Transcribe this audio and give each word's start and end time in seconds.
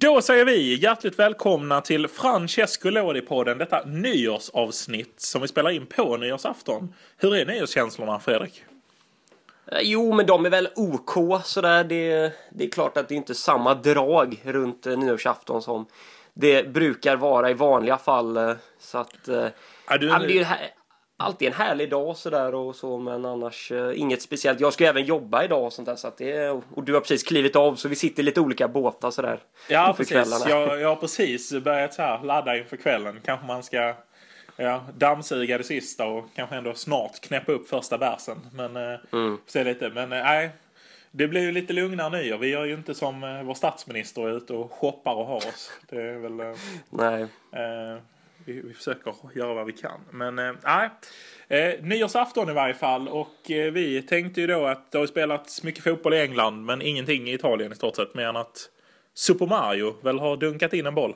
Då 0.00 0.22
säger 0.22 0.44
vi 0.44 0.74
hjärtligt 0.74 1.18
välkomna 1.18 1.80
till 1.80 2.08
Francesco 2.08 2.88
Lodi-podden, 2.90 3.54
detta 3.58 3.84
nyårsavsnitt 3.84 5.20
som 5.20 5.42
vi 5.42 5.48
spelar 5.48 5.70
in 5.70 5.86
på 5.86 6.16
nyårsafton. 6.16 6.94
Hur 7.16 7.34
är 7.36 7.46
nyårskänslorna, 7.46 8.20
Fredrik? 8.20 8.64
Eh, 9.72 9.78
Jo, 9.82 10.12
men 10.12 10.26
de 10.26 10.46
är 10.46 10.50
väl 10.50 10.68
OK 10.76 11.40
sådär. 11.44 11.84
Det, 11.84 12.32
det 12.50 12.64
är 12.64 12.70
klart 12.70 12.96
att 12.96 13.08
det 13.08 13.14
inte 13.14 13.32
är 13.32 13.34
samma 13.34 13.74
drag 13.74 14.40
runt 14.44 14.86
eh, 14.86 14.98
nyårsafton 14.98 15.62
som 15.62 15.86
det 16.34 16.68
brukar 16.72 17.16
vara 17.16 17.50
i 17.50 17.54
vanliga 17.54 17.98
fall. 17.98 18.36
eh, 18.36 18.52
Så 18.78 18.98
att... 18.98 19.28
Ja, 19.88 19.98
du, 19.98 20.06
Ja, 20.08 20.18
det 20.18 20.32
är 20.32 20.38
ju 20.38 20.44
här, 20.44 20.58
alltid 21.16 21.48
en 21.48 21.54
härlig 21.54 21.90
dag 21.90 22.16
sådär 22.16 22.54
och 22.54 22.76
så 22.76 22.98
men 22.98 23.24
annars 23.24 23.72
eh, 23.72 24.00
inget 24.00 24.22
speciellt. 24.22 24.60
Jag 24.60 24.72
ska 24.72 24.84
ju 24.84 24.90
även 24.90 25.04
jobba 25.04 25.44
idag 25.44 25.64
och 25.64 25.72
sånt 25.72 25.86
där 25.88 25.96
så 25.96 26.08
att 26.08 26.16
det 26.18 26.50
och 26.50 26.84
du 26.84 26.94
har 26.94 27.00
precis 27.00 27.22
klivit 27.22 27.56
av 27.56 27.74
så 27.74 27.88
vi 27.88 27.96
sitter 27.96 28.22
i 28.22 28.26
lite 28.26 28.40
olika 28.40 28.68
båtar 28.68 29.10
sådär. 29.10 29.40
ja, 29.68 29.94
precis. 29.96 30.14
Jag, 30.48 30.80
jag 30.80 30.88
har 30.88 30.96
precis 30.96 31.52
börjat 31.52 31.94
så 31.94 32.02
här 32.02 32.22
ladda 32.22 32.56
inför 32.56 32.76
kvällen. 32.76 33.20
Kanske 33.24 33.46
man 33.46 33.62
ska 33.62 33.94
ja, 34.56 34.84
dammsuga 34.96 35.58
det 35.58 35.64
sista 35.64 36.06
och 36.06 36.24
kanske 36.34 36.56
ändå 36.56 36.74
snart 36.74 37.20
knäppa 37.20 37.52
upp 37.52 37.68
första 37.68 37.98
bärsen. 37.98 38.38
Men 38.52 38.76
eh, 38.76 38.98
Mm. 39.12 39.38
se 39.46 39.64
lite. 39.64 39.88
Men 39.88 40.12
eh, 40.12 40.22
nej. 40.22 40.50
Det 41.10 41.28
blir 41.28 41.40
ju 41.40 41.52
lite 41.52 41.72
lugnare 41.72 42.10
nyår. 42.22 42.38
Vi 42.38 42.48
gör 42.48 42.64
ju 42.64 42.74
inte 42.74 42.94
som 42.94 43.24
eh, 43.24 43.42
vår 43.42 43.54
statsminister 43.54 44.22
är 44.28 44.36
ute 44.36 44.52
och 44.52 44.72
shoppar 44.72 45.14
och 45.14 45.26
har 45.26 45.36
oss. 45.36 45.70
Det 45.90 46.02
är 46.02 46.18
väl... 46.18 46.40
Eh, 46.40 46.54
Nej. 46.90 47.26
Vi, 48.46 48.60
vi 48.60 48.74
försöker 48.74 49.14
göra 49.34 49.54
vad 49.54 49.66
vi 49.66 49.72
kan. 49.72 50.00
Men 50.10 50.38
eh, 50.38 50.52
nej. 50.64 50.90
Eh, 51.48 51.82
nyårsafton 51.82 52.50
i 52.50 52.52
varje 52.52 52.74
fall. 52.74 53.08
Och 53.08 53.50
eh, 53.50 53.72
vi 53.72 54.02
tänkte 54.02 54.40
ju 54.40 54.46
då 54.46 54.66
att 54.66 54.92
det 54.92 54.98
har 54.98 55.06
spelats 55.06 55.62
mycket 55.62 55.84
fotboll 55.84 56.14
i 56.14 56.20
England. 56.20 56.64
Men 56.64 56.82
ingenting 56.82 57.28
i 57.28 57.34
Italien 57.34 57.72
i 57.72 57.74
stort 57.74 57.96
sett. 57.96 58.14
Mer 58.14 58.26
än 58.26 58.36
att 58.36 58.70
Super 59.14 59.46
Mario 59.46 59.96
väl 60.02 60.18
har 60.18 60.36
dunkat 60.36 60.72
in 60.72 60.86
en 60.86 60.94
boll. 60.94 61.14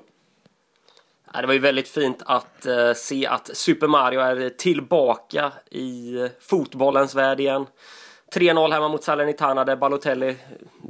Ja, 1.32 1.40
det 1.40 1.46
var 1.46 1.54
ju 1.54 1.60
väldigt 1.60 1.88
fint 1.88 2.22
att 2.26 2.66
eh, 2.66 2.92
se 2.92 3.26
att 3.26 3.56
Super 3.56 3.86
Mario 3.86 4.20
är 4.20 4.50
tillbaka 4.50 5.52
i 5.70 6.16
eh, 6.20 6.28
fotbollens 6.40 7.14
värld 7.14 7.40
igen. 7.40 7.66
3-0 8.34 8.72
hemma 8.72 8.88
mot 8.88 9.04
Salernitana 9.04 9.64
där 9.64 9.76
Balotelli, 9.76 10.36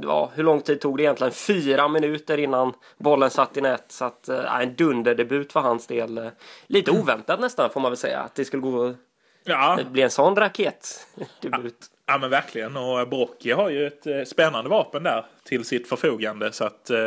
ja, 0.01 0.31
hur 0.35 0.43
lång 0.43 0.61
tid 0.61 0.81
tog 0.81 0.97
det 0.97 1.03
egentligen? 1.03 1.33
Fyra 1.33 1.87
minuter 1.87 2.37
innan 2.37 2.73
bollen 2.97 3.29
satt 3.29 3.57
i 3.57 3.61
nät. 3.61 3.85
Så 3.87 4.05
att, 4.05 4.29
eh, 4.29 4.61
en 4.61 4.75
dunderdebut 4.75 5.53
för 5.53 5.59
hans 5.59 5.87
del. 5.87 6.17
Eh, 6.17 6.27
Lite 6.67 6.91
oväntat 6.91 7.39
nästan 7.39 7.69
får 7.69 7.79
man 7.81 7.91
väl 7.91 7.97
säga 7.97 8.19
att 8.19 8.35
det 8.35 8.45
skulle 8.45 8.61
gå, 8.61 8.93
Ja, 9.43 9.75
det 9.77 9.85
blir 9.85 10.03
en 10.03 10.09
sån 10.09 10.35
raketdebut. 10.35 11.75
ja 12.05 12.17
men 12.17 12.29
verkligen. 12.29 12.77
Och 12.77 13.07
Brocchi 13.09 13.51
har 13.51 13.69
ju 13.69 13.87
ett 13.87 14.07
eh, 14.07 14.23
spännande 14.23 14.69
vapen 14.69 15.03
där 15.03 15.25
till 15.43 15.65
sitt 15.65 15.89
förfogande. 15.89 16.51
Så 16.51 16.63
att, 16.65 16.89
eh, 16.89 16.97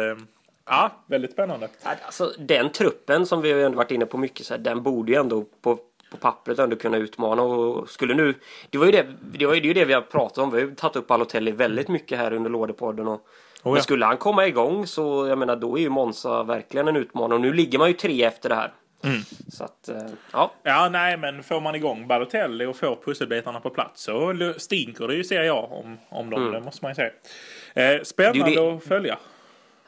ja, 0.67 0.91
väldigt 1.07 1.33
spännande. 1.33 1.69
Ja, 1.83 1.91
Alltså, 2.07 2.33
den 2.39 2.73
truppen 2.73 3.27
som 3.27 3.41
vi 3.43 3.53
har 3.63 3.71
varit 3.71 3.91
inne 3.91 4.07
på 4.07 4.19
mycket, 4.19 4.47
så 4.47 4.55
här, 4.55 4.59
den 4.61 4.83
borde 4.83 5.13
ju 5.13 5.19
ändå 5.19 5.45
på, 5.63 5.79
på 6.15 6.21
pappret 6.21 6.59
ändå 6.59 6.77
kunna 6.77 6.97
utmana. 6.97 7.43
Och 7.43 7.89
skulle 7.89 8.15
nu, 8.15 8.35
det 8.71 8.79
var 8.79 8.87
ju 8.87 8.93
det, 8.93 9.07
det, 9.21 9.47
var 9.47 9.55
ju 9.55 9.61
det, 9.61 9.67
är 9.67 9.69
ju 9.69 9.75
det 9.75 9.85
vi 9.85 9.93
har 9.93 10.01
pratat 10.01 10.39
om. 10.39 10.51
Vi 10.51 10.61
har 10.61 10.69
ju 10.69 10.75
tagit 10.75 10.97
upp 10.97 11.07
Balotelli 11.07 11.51
väldigt 11.51 11.89
mycket 11.89 12.19
här 12.19 12.33
under 12.33 12.51
Lådepodden. 12.51 13.09
Och, 13.09 13.27
ja. 13.63 13.73
Men 13.73 13.83
skulle 13.83 14.07
han 14.07 14.17
komma 14.17 14.47
igång 14.47 14.87
så 14.87 15.27
jag 15.27 15.39
menar 15.39 15.57
då 15.57 15.79
är 15.79 15.83
ju 15.83 15.89
Monza 15.89 16.43
verkligen 16.43 16.89
en 16.89 16.97
utmanare. 16.97 17.35
Och 17.35 17.41
nu 17.41 17.53
ligger 17.53 17.79
man 17.79 17.89
ju 17.89 17.95
tre 17.95 18.25
efter 18.25 18.49
det 18.49 18.55
här. 18.55 18.73
Mm. 19.05 19.21
Så 19.49 19.65
att, 19.65 19.89
eh, 19.89 19.97
ja. 20.33 20.53
Ja, 20.63 20.89
nej, 20.89 21.17
men 21.17 21.43
får 21.43 21.61
man 21.61 21.75
igång 21.75 22.07
Balotelli 22.07 22.67
och 22.67 22.77
får 22.77 22.99
pusselbitarna 23.05 23.61
på 23.61 23.71
plats 23.71 24.03
så 24.03 24.35
stinker 24.57 25.09
det 25.09 25.15
ju, 25.15 25.25
ser 25.25 25.43
jag, 25.43 25.73
om, 25.73 25.99
om 26.09 26.31
dem. 26.31 26.53
Det 26.53 26.61
måste 26.61 26.85
man 26.85 26.91
ju 26.91 26.95
säga. 26.95 27.11
Eh, 27.75 28.03
spännande 28.03 28.45
Det 28.45 28.51
ju 28.51 28.77
att 28.77 28.85
följa. 28.85 29.19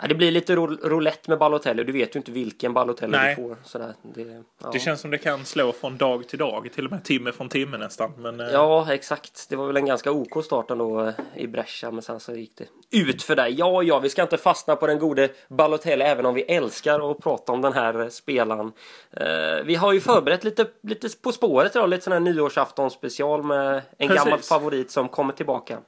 Ja, 0.01 0.09
Det 0.09 0.15
blir 0.15 0.31
lite 0.31 0.57
ro- 0.57 0.79
roulette 0.89 1.31
med 1.31 1.39
Balotelli. 1.39 1.85
Du 1.85 1.93
vet 1.93 2.15
ju 2.17 2.19
inte 2.19 2.31
vilken 2.33 2.73
Balotelli 2.75 3.13
Nej. 3.17 3.35
du 3.39 3.43
får. 3.43 3.57
Sådär. 3.65 3.95
Det, 4.03 4.43
ja. 4.63 4.71
Det 4.73 4.79
känns 4.79 5.01
som 5.01 5.11
det 5.11 5.19
kan 5.19 5.45
slå 5.45 5.73
från 5.73 5.97
dag 5.97 6.29
till 6.29 6.39
dag, 6.39 6.69
till 6.75 6.85
och 6.85 6.91
med 6.91 7.05
timme 7.05 7.33
från 7.33 7.49
timme 7.49 7.77
nästan. 7.79 8.13
Men, 8.19 8.41
eh, 8.41 8.47
Ja, 8.53 8.93
exakt. 8.93 9.47
Det 9.49 9.57
var 9.57 9.67
väl 9.67 9.77
en 9.77 9.87
ganska 9.87 10.11
OK 10.13 10.45
start 10.45 10.71
ändå 10.71 11.01
eh, 11.07 11.13
i 11.37 11.47
Brescia, 11.47 11.91
men 11.91 12.03
sen 12.03 12.21
så 12.21 12.35
gick 12.35 12.53
det 12.57 12.97
ut 12.99 13.23
för 13.23 13.37
dig. 13.37 13.55
Ja, 13.59 13.83
ja, 13.83 13.99
vi 13.99 14.09
ska 14.09 14.23
inte 14.23 14.37
fastna 14.37 14.77
på 14.77 14.87
den 14.87 14.99
gode 14.99 15.29
Balotelli, 15.49 16.05
även 16.05 16.27
om 16.27 16.35
vi 16.35 16.43
älskar 16.43 17.11
att 17.11 17.19
prata 17.19 17.53
om 17.53 17.63
den 17.63 17.73
här 17.73 18.01
eh, 18.01 18.09
spelaren. 18.09 18.73
Eh, 19.11 19.65
vi 19.65 19.75
har 19.75 19.93
ju 19.93 20.01
förberett 20.01 20.45
lite, 20.45 20.67
lite 20.83 21.09
På 21.23 21.33
spåret 21.33 21.77
idag, 21.77 21.89
lite 21.89 22.05
sån 22.05 22.13
här 22.13 22.21
nyårsafton 22.21 22.91
special 22.91 23.43
med 23.43 23.83
en 23.99 24.09
Precis. 24.09 24.25
gammal 24.25 24.39
favorit 24.39 24.91
som 24.91 25.09
kommer 25.09 25.33
tillbaka. 25.33 25.79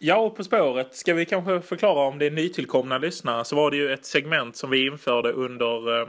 Ja, 0.00 0.16
och 0.16 0.36
På 0.36 0.44
spåret 0.44 0.94
ska 0.94 1.14
vi 1.14 1.24
kanske 1.24 1.60
förklara 1.60 2.08
om 2.08 2.18
det 2.18 2.26
är 2.26 2.30
nytillkomna 2.30 2.98
lyssnare 2.98 3.44
så 3.44 3.56
var 3.56 3.70
det 3.70 3.76
ju 3.76 3.92
ett 3.92 4.04
segment 4.04 4.56
som 4.56 4.70
vi 4.70 4.86
införde 4.86 5.32
under, 5.32 6.00
eh, 6.00 6.08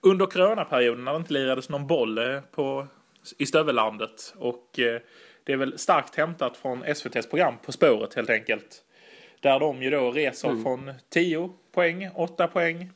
under 0.00 0.26
coronaperioden 0.26 1.04
när 1.04 1.12
det 1.12 1.18
inte 1.18 1.32
lirades 1.32 1.68
någon 1.68 1.86
boll 1.86 2.18
eh, 2.18 2.40
på, 2.40 2.86
i 3.38 3.46
stövellandet. 3.46 4.34
Och 4.36 4.78
eh, 4.78 5.00
det 5.44 5.52
är 5.52 5.56
väl 5.56 5.78
starkt 5.78 6.16
hämtat 6.16 6.56
från 6.56 6.82
SVTs 6.84 7.26
program 7.28 7.54
På 7.66 7.72
spåret 7.72 8.14
helt 8.14 8.30
enkelt. 8.30 8.82
Där 9.40 9.60
de 9.60 9.82
ju 9.82 9.90
då 9.90 10.10
reser 10.10 10.62
från 10.62 10.92
10 11.08 11.50
poäng, 11.72 12.10
8 12.14 12.46
poäng, 12.46 12.90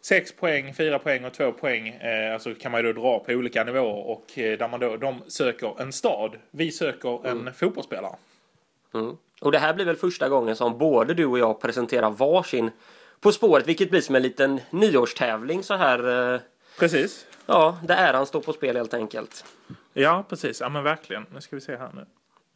6 0.00 0.36
poäng, 0.36 0.74
4 0.74 0.98
poäng 0.98 1.24
och 1.24 1.32
2 1.32 1.52
poäng. 1.52 1.88
Eh, 1.88 2.34
alltså 2.34 2.54
kan 2.54 2.72
man 2.72 2.84
ju 2.84 2.92
då 2.92 3.00
dra 3.00 3.18
på 3.18 3.32
olika 3.32 3.64
nivåer 3.64 4.06
och 4.06 4.38
eh, 4.38 4.58
där 4.58 4.68
man 4.68 4.80
då, 4.80 4.96
de 4.96 5.22
söker 5.26 5.80
en 5.82 5.92
stad. 5.92 6.36
Vi 6.50 6.70
söker 6.70 7.26
en 7.26 7.54
fotbollsspelare. 7.54 8.16
Mm. 8.94 9.16
Och 9.42 9.52
det 9.52 9.58
här 9.58 9.74
blir 9.74 9.84
väl 9.84 9.96
första 9.96 10.28
gången 10.28 10.56
som 10.56 10.78
både 10.78 11.14
du 11.14 11.26
och 11.26 11.38
jag 11.38 11.60
presenterar 11.60 12.10
varsin 12.10 12.70
På 13.20 13.32
spåret, 13.32 13.66
vilket 13.68 13.90
blir 13.90 14.00
som 14.00 14.14
en 14.14 14.22
liten 14.22 14.60
nyårstävling 14.70 15.62
så 15.62 15.74
här. 15.74 16.32
eh, 16.34 16.40
Precis. 16.78 17.26
Ja, 17.46 17.78
där 17.84 17.96
äran 17.96 18.26
står 18.26 18.40
på 18.40 18.52
spel 18.52 18.76
helt 18.76 18.94
enkelt. 18.94 19.44
Ja, 19.92 20.24
precis. 20.28 20.60
Ja, 20.60 20.68
men 20.68 20.82
verkligen. 20.84 21.26
Nu 21.34 21.40
ska 21.40 21.56
vi 21.56 21.62
se 21.62 21.76
här 21.76 21.90
nu. 21.94 22.06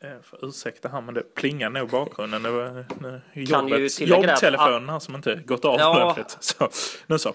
Jag 0.01 0.25
får 0.25 0.45
ursäkta 0.49 0.89
här, 0.89 1.01
men 1.01 1.15
det 1.15 1.35
plingar 1.35 1.71
nog 1.71 1.89
i 1.89 1.91
bakgrunden. 1.91 2.43
Det 2.43 2.51
var 2.51 2.85
jobbet, 3.35 4.01
jobbtelefonen 4.01 4.89
här 4.89 4.99
som 4.99 5.15
inte 5.15 5.35
gått 5.47 5.65
av 5.65 5.79
Ja. 5.79 6.03
ordentligt. 6.05 6.37
Så, 6.41 6.69
nu 7.07 7.19
så. 7.19 7.33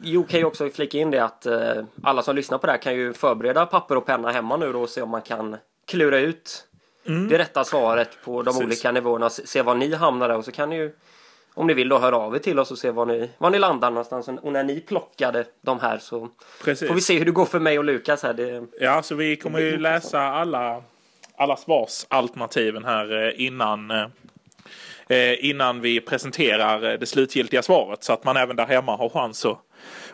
Jo, 0.00 0.24
kan 0.24 0.40
ju 0.40 0.46
också 0.46 0.70
flika 0.70 0.98
in 0.98 1.10
det 1.10 1.24
att 1.24 1.46
eh, 1.46 1.84
alla 2.02 2.22
som 2.22 2.36
lyssnar 2.36 2.58
på 2.58 2.66
det 2.66 2.72
här 2.72 2.78
kan 2.82 2.94
ju 2.94 3.12
förbereda 3.12 3.66
papper 3.66 3.96
och 3.96 4.06
penna 4.06 4.30
hemma 4.30 4.56
nu 4.56 4.72
då 4.72 4.82
och 4.82 4.88
se 4.88 5.02
om 5.02 5.10
man 5.10 5.22
kan 5.22 5.56
klura 5.86 6.18
ut 6.18 6.64
det 7.04 7.38
rätta 7.38 7.64
svaret 7.64 8.18
på 8.24 8.42
de 8.42 8.44
Precis. 8.44 8.62
olika 8.62 8.92
nivåerna. 8.92 9.30
Se 9.30 9.62
var 9.62 9.74
ni 9.74 9.94
hamnar 9.94 10.28
där 10.28 10.36
och 10.36 10.44
så 10.44 10.52
kan 10.52 10.70
ni 10.70 10.76
ju 10.76 10.92
om 11.54 11.66
ni 11.66 11.74
vill 11.74 11.88
då 11.88 11.98
höra 11.98 12.16
av 12.16 12.34
er 12.34 12.38
till 12.38 12.58
oss 12.58 12.70
och 12.70 12.78
se 12.78 12.90
var 12.90 13.06
ni, 13.06 13.30
var 13.38 13.50
ni 13.50 13.58
landar 13.58 13.90
någonstans. 13.90 14.28
Och 14.42 14.52
när 14.52 14.64
ni 14.64 14.80
plockade 14.80 15.44
de 15.60 15.80
här 15.80 15.98
så 15.98 16.28
Precis. 16.64 16.88
får 16.88 16.94
vi 16.94 17.00
se 17.00 17.18
hur 17.18 17.24
det 17.24 17.30
går 17.30 17.44
för 17.44 17.60
mig 17.60 17.78
och 17.78 17.84
Lukas 17.84 18.22
här. 18.22 18.32
Det, 18.32 18.66
Ja, 18.80 19.02
så 19.02 19.14
vi 19.14 19.36
kommer 19.36 19.58
ju 19.60 19.78
läsa 19.78 20.20
alla, 20.20 20.82
alla 21.36 21.56
svarsalternativen 21.56 22.84
här 22.84 23.26
eh, 23.26 23.46
innan, 23.46 23.90
eh, 23.90 24.06
eh, 25.08 25.44
innan 25.44 25.80
vi 25.80 26.00
presenterar 26.00 26.98
det 26.98 27.06
slutgiltiga 27.06 27.62
svaret. 27.62 28.04
Så 28.04 28.12
att 28.12 28.24
man 28.24 28.36
även 28.36 28.56
där 28.56 28.66
hemma 28.66 28.96
har 28.96 29.08
chans 29.08 29.44
att 29.44 29.58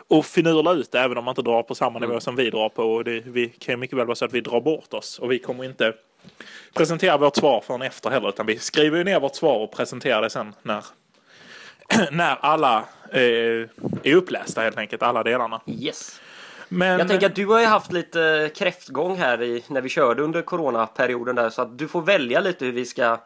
och 0.07 0.25
finurla 0.25 0.73
ut 0.73 0.91
det, 0.91 0.99
även 0.99 1.17
om 1.17 1.25
man 1.25 1.31
inte 1.31 1.41
drar 1.41 1.63
på 1.63 1.75
samma 1.75 1.99
nivå 1.99 2.19
som 2.19 2.35
vi 2.35 2.49
drar 2.49 2.69
på. 2.69 2.83
Och 2.83 3.03
det, 3.03 3.23
vi 3.25 3.49
kan 3.49 3.73
ju 3.73 3.77
mycket 3.77 3.97
väl 3.97 4.05
vara 4.05 4.15
så 4.15 4.25
att 4.25 4.33
vi 4.33 4.41
drar 4.41 4.61
bort 4.61 4.93
oss. 4.93 5.19
Och 5.19 5.31
vi 5.31 5.39
kommer 5.39 5.63
inte 5.63 5.93
presentera 6.73 7.17
vårt 7.17 7.35
svar 7.35 7.61
förrän 7.67 7.81
efter 7.81 8.09
heller. 8.09 8.29
Utan 8.29 8.45
vi 8.45 8.59
skriver 8.59 8.97
ju 8.97 9.03
ner 9.03 9.19
vårt 9.19 9.35
svar 9.35 9.57
och 9.57 9.71
presenterar 9.71 10.21
det 10.21 10.29
sen 10.29 10.53
när, 10.61 10.85
när 12.11 12.37
alla 12.41 12.83
eh, 13.11 13.21
är 14.03 14.15
upplästa 14.15 14.61
helt 14.61 14.77
enkelt. 14.77 15.03
Alla 15.03 15.23
delarna. 15.23 15.61
yes. 15.67 16.21
Men, 16.71 16.99
Jag 16.99 17.07
tänker 17.07 17.25
att 17.25 17.35
du 17.35 17.45
har 17.45 17.59
ju 17.59 17.65
haft 17.65 17.91
lite 17.91 18.51
kräftgång 18.55 19.17
här 19.17 19.41
i, 19.41 19.63
när 19.67 19.81
vi 19.81 19.89
körde 19.89 20.23
under 20.23 20.41
coronaperioden 20.41 21.35
där 21.35 21.49
så 21.49 21.61
att 21.61 21.77
du 21.77 21.87
får 21.87 22.01
välja 22.01 22.39
lite 22.39 22.65
hur 22.65 22.71
vi 22.71 22.85
ska 22.85 23.17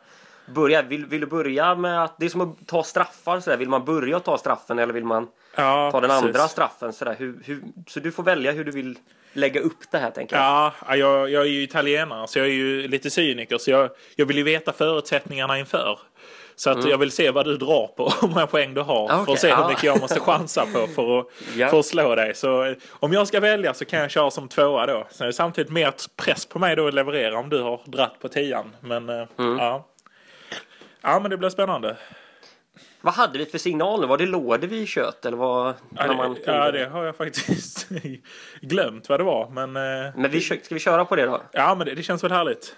börja. 0.46 0.82
Vill, 0.82 1.06
vill 1.06 1.22
du 1.22 1.28
börja 1.28 1.76
med 1.76 2.04
att 2.04 2.16
det 2.20 2.26
är 2.26 2.30
som 2.30 2.42
att 2.42 2.68
ta 2.68 2.84
straffar 2.84 3.40
så 3.40 3.50
där. 3.50 3.58
Vill 3.58 3.70
man 3.70 3.86
börja 3.86 4.20
ta 4.20 4.38
straffen 4.38 4.80
eller 4.80 4.94
vill 4.94 5.06
man 5.06 5.28
ja, 5.56 5.92
ta 5.92 6.02
den 6.02 6.10
precis. 6.10 6.26
andra 6.26 6.48
straffen 6.48 6.94
så 6.94 7.06
där? 7.06 7.16
Hur, 7.20 7.42
hur, 7.46 7.64
så 7.88 8.00
du 8.00 8.12
får 8.12 8.24
välja 8.24 8.52
hur 8.52 8.66
du 8.66 8.72
vill 8.72 8.98
lägga 9.34 9.62
upp 9.62 9.92
det 9.92 9.98
här 9.98 10.12
tänker 10.12 10.36
jag. 10.36 10.72
Ja, 10.88 10.96
jag, 10.96 11.30
jag 11.30 11.42
är 11.44 11.48
ju 11.50 11.64
italienare 11.64 12.28
så 12.28 12.40
jag 12.40 12.46
är 12.48 12.52
ju 12.52 12.88
lite 12.88 13.10
cyniker 13.10 13.58
så 13.58 13.72
jag, 13.72 13.90
jag 14.16 14.26
vill 14.26 14.38
ju 14.38 14.44
veta 14.44 14.74
förutsättningarna 14.74 15.60
inför. 15.60 16.00
Så 16.56 16.70
att 16.70 16.90
jag 16.90 16.98
vill 16.98 17.12
se 17.12 17.32
vad 17.32 17.46
du 17.46 17.58
drar 17.58 17.88
på, 17.88 18.14
hur 18.22 18.28
många 18.28 18.48
poäng 18.48 18.74
du 18.74 18.82
har. 18.82 19.08
för 19.08 19.14
Mm. 19.14 19.22
Okej, 19.24 19.34
att 19.34 19.40
se 19.40 19.48
hur 19.48 19.62
ja. 19.62 19.68
mycket 19.68 19.84
jag 19.84 20.02
måste 20.02 20.20
chansa 20.20 20.66
på 20.74 20.88
för 20.88 21.20
att, 21.20 21.28
Ja. 21.56 21.70
för 21.70 21.80
att 21.80 21.86
slå 21.86 22.16
dig. 22.16 22.36
Så 22.36 22.64
eh, 22.64 22.74
om 22.92 23.14
jag 23.14 23.28
ska 23.28 23.40
välja 23.40 23.74
så 23.74 23.86
kan 23.86 24.00
jag 24.00 24.12
köra 24.12 24.32
som 24.32 24.48
tvåa 24.48 24.86
då. 24.86 25.08
Sen 25.12 25.24
är 25.26 25.28
det 25.28 25.34
samtidigt 25.34 25.72
mer 25.72 25.94
press 26.18 26.46
på 26.46 26.60
mig 26.60 26.76
då 26.76 26.88
att 26.88 26.94
leverera 26.94 27.38
om 27.40 27.50
du 27.50 27.62
har 27.62 27.82
dratt 27.86 28.20
på 28.22 28.28
tian. 28.28 28.76
Men 28.80 29.10
eh, 29.10 29.24
Mm. 29.40 29.58
ja. 29.58 29.88
Ja 31.02 31.20
men 31.20 31.32
det 31.32 31.38
blir 31.38 31.50
spännande. 31.50 31.98
Vad 33.06 33.14
hade 33.14 33.38
vi 33.38 33.46
för 33.46 33.58
signal 33.58 34.02
nu? 34.02 34.08
Var 34.08 34.18
det 34.18 34.26
lådor 34.26 34.68
vi 34.68 34.86
kött 34.86 35.26
eller 35.26 35.38
vad? 35.38 35.74
Ja, 35.96 36.08
när 36.08 36.16
man 36.16 36.34
det, 36.34 36.40
ja 36.46 36.72
det 36.72 36.86
har 36.86 37.04
jag 37.04 37.16
faktiskt 37.16 37.88
glömt 38.62 39.10
vad 39.10 39.20
det 39.20 39.24
var. 39.24 39.50
Men, 39.50 39.76
eh, 39.76 40.14
Men 40.16 40.32
vi, 40.32 40.42
ska 40.42 40.58
vi 40.70 40.80
köra 40.80 41.06
på 41.06 41.16
det 41.16 41.26
då? 41.26 41.42
Ja, 41.52 41.76
men 41.76 41.88
det, 41.88 41.96
det 41.96 42.04
känns 42.04 42.24
väl 42.24 42.32
härligt. 42.32 42.76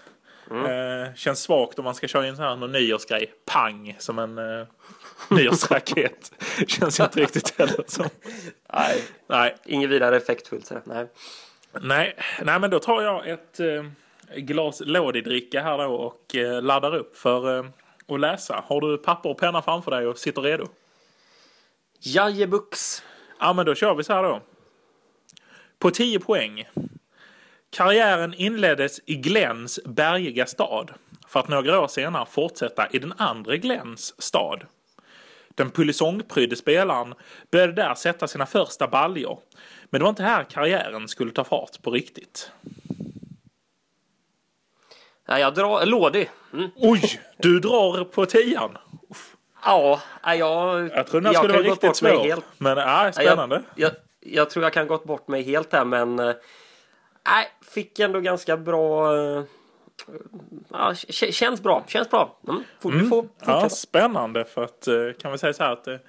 Mm. 0.52 0.66
Eh, 1.04 1.14
känns 1.14 1.42
svagt 1.42 1.80
om 1.80 1.86
man 1.86 1.96
ska 1.96 2.08
köra 2.08 2.28
in 2.28 2.36
så 2.36 2.42
här 2.42 2.56
någon 2.56 2.72
nyårsgrej. 2.72 3.34
Pang! 3.46 3.96
Som 4.00 4.20
en... 4.20 4.38
Eh, 4.38 4.68
nyårsraket. 5.30 6.32
Känns 6.68 7.00
inte 7.00 7.22
riktigt 7.22 7.60
heller 7.60 7.84
som. 7.88 8.06
Nej, 8.74 9.04
Nej, 9.28 9.56
inget 9.66 9.90
vidare 9.90 10.18
effektfullt. 10.18 10.66
Så. 10.66 10.76
Nej. 10.84 11.08
nej, 11.82 12.16
nej, 12.44 12.60
men 12.60 12.70
då 12.70 12.80
tar 12.80 13.02
jag 13.02 13.30
ett 13.30 13.60
eh, 13.60 13.84
glas 14.36 14.82
lådidricka 14.86 15.62
här 15.62 15.78
då 15.78 15.94
och 15.94 16.36
eh, 16.36 16.62
laddar 16.62 16.96
upp 16.96 17.18
för 17.18 17.72
att 18.08 18.20
läsa. 18.20 18.64
Har 18.68 18.82
du 18.82 18.98
papper 18.98 19.30
och 19.30 19.38
penna 19.38 19.62
framför 19.62 19.92
dig 19.92 20.08
och 20.08 20.18
sitter 20.18 20.42
redo? 20.42 20.68
Jajebux. 22.00 23.04
Ja, 23.40 23.54
men 23.54 23.66
då 23.66 23.76
kör 23.76 23.96
vi 23.96 24.04
så 24.04 24.14
här 24.14 24.24
då. 24.24 24.42
På 25.80 25.92
10 25.92 26.20
poäng. 26.20 26.68
Karriären 27.70 28.34
inleddes 28.34 29.00
i 29.06 29.16
Glens 29.16 29.80
bergiga 29.86 30.46
stad 30.46 30.94
för 31.28 31.40
att 31.40 31.48
några 31.48 31.80
år 31.80 31.88
senare 31.88 32.26
fortsätta 32.26 32.88
i 32.92 33.00
den 33.00 33.14
andra 33.18 33.58
Glens 33.58 34.22
stad. 34.22 34.66
Den 35.56 35.72
pulisongprydde 35.72 36.56
spelaren 36.56 37.14
började 37.52 37.74
där 37.74 37.96
sätta 37.96 38.28
sina 38.28 38.46
första 38.46 38.88
baljor. 38.88 39.40
Men 39.90 40.00
det 40.00 40.04
var 40.04 40.10
inte 40.10 40.24
här 40.24 40.44
karriären 40.44 41.08
skulle 41.08 41.32
ta 41.32 41.44
fart 41.44 41.82
på 41.82 41.92
riktigt. 41.92 42.52
Ja, 45.26 45.40
jag 45.40 45.54
drar 45.54 45.86
lådig. 45.86 46.30
Mm. 46.54 46.70
Oj, 46.76 47.02
du 47.38 47.60
drar 47.60 48.04
på 48.04 48.26
tian. 48.26 48.78
Ja, 49.66 50.00
jag... 50.24 50.90
Jag 50.96 51.08
trodde 51.08 51.28
den 51.28 51.34
skulle 51.34 51.54
vara 51.54 51.64
riktigt 51.64 51.96
svår. 51.96 52.10
helt. 52.24 52.46
Men 52.58 52.78
ja, 52.78 53.04
Nej, 53.04 53.14
spännande. 53.14 53.62
Jag, 53.76 53.92
jag, 54.22 54.34
jag 54.40 54.50
tror 54.50 54.64
jag 54.64 54.74
kan 54.74 54.88
gått 54.88 55.04
bort 55.04 55.28
mig 55.28 55.44
helt 55.44 55.74
här 55.74 55.86
men... 55.86 56.20
eh, 56.20 56.34
Nej, 57.28 57.48
fick 57.74 58.00
ändå 58.00 58.20
ganska 58.20 58.58
bra... 58.58 59.16
eh, 59.18 59.44
Ja, 60.72 60.94
känns 61.10 61.64
bra. 61.64 61.84
Känns 61.88 62.10
bra. 62.10 62.40
Mm. 62.48 62.64
Får, 62.80 62.92
Du 62.92 63.08
får 63.08 63.28
Ja, 63.46 63.70
spännande 63.70 64.46
för 64.46 64.64
att 64.64 64.88
eh, 64.88 64.94
kan 65.22 65.32
vi 65.32 65.38
säga 65.38 65.54
så 65.54 65.64
här 65.64 65.72
att 65.72 65.84
det 65.84 66.00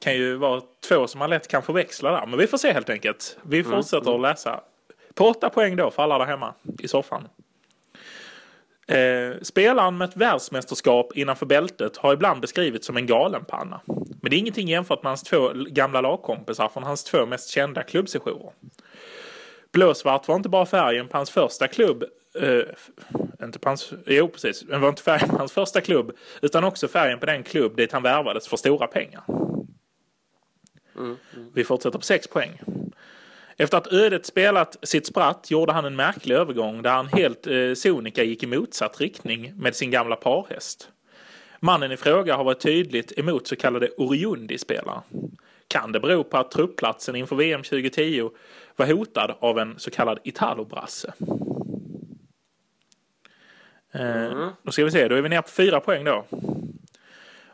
kan 0.00 0.14
ju 0.14 0.36
vara 0.36 0.62
två 0.88 1.06
som 1.06 1.18
man 1.18 1.30
lätt 1.30 1.48
kan 1.48 1.62
förväxla 1.62 2.10
där. 2.10 2.26
Men 2.26 2.38
vi 2.38 2.46
får 2.46 2.58
se 2.58 2.72
helt 2.72 2.90
enkelt. 2.90 3.38
Vi 3.42 3.58
Mm, 3.60 3.72
fortsätter 3.72 4.14
att 4.14 4.20
läsa. 4.20 4.60
På 5.14 5.24
åtta 5.28 5.48
poäng 5.50 5.76
då 5.76 5.90
för 5.90 6.02
alla 6.02 6.18
där 6.18 6.24
hemma 6.24 6.54
i 6.78 6.88
soffan. 6.88 7.28
Eh, 8.88 9.40
spelaren 9.42 9.98
med 9.98 10.08
ett 10.08 10.16
världsmästerskap 10.16 11.12
innanför 11.16 11.46
bältet 11.46 11.96
har 11.96 12.12
ibland 12.12 12.40
beskrivits 12.40 12.86
som 12.86 12.96
en 12.96 13.06
galenpanna. 13.06 13.80
Men 14.22 14.30
det 14.30 14.36
är 14.36 14.38
ingenting 14.38 14.68
jämfört 14.68 15.02
med 15.02 15.10
hans 15.10 15.22
två 15.22 15.52
gamla 15.54 16.00
lagkompisar 16.00 16.68
från 16.68 16.82
hans 16.82 17.04
två 17.04 17.26
mest 17.26 17.48
kända 17.50 17.82
klubbsessioner. 17.82 18.52
Blåsvart 19.72 20.28
var 20.28 20.36
inte 20.36 20.48
bara 20.48 20.66
färgen 20.66 21.08
på 21.08 21.16
hans 21.16 21.30
första 21.30 21.68
klubb. 21.68 22.04
Eh, 22.40 23.44
inte 23.44 23.58
på 23.58 23.68
hans, 23.68 23.92
jo, 24.06 24.28
precis. 24.28 24.60
Den 24.60 24.80
var 24.80 24.88
inte 24.88 25.02
färgen 25.02 25.28
på 25.28 25.38
hans 25.38 25.52
första 25.52 25.80
klubb. 25.80 26.12
Utan 26.42 26.64
också 26.64 26.88
färgen 26.88 27.18
på 27.18 27.26
den 27.26 27.42
klubb 27.42 27.76
dit 27.76 27.92
han 27.92 28.02
värvades 28.02 28.48
för 28.48 28.56
stora 28.56 28.86
pengar. 28.86 29.24
Vi 31.54 31.64
fortsätter 31.64 31.98
på 31.98 32.04
6 32.04 32.26
poäng. 32.26 32.60
Efter 33.56 33.78
att 33.78 33.92
ödet 33.92 34.26
spelat 34.26 34.76
sitt 34.82 35.06
spratt 35.06 35.50
gjorde 35.50 35.72
han 35.72 35.84
en 35.84 35.96
märklig 35.96 36.34
övergång 36.34 36.82
där 36.82 36.90
han 36.90 37.06
helt 37.06 37.46
eh, 37.46 37.74
sonika 37.76 38.24
gick 38.24 38.42
i 38.42 38.46
motsatt 38.46 39.00
riktning 39.00 39.52
med 39.56 39.76
sin 39.76 39.90
gamla 39.90 40.16
parhäst. 40.16 40.88
Mannen 41.60 41.92
i 41.92 41.96
fråga 41.96 42.36
har 42.36 42.44
varit 42.44 42.60
tydligt 42.60 43.18
emot 43.18 43.46
så 43.46 43.56
kallade 43.56 43.88
Oriundi-spelare. 43.88 45.00
Kan 45.68 45.92
det 45.92 46.00
bero 46.00 46.24
på 46.24 46.36
att 46.38 46.50
truppplatsen 46.50 47.16
inför 47.16 47.36
VM 47.36 47.62
2010 47.62 48.30
var 48.76 48.86
hotad 48.86 49.34
av 49.40 49.58
en 49.58 49.78
så 49.78 49.90
kallad 49.90 50.18
Italo-brasse? 50.24 51.12
Eh, 53.92 54.48
Då 54.62 54.72
ska 54.72 54.84
vi 54.84 54.90
se, 54.90 55.08
då 55.08 55.14
är 55.14 55.22
vi 55.22 55.28
nere 55.28 55.42
på 55.42 55.48
fyra 55.48 55.80
poäng 55.80 56.04
då. 56.04 56.24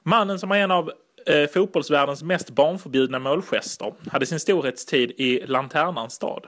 Mannen 0.02 0.38
som 0.38 0.50
är 0.50 0.56
en 0.56 0.70
av 0.70 0.93
eh, 1.26 1.46
fotbollsvärldens 1.46 2.22
mest 2.22 2.50
barnförbjudna 2.50 3.19
målgester 3.19 3.94
hade 4.10 4.26
sin 4.26 4.40
storhetstid 4.40 5.10
i 5.10 5.46
Lanternans 5.46 6.14
stad. 6.14 6.46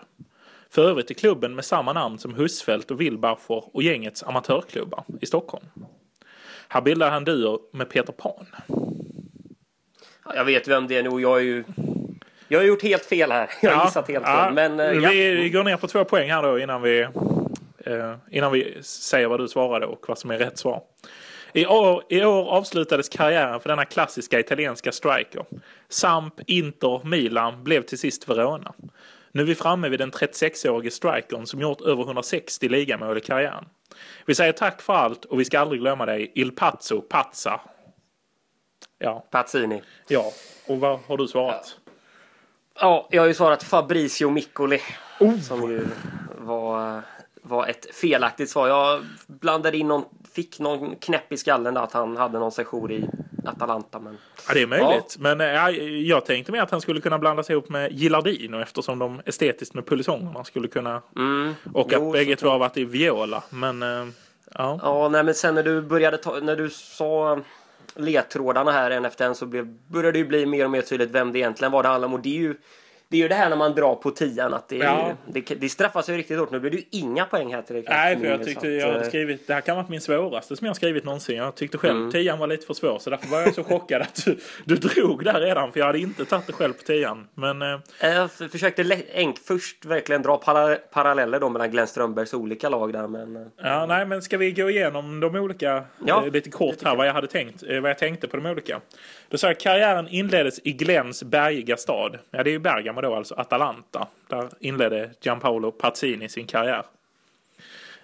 För 0.71 0.89
övrigt 0.89 1.11
i 1.11 1.15
klubben 1.15 1.55
med 1.55 1.65
samma 1.65 1.93
namn 1.93 2.19
som 2.19 2.35
Husfeldt 2.35 2.91
och 2.91 3.01
Wilbacher 3.01 3.77
och 3.77 3.83
gängets 3.83 4.23
amatörklubbar 4.23 5.05
i 5.21 5.27
Stockholm. 5.27 5.65
Här 6.69 6.81
bildade 6.81 7.11
han 7.11 7.25
duo 7.25 7.61
med 7.73 7.89
Peter 7.89 8.13
Pan. 8.13 8.47
Ja, 10.25 10.35
Jag 10.35 10.45
vet 10.45 10.69
vem 10.69 10.87
det 10.87 10.99
är 10.99 11.03
nu. 11.03 11.21
Jag 11.21 11.29
har 11.29 11.39
ju... 11.39 11.65
Jag 12.49 12.59
har 12.59 12.65
gjort 12.65 12.83
helt 12.83 13.05
fel 13.05 13.33
här. 13.33 13.51
Jag 13.63 13.77
har 13.77 13.85
gissat 13.85 14.09
helt 14.09 14.25
fel. 14.27 14.53
Men 14.53 14.81
eh, 14.81 14.87
ja. 14.87 15.11
vi, 15.11 15.31
vi 15.31 15.51
går 15.51 15.65
ner 15.65 15.77
på 15.77 15.87
två 15.87 16.05
poäng 16.05 16.31
här 16.31 16.43
då 16.43 16.59
innan 16.59 16.83
vi, 16.83 17.01
eh, 17.87 18.15
innan 18.31 18.53
vi 18.53 18.79
säger 18.83 19.27
vad 19.27 19.41
du 19.41 19.49
svarade 19.49 19.87
och 19.87 20.05
vad 20.09 20.19
som 20.19 20.31
är 20.31 20.39
rätt 20.39 20.59
svar. 20.59 20.83
I 21.57 21.67
år, 21.67 22.03
I 22.09 22.25
år 22.25 22.49
avslutades 22.51 23.09
karriären 23.09 23.61
för 23.61 23.69
denna 23.69 23.85
klassiska 23.85 24.41
italienska 24.41 24.93
striker. 24.93 25.45
Samp, 25.89 26.41
Inter, 26.47 27.05
Milan 27.05 27.65
blev 27.65 27.83
till 27.83 27.99
sist 27.99 28.29
Verona. 28.29 28.75
Nu 29.33 29.43
är 29.43 29.47
vi 29.47 29.55
framme 29.55 29.89
vid 29.89 30.01
den 30.01 30.11
36-årige 30.11 30.91
strikern 30.91 31.47
som 31.47 31.61
gjort 31.61 31.81
över 31.81 32.03
160 32.03 32.69
ligamål 32.69 33.19
i 33.19 33.21
karriären. 33.21 33.65
Vi 34.27 34.35
säger 34.35 34.53
tack 34.53 34.83
för 34.83 34.93
allt 34.93 35.25
och 35.25 35.41
vi 35.41 35.45
ska 35.45 35.61
aldrig 35.61 35.81
glömma 35.81 36.07
dig. 36.07 36.33
Il 36.35 36.53
Pazzo 36.53 37.01
Pazza. 37.01 37.61
Ja, 38.99 39.27
Pazzini. 39.31 39.83
ja. 40.09 40.33
Och 40.67 40.81
vad 40.81 40.99
har 41.07 41.17
du 41.17 41.29
svarat? 41.29 41.77
Ja, 42.81 43.09
jag 43.11 43.23
har 43.23 43.27
ju 43.27 43.35
svarat 43.35 43.63
Fabricio 43.63 44.31
Miccoli. 44.31 44.81
Oh. 45.21 45.41
Som 45.41 45.71
ju 45.71 45.87
var, 46.39 47.03
var 47.45 47.67
ett 47.67 47.95
felaktigt 47.95 48.51
svar. 48.51 48.69
Jag 48.69 49.05
blandade 49.27 49.77
in 49.77 49.89
någon, 49.89 50.05
fick 50.35 50.59
någon 50.59 50.97
knäpp 50.97 51.33
i 51.33 51.37
skallen 51.37 51.75
där 51.75 51.83
att 51.83 51.93
han 51.93 52.17
hade 52.17 52.39
någon 52.39 52.53
session 52.53 52.91
i 52.91 53.09
Atalanta. 53.45 54.01
Men 54.01 54.19
Ja, 54.49 54.55
det 54.55 54.63
är 54.63 54.67
möjligt. 54.67 55.17
Men 55.19 55.41
eh, 55.41 55.47
ja, 55.47 55.71
jag 55.71 56.27
tänkte 56.27 56.53
mer 56.53 56.63
att 56.63 56.71
han 56.71 56.81
skulle 56.81 57.01
kunna 57.01 57.19
blandas 57.19 57.51
ihop 57.51 57.69
med 57.69 57.93
Gilardino 57.93 58.61
eftersom 58.61 58.99
de 58.99 59.23
estetiskt 59.27 59.75
med 59.75 59.87
pulisongerna 59.87 60.45
skulle 60.45 60.69
kunna... 60.69 61.03
Mm. 61.17 61.55
Och 61.73 61.89
Jo, 61.93 62.07
att 62.07 62.13
bägge 62.13 62.37
två 62.37 62.49
har 62.49 62.59
varit 62.59 62.77
i 62.77 62.85
viola. 62.85 63.43
Men 63.51 63.83
eh, 63.83 64.07
ja. 64.55 64.79
Ja, 64.83 65.09
nej, 65.09 65.25
men 65.25 65.35
sen 65.35 65.55
när 65.55 65.63
du 65.63 65.83
började 65.83 66.17
ta, 66.17 66.41
när 66.41 66.57
du 66.57 66.71
sa 66.71 67.41
ledtrådarna 67.97 68.73
här 68.73 68.91
en 68.91 69.05
efter 69.05 69.27
en 69.27 69.35
så 69.35 69.47
blev, 69.47 69.67
började 69.67 70.13
det 70.13 70.19
ju 70.19 70.25
bli 70.25 70.47
mer 70.47 70.65
och 70.65 70.71
mer 70.71 70.83
tydligt 70.83 71.11
vem 71.11 71.33
det 71.33 71.39
egentligen 71.39 71.73
var 71.73 71.83
det 71.83 71.89
handlade 71.89 72.07
om. 72.07 72.15
Och 72.15 72.21
det 72.21 72.37
är 72.37 72.41
ju 72.41 72.55
det, 73.15 73.19
är 73.19 73.23
ju 73.23 73.29
det 73.29 73.35
här 73.35 73.49
när 73.51 73.57
man 73.57 73.75
drar 73.75 73.95
på 73.95 74.11
tian 74.11 74.55
att 74.55 74.69
det, 74.69 74.77
Ja. 74.77 75.15
ju, 75.27 75.41
det, 75.43 75.55
det 75.55 75.69
straffar 75.69 76.03
sig 76.03 76.17
riktigt 76.17 76.39
hårt. 76.39 76.51
Nu 76.51 76.61
blir 76.61 76.71
det 76.71 76.77
ju 76.77 76.83
inga 76.91 77.25
poäng 77.25 77.55
här 77.55 77.63
till 77.63 77.75
dig. 77.75 77.85
Nej, 77.89 78.19
för 78.19 78.27
jag 78.27 78.45
tyckte 78.45 78.69
jag 78.69 78.87
hade 78.87 79.01
eh, 79.01 79.09
skrivit, 79.09 79.47
det 79.47 79.55
här 79.55 79.61
kan 79.61 79.77
vara 79.77 79.87
min 79.89 80.01
svåraste 80.01 80.57
som 80.57 80.65
jag 80.65 80.71
har 80.71 80.75
skrivit 80.75 81.05
någonsin. 81.05 81.37
Jag 81.37 81.55
tyckte 81.55 81.79
själv 81.79 81.97
Mm. 81.99 82.11
tian 82.13 82.39
var 82.39 82.47
lite 82.47 82.67
för 82.67 82.75
svår 82.75 82.99
så 82.99 83.11
därför 83.11 83.29
var 83.29 83.41
jag 83.41 83.55
så 83.55 83.65
chockad 83.65 84.03
att 84.03 84.25
du, 84.25 84.39
du 84.65 84.77
drog 84.77 85.25
där 85.25 85.41
redan 85.41 85.73
för 85.73 85.81
jag 85.81 85.87
hade 85.87 85.99
inte 85.99 86.25
tagit 86.25 86.47
det 86.47 86.53
själv 86.53 86.73
på 86.73 86.83
tian. 86.83 87.27
Men 87.35 87.63
eh, 87.63 87.79
Jag 88.01 88.25
f- 88.25 88.51
försökte 88.53 88.99
enk, 89.13 89.39
först 89.39 89.85
verkligen 89.85 90.23
dra 90.23 90.37
para, 90.37 90.75
paralleller 90.77 91.41
då 91.41 91.49
mellan 91.49 91.71
Glenn 91.71 91.87
Strömbergs 91.87 92.35
olika 92.35 92.69
lag 92.69 92.93
där 92.93 93.07
men... 93.07 93.37
eh, 93.37 93.43
Ja, 93.63 93.87
nej, 93.87 94.07
men 94.07 94.23
ska 94.23 94.39
vi 94.39 94.53
gå 94.53 94.71
igenom 94.71 95.21
de 95.21 95.35
olika 95.37 95.85
Ja, 96.07 96.27
eh, 96.27 96.33
lite 96.33 96.51
kort 96.51 96.77
här 96.85 96.97
vad 96.97 97.07
jag 97.07 97.13
hade 97.13 97.27
tänkt, 97.27 97.63
eh, 97.69 97.81
vad 97.81 97.91
jag 97.91 97.99
tänkte 97.99 98.29
på 98.29 98.37
de 98.37 98.47
olika. 98.47 98.81
Då 99.29 99.39
sa 99.39 99.47
jag 99.47 99.61
karriären 99.61 100.09
inleddes 100.09 100.61
i 100.65 100.73
Glens 100.73 101.23
bergiga 101.23 101.77
stad. 101.77 102.19
Ja, 102.31 102.43
det 102.43 102.51
är 102.51 102.53
ju 102.53 102.59
Bergamo 102.59 103.01
då, 103.05 103.15
alltså 103.15 103.35
Atalanta. 103.35 104.07
Där 104.29 104.49
inledde 104.61 105.11
Gianpaolo 105.21 105.71
Pazzini 105.71 106.29
sin 106.29 106.47
karriär. 106.47 106.83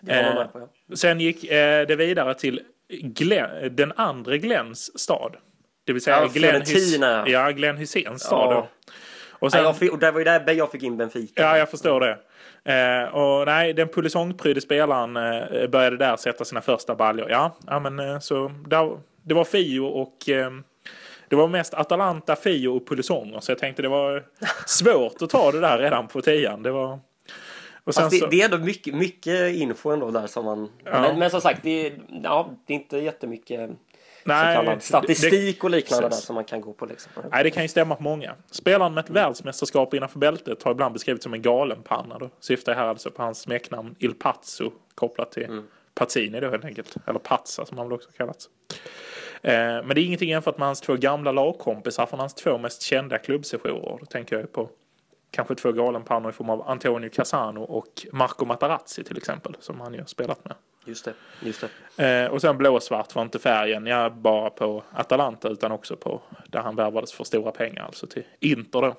Eh, 0.06 0.20
ja. 0.20 0.48
Sen 0.94 1.20
gick 1.20 1.44
eh, 1.44 1.86
det 1.86 1.96
vidare 1.96 2.34
till 2.34 2.60
Glenn, 2.88 3.76
den 3.76 3.92
andra 3.96 4.36
Glens 4.36 4.98
stad. 5.00 5.36
Det 5.84 5.92
vill 5.92 6.02
säga 6.02 6.16
Ja, 6.20 6.28
Glenn, 6.32 6.64
Fiorentina. 6.66 7.24
ja, 7.28 7.50
Glenn 7.50 7.76
Hyséns 7.76 8.22
stad. 8.22 8.52
Ja. 8.52 8.68
Och 9.30 9.52
sen, 9.52 9.62
jag, 9.64 9.76
fick- 9.78 9.92
och 9.92 9.98
det 9.98 10.10
var 10.10 10.18
ju 10.18 10.24
där 10.24 10.52
jag 10.52 10.70
fick 10.72 10.82
in 10.82 10.96
Benfica. 10.96 11.42
Ja, 11.42 11.58
jag 11.58 11.70
förstår 11.70 12.00
det. 12.00 12.18
Eh, 12.64 13.14
och 13.14 13.46
nej, 13.46 13.72
den 13.72 13.88
pulisongprydde 13.88 14.60
spelaren 14.60 15.16
eh, 15.16 15.66
började 15.68 15.96
där 15.96 16.16
sätta 16.16 16.44
sina 16.44 16.60
första 16.60 16.94
baljor. 16.94 17.30
Ja, 17.30 17.56
ja 17.66 17.80
men 17.80 17.98
eh, 17.98 18.18
så 18.18 18.52
där, 18.66 18.98
det 19.22 19.34
var 19.34 19.44
Fio 19.44 19.80
och 19.80 20.28
eh, 20.28 20.50
det 21.30 21.36
var 21.36 21.48
mest 21.48 21.74
Atalanta, 21.74 22.36
Fio 22.36 22.68
och 22.68 22.88
pulisonger. 22.88 23.40
Så 23.40 23.50
jag 23.50 23.58
tänkte 23.58 23.82
det 23.82 23.88
var 23.88 24.24
svårt 24.66 25.22
att 25.22 25.30
ta 25.30 25.52
det 25.52 25.60
där 25.60 25.78
redan 25.78 26.08
på 26.08 26.20
tian. 26.22 26.62
Det 26.62 26.70
var... 26.70 27.00
Och 27.84 27.94
sen 27.94 28.02
Fast 28.02 28.10
det, 28.10 28.18
så, 28.18 28.26
det 28.26 28.40
är 28.40 28.44
ändå 28.44 28.58
mycket, 28.58 28.94
mycket 28.94 29.54
info 29.54 29.90
ändå 29.90 30.10
där 30.10 30.26
som 30.26 30.44
man... 30.44 30.70
Ja. 30.84 31.00
Men, 31.00 31.18
men 31.18 31.30
som 31.30 31.40
sagt, 31.40 31.62
det 31.62 31.86
är, 31.86 31.92
ja, 32.22 32.50
det 32.66 32.72
är 32.72 32.78
inte 32.78 32.98
jättemycket 32.98 33.70
nej, 34.24 34.56
så 34.56 34.60
kallad 34.60 34.76
det- 34.78 34.80
statistik 34.80 35.64
och 35.64 35.70
liknande 35.70 36.08
precis. 36.08 36.22
där 36.22 36.26
som 36.26 36.34
man 36.34 36.44
kan 36.44 36.60
gå 36.60 36.72
på. 36.72 36.86
Liksom. 36.86 37.12
Nej, 37.30 37.44
det 37.44 37.50
kan 37.50 37.62
ju 37.62 37.68
stämma 37.68 37.94
på 37.94 38.02
många. 38.02 38.34
Spelaren 38.50 38.94
med 38.94 39.04
ett 39.04 39.10
världsmästerskap 39.10 39.94
innanför 39.94 40.18
bältet 40.18 40.62
har 40.62 40.70
ibland 40.72 40.92
beskrivits 40.92 41.22
som 41.24 41.34
en 41.34 41.42
galenpanna. 41.42 42.18
Då 42.18 42.30
syftar 42.40 42.74
här 42.74 42.84
alltså 42.86 43.10
på 43.10 43.22
hans 43.22 43.40
smeknamn 43.40 43.94
Il 43.98 44.14
Pazzo 44.14 44.70
kopplat 44.94 45.32
till 45.32 45.44
Mm. 45.44 45.66
Pazzini 45.94 46.40
då 46.40 46.50
helt 46.50 46.64
enkelt. 46.64 46.96
Eller 47.06 47.18
Pazza 47.18 47.66
som 47.66 47.78
han 47.78 47.86
väl 47.88 47.94
också 47.94 48.10
kallats. 48.16 48.48
Eh, 49.42 49.52
men 49.52 49.88
det 49.88 50.00
är 50.00 50.04
ingenting 50.04 50.30
jämfört 50.30 50.58
med 50.58 50.66
hans 50.66 50.80
två 50.80 50.94
gamla 50.94 51.32
lagkompisar 51.32 52.06
från 52.06 52.20
hans 52.20 52.34
två 52.34 52.58
mest 52.58 52.82
kända 52.82 53.18
klubbsessioner. 53.18 53.96
Då 54.00 54.06
tänker 54.06 54.38
jag 54.38 54.52
på 54.52 54.68
kanske 55.30 55.54
två 55.54 55.72
galenpannor 55.72 56.30
i 56.30 56.32
form 56.32 56.50
av 56.50 56.68
Antonio 56.68 57.10
Cassano 57.10 57.62
och 57.62 58.06
Marco 58.12 58.44
Materazzi 58.44 59.04
till 59.04 59.16
exempel. 59.16 59.56
Som 59.60 59.80
han 59.80 59.94
ju 59.94 60.00
har 60.00 60.06
spelat 60.06 60.44
med. 60.44 60.54
Just 60.84 61.04
det, 61.04 61.14
just 61.40 61.64
det. 61.96 62.24
Eh, 62.24 62.30
och 62.30 62.40
sen 62.40 62.58
blåsvart 62.58 63.14
var 63.14 63.22
inte 63.22 63.38
färgen, 63.38 63.86
ja, 63.86 64.10
bara 64.10 64.50
på 64.50 64.82
Atalanta 64.92 65.48
utan 65.48 65.72
också 65.72 65.96
på 65.96 66.22
där 66.46 66.60
han 66.60 66.76
värvades 66.76 67.12
för 67.12 67.24
stora 67.24 67.52
pengar, 67.52 67.84
alltså 67.84 68.06
till 68.06 68.22
Inter 68.40 68.80
då. 68.80 68.96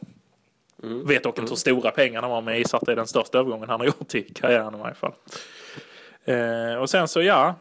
Mm. 0.83 1.07
Vet 1.07 1.24
dock 1.24 1.39
inte 1.39 1.51
hur 1.51 1.55
stora 1.55 1.91
pengarna 1.91 2.27
var, 2.27 2.41
men 2.41 2.53
jag 2.53 2.60
gissar 2.60 2.77
att 2.77 2.86
det 2.86 2.91
är 2.91 2.95
den 2.95 3.07
största 3.07 3.39
övergången 3.39 3.69
han 3.69 3.79
har 3.79 3.88
gjort 3.88 4.15
i 4.15 4.21
karriären 4.21 4.75
i 4.75 4.77
varje 4.77 4.95
fall. 4.95 5.13
Eh, 6.25 6.75
och 6.75 6.89
sen 6.89 7.07
så, 7.07 7.21
ja. 7.21 7.55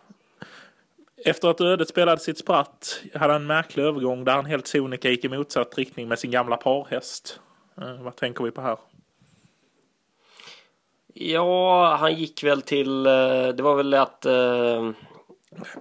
Efter 1.25 1.49
att 1.49 1.61
ödet 1.61 1.89
spelade 1.89 2.21
sitt 2.21 2.39
spratt 2.39 3.01
hade 3.15 3.33
han 3.33 3.43
en 3.43 3.47
märklig 3.47 3.83
övergång 3.83 4.25
där 4.25 4.33
han 4.33 4.45
helt 4.47 4.67
sonika 4.67 5.09
gick 5.11 5.25
i 5.25 5.29
motsatt 5.29 5.79
riktning 5.79 6.09
med 6.09 6.19
sin 6.19 6.31
gamla 6.31 6.57
parhäst. 6.57 7.41
Eh, 7.81 8.03
vad 8.03 8.17
tänker 8.17 8.45
vi 8.45 8.51
på 8.51 8.61
här? 8.61 8.77
Ja, 11.15 11.97
han 12.01 12.15
gick 12.15 12.45
väl 12.45 12.63
till... 12.63 13.07
eh, 13.07 13.13
Det 13.49 13.63
var 13.63 13.75
väl 13.77 13.95
att... 13.95 14.27
eh, 14.27 14.91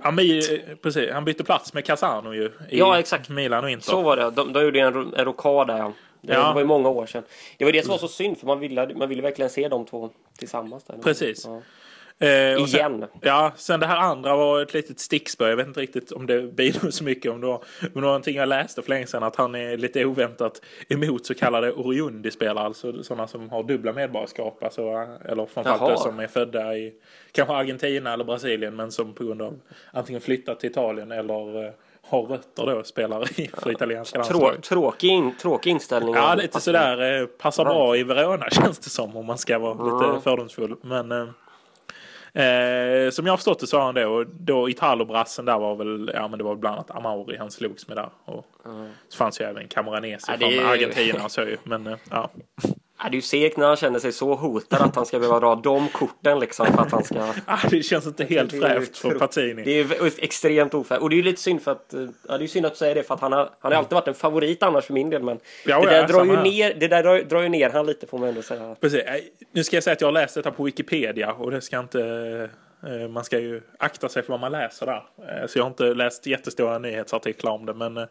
Ami, 0.02 0.42
precis, 0.84 1.10
han 1.12 1.26
bytte 1.26 1.44
plats 1.44 1.74
med 1.74 1.86
Casano 1.86 2.34
ju. 2.34 2.46
I 2.70 2.78
Ja, 2.80 3.00
exakt. 3.00 3.30
Milan 3.30 3.64
och 3.64 3.70
Inter. 3.70 3.86
Så 3.86 4.02
var 4.02 4.18
det. 4.18 4.30
De, 4.32 4.54
de 4.54 4.64
gjorde 4.64 4.80
en, 4.80 4.96
en 5.14 5.26
rokad 5.26 5.68
där. 5.68 5.78
ja. 5.78 5.94
Det, 6.22 6.34
Ja. 6.34 6.54
var 6.54 6.62
ju 6.62 6.68
många 6.68 6.90
år 6.90 7.06
sedan. 7.06 7.24
Det 7.58 7.66
var 7.66 7.72
det 7.72 7.82
som 7.84 7.92
var 7.92 7.98
så 7.98 8.08
synd 8.08 8.38
för 8.38 8.48
man 8.48 8.60
ville, 8.60 8.96
man 8.96 9.10
ville 9.10 9.22
verkligen 9.22 9.50
se 9.50 9.68
de 9.68 9.86
två 9.86 10.10
tillsammans. 10.38 10.84
Där. 10.84 10.98
Precis. 11.04 11.46
Ja. 11.46 11.62
Eh, 12.22 12.62
och 12.62 12.70
sen, 12.70 12.96
Igen. 12.96 13.06
ja, 13.22 13.52
sen 13.56 13.80
det 13.80 13.86
här 13.86 13.98
andra 13.98 14.36
var 14.36 14.62
ett 14.62 14.74
litet 14.74 15.00
stickspö. 15.00 15.50
Jag 15.50 15.58
vet 15.58 15.68
inte 15.68 15.80
riktigt 15.82 16.12
om 16.12 16.26
det 16.26 16.42
bidrog 16.42 16.94
så 16.94 17.04
mycket. 17.04 17.32
Om 17.32 17.42
det 17.42 17.48
var, 17.48 17.64
men 17.80 17.90
det 17.94 18.00
var 18.00 18.02
någonting 18.02 18.36
jag 18.36 18.50
läste 18.50 18.82
för 18.82 18.90
länge 18.90 19.08
sedan 19.08 19.24
att 19.24 19.36
han 19.36 19.56
är 19.56 19.78
lite 19.78 20.06
oväntat 20.06 20.62
emot 20.90 21.26
så 21.26 21.34
kallade 21.36 21.72
Oriundi-spelare. 21.72 22.66
Alltså 22.66 23.04
sådana 23.04 23.28
som 23.28 23.50
har 23.50 23.64
dubbla 23.64 23.94
medborgarskap. 23.94 24.64
Alltså, 24.64 24.82
eller 25.26 25.46
framförallt 25.46 25.82
de 25.82 25.98
som 25.98 26.20
är 26.20 26.28
födda 26.28 26.76
i 26.78 26.94
kanske 27.32 27.54
Argentina 27.56 28.14
eller 28.14 28.24
Brasilien. 28.24 28.76
Men 28.76 28.92
som 28.92 29.14
på 29.14 29.24
grund 29.24 29.42
av 29.42 29.60
antingen 29.92 30.22
flyttat 30.22 30.60
till 30.60 30.70
Italien 30.70 31.12
eller 31.12 31.66
eh, 31.66 31.72
har 32.10 32.22
rötter 32.24 32.66
då 32.66 32.84
spelar 32.84 33.40
i 33.40 33.48
för 33.48 33.72
italienska 33.72 34.24
Trå, 34.24 34.40
landslaget. 34.40 34.64
tråkig, 34.64 35.10
in, 35.10 35.36
tråkig 35.42 35.72
inställning. 35.72 36.16
Ja, 36.16 36.36
lite 36.36 36.60
sådär. 36.62 37.22
Eh, 37.22 37.26
passar 37.26 37.66
bra 37.66 37.98
i 37.98 38.04
Verona 38.04 38.50
känns 38.52 38.80
det 38.80 38.90
som 38.90 39.18
om 39.18 39.26
man 39.26 39.38
ska 39.38 39.60
vara 39.60 39.74
lite 40.10 40.24
fördomsfull. 40.24 40.76
Men 40.82 41.12
eh, 42.34 43.12
som 43.12 43.26
jag 43.26 43.34
har 43.34 43.38
förstått 43.38 43.60
det 43.60 43.68
så 43.68 43.78
har 43.78 43.86
han 43.86 43.96
det. 43.96 44.06
Och 44.06 44.26
då 44.28 44.70
Italo-brassen 44.70 45.46
där 45.46 45.60
var 45.60 45.76
väl, 45.76 46.12
ja 46.14 46.28
men 46.28 46.38
det 46.38 46.44
var 46.44 46.56
bland 46.56 46.76
annat 46.76 46.92
Amauri 46.92 47.38
han 47.38 47.52
slogs 47.52 47.88
med 47.88 47.98
där. 47.98 48.10
Och 48.26 48.46
så 49.10 49.18
fanns 49.18 49.42
ju 49.42 49.46
även 49.46 49.68
Camoranesi 49.68 50.32
Ja, 50.40 50.48
är 50.48 50.58
från 50.58 50.70
Argentina 50.70 51.24
och 51.24 51.32
så 51.32 51.42
ju. 51.42 51.58
Men 51.64 51.88
eh, 51.88 51.98
ja. 52.10 52.30
Ja, 53.04 53.10
det 53.10 53.14
är 53.14 53.16
ju 53.16 53.22
segt 53.22 53.58
när 53.58 53.68
han 53.68 53.76
känner 53.76 54.00
sig 54.00 54.12
så 54.12 54.36
hotad 54.36 54.82
att 54.82 54.96
han 54.96 55.06
ska 55.06 55.20
behöva 55.20 55.40
dra 55.40 55.56
de 55.56 55.88
korten 55.90 56.40
liksom 56.40 56.66
för 56.66 56.82
att 56.82 56.92
han 56.92 57.04
ska... 57.04 57.16
Ah, 57.46 57.58
det 57.70 57.84
känns 57.84 58.06
inte 58.08 58.24
helt 58.24 58.54
är 58.54 58.56
ju 58.58 58.62
fräscht 58.62 58.98
för 58.98 59.12
Patini. 59.20 59.64
Det 59.64 59.80
är 59.80 60.24
extremt 60.24 60.74
ofräscht. 60.74 61.02
Och 61.02 61.10
det 61.10 61.14
är 61.16 61.18
ju 61.18 61.24
lite 61.24 61.42
synd 61.42 61.62
för 61.62 61.72
att... 61.72 61.94
eh, 61.94 62.06
Ja, 62.28 62.38
det 62.38 62.46
är 62.46 62.48
synd 62.48 62.66
att 62.66 62.78
säger 62.78 62.96
det 62.96 63.04
för 63.04 63.14
att 63.16 63.22
han 63.22 63.32
har, 63.32 63.50
han 63.60 63.72
har 63.72 63.80
alltid 63.80 63.94
varit 63.94 64.08
en 64.08 64.14
favorit 64.14 64.64
annars 64.64 64.86
för 64.86 64.94
min 64.94 65.10
del. 65.10 65.24
Men 65.24 65.40
Ja, 65.66 65.80
det 65.82 65.90
där, 65.90 66.08
drar 66.08 66.26
ju 66.26 66.36
här. 66.36 66.44
ner, 66.44 66.74
det 66.80 66.88
där 66.88 67.04
drar, 67.04 67.20
drar 67.20 67.42
ju 67.42 67.50
ner 67.50 67.70
han 67.70 67.86
lite 67.86 68.08
får 68.08 68.18
man 68.18 68.30
ändå 68.30 68.42
säga. 68.42 68.76
Precis. 68.82 69.00
Eh, 69.04 69.16
Nu 69.52 69.64
ska 69.64 69.76
jag 69.76 69.84
säga 69.84 69.94
att 69.94 70.02
jag 70.02 70.08
har 70.08 70.14
läst 70.14 70.36
detta 70.36 70.52
på 70.52 70.64
Wikipedia 70.64 71.32
och 71.34 71.52
det 71.52 71.62
ska 71.62 71.80
inte... 71.80 72.50
eh, 72.84 73.08
Man 73.08 73.24
ska 73.24 73.40
ju 73.40 73.62
akta 73.80 74.10
sig 74.10 74.24
för 74.24 74.30
vad 74.34 74.40
man 74.40 74.52
läser 74.52 74.86
där. 74.86 75.04
Eh, 75.42 75.48
Så 75.48 75.60
jag 75.60 75.64
har 75.64 75.70
inte 75.70 75.94
läst 75.94 76.26
jättestora 76.26 76.80
nyhetsartiklar 76.80 77.52
om 77.52 77.66
det 77.66 77.74
men 77.74 77.98
eh, 77.98 78.08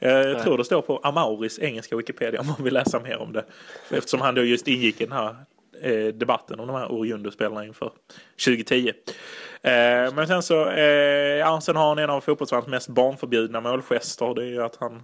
jag 0.00 0.42
tror 0.42 0.58
det 0.58 0.64
står 0.64 0.82
på 0.82 0.96
Amauris 1.02 1.58
engelska 1.58 1.96
Wikipedia 1.96 2.40
om 2.40 2.46
man 2.46 2.64
vill 2.64 2.74
läsa 2.74 3.00
mer 3.00 3.18
om 3.18 3.32
det. 3.32 3.44
Eftersom 3.90 4.20
han 4.20 4.34
då 4.34 4.44
just 4.44 4.68
ingick 4.68 5.00
i 5.00 5.04
den 5.04 5.12
här 5.12 5.36
debatten 6.12 6.60
om 6.60 6.66
de 6.66 6.76
här 6.76 6.92
Oriundo-spelarna 6.92 7.64
inför 7.64 7.92
2010. 8.46 8.88
Eh, 8.88 8.92
Men 10.14 10.26
sen 10.26 10.42
så, 10.42 10.54
ja, 11.40 11.60
sen 11.62 11.76
har 11.76 11.88
han 11.88 11.98
en 11.98 12.10
av 12.10 12.20
fotbollsvärldens 12.20 12.68
mest 12.70 12.88
barnförbjudna 12.88 13.60
målgester. 13.60 14.34
Det 14.34 14.42
är 14.42 14.46
ju 14.46 14.62
att 14.62 14.76
han 14.76 15.02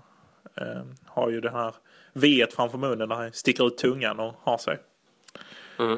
har 1.06 1.30
ju 1.30 1.40
det 1.40 1.50
här 1.50 1.74
V 2.12 2.46
framför 2.56 2.78
munnen 2.78 3.08
där 3.08 3.16
han 3.16 3.32
sticker 3.32 3.66
ut 3.66 3.78
tungan 3.78 4.20
och 4.20 4.34
har 4.42 4.58
sig. 4.58 4.78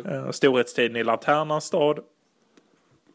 Eh, 0.06 0.30
Storhetstiden 0.30 0.96
i 0.96 1.04
Lanternans 1.04 1.64
stad. 1.64 1.98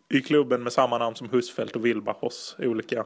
I 0.10 0.22
klubben 0.22 0.64
med 0.64 0.74
samma 0.74 0.98
namn 0.98 1.16
som 1.16 1.30
Husfeldt 1.30 1.76
och 1.76 1.86
Wilbachers 1.86 2.56
olika 2.60 3.06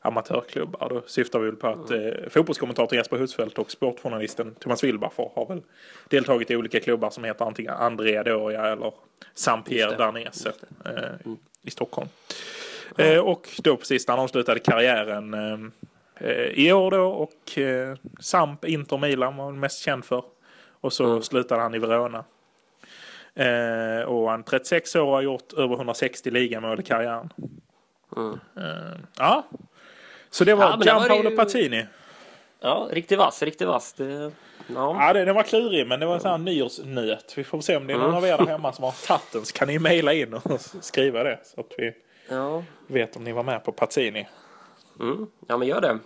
amatörklubbar. 0.00 0.88
Då 0.88 1.02
syftar 1.06 1.38
vi 1.38 1.46
väl 1.46 1.56
på 1.56 1.66
att 1.66 1.90
eh, 1.90 2.28
fotbollskommentatorn 2.30 2.96
Jesper 2.96 3.16
Husfeldt 3.16 3.58
och 3.58 3.70
sportjournalisten 3.70 4.54
Thomas 4.54 4.84
Wilbacher 4.84 5.30
har 5.34 5.46
väl 5.46 5.62
deltagit 6.08 6.50
i 6.50 6.56
olika 6.56 6.80
klubbar 6.80 7.10
som 7.10 7.24
heter 7.24 7.44
antingen 7.44 7.72
Andrea 7.72 8.22
Doria 8.22 8.66
eller 8.66 8.92
Saint-Pierre 9.34 9.96
Darnese 9.96 10.52
eh, 10.84 11.32
i 11.62 11.70
Stockholm. 11.70 12.08
Eh, 12.98 13.18
och 13.18 13.48
då 13.62 13.76
precis 13.76 14.08
när 14.08 14.16
han 14.16 14.24
avslutade 14.24 14.60
karriären 14.60 15.34
eh, 15.34 15.58
eh, 16.28 16.46
i 16.46 16.72
år 16.72 16.90
då 16.90 17.06
och 17.06 17.58
eh, 17.58 17.96
Samp, 18.20 18.64
Inter, 18.64 18.98
Milan 18.98 19.36
var 19.36 19.44
han 19.44 19.60
mest 19.60 19.80
känd 19.80 20.04
för. 20.04 20.24
Och 20.80 20.92
så 20.92 21.22
slutade 21.22 21.62
han 21.62 21.74
i 21.74 21.78
Verona. 21.78 22.24
Eh, 23.34 24.02
och 24.08 24.30
han 24.30 24.42
36 24.42 24.96
år 24.96 25.02
och 25.06 25.12
har 25.12 25.22
gjort 25.22 25.52
över 25.52 25.74
160 25.76 26.30
ligamål 26.30 26.80
i 26.80 26.82
karriären. 26.82 27.32
Eh, 28.16 29.00
ja. 29.18 29.46
Så 30.30 30.44
det 30.44 30.54
var 30.54 30.64
Ja, 30.64 30.78
Gianpaolo 30.84 31.30
ju- 31.30 31.36
Patini. 31.36 31.86
Ja, 32.60 32.88
riktigt 32.90 33.18
vass, 33.18 33.42
riktigt 33.42 33.68
vass. 33.68 33.92
Det, 33.92 34.32
ja. 34.74 34.96
Ja, 35.06 35.12
det, 35.12 35.24
den 35.24 35.34
var 35.34 35.42
klurig 35.42 35.86
men 35.86 36.00
det 36.00 36.06
var 36.06 36.14
en 36.14 36.20
sån 36.20 36.30
här 36.30 36.38
nyårsnöt. 36.38 37.32
Vi 37.36 37.44
får 37.44 37.60
se 37.60 37.76
om 37.76 37.86
det 37.86 37.92
är 37.92 37.98
någon 37.98 38.14
av 38.14 38.24
er 38.26 38.38
där 38.38 38.46
hemma 38.46 38.72
som 38.72 38.84
har 38.84 39.06
tagit 39.06 39.32
den 39.32 39.44
så 39.44 39.52
kan 39.52 39.68
ni 39.68 39.78
mejla 39.78 40.12
in 40.12 40.34
och 40.34 40.42
skriva 40.80 41.22
det 41.22 41.38
så 41.44 41.60
att 41.60 41.72
vi 41.78 41.92
Ja. 42.28 42.62
vet 42.86 43.16
om 43.16 43.24
ni 43.24 43.32
var 43.32 43.42
med 43.42 43.64
på 43.64 43.72
Patini. 43.72 44.28
Mm. 45.00 45.26
ja, 45.48 45.56
men 45.56 45.68
gör 45.68 45.80
det. 45.80 45.98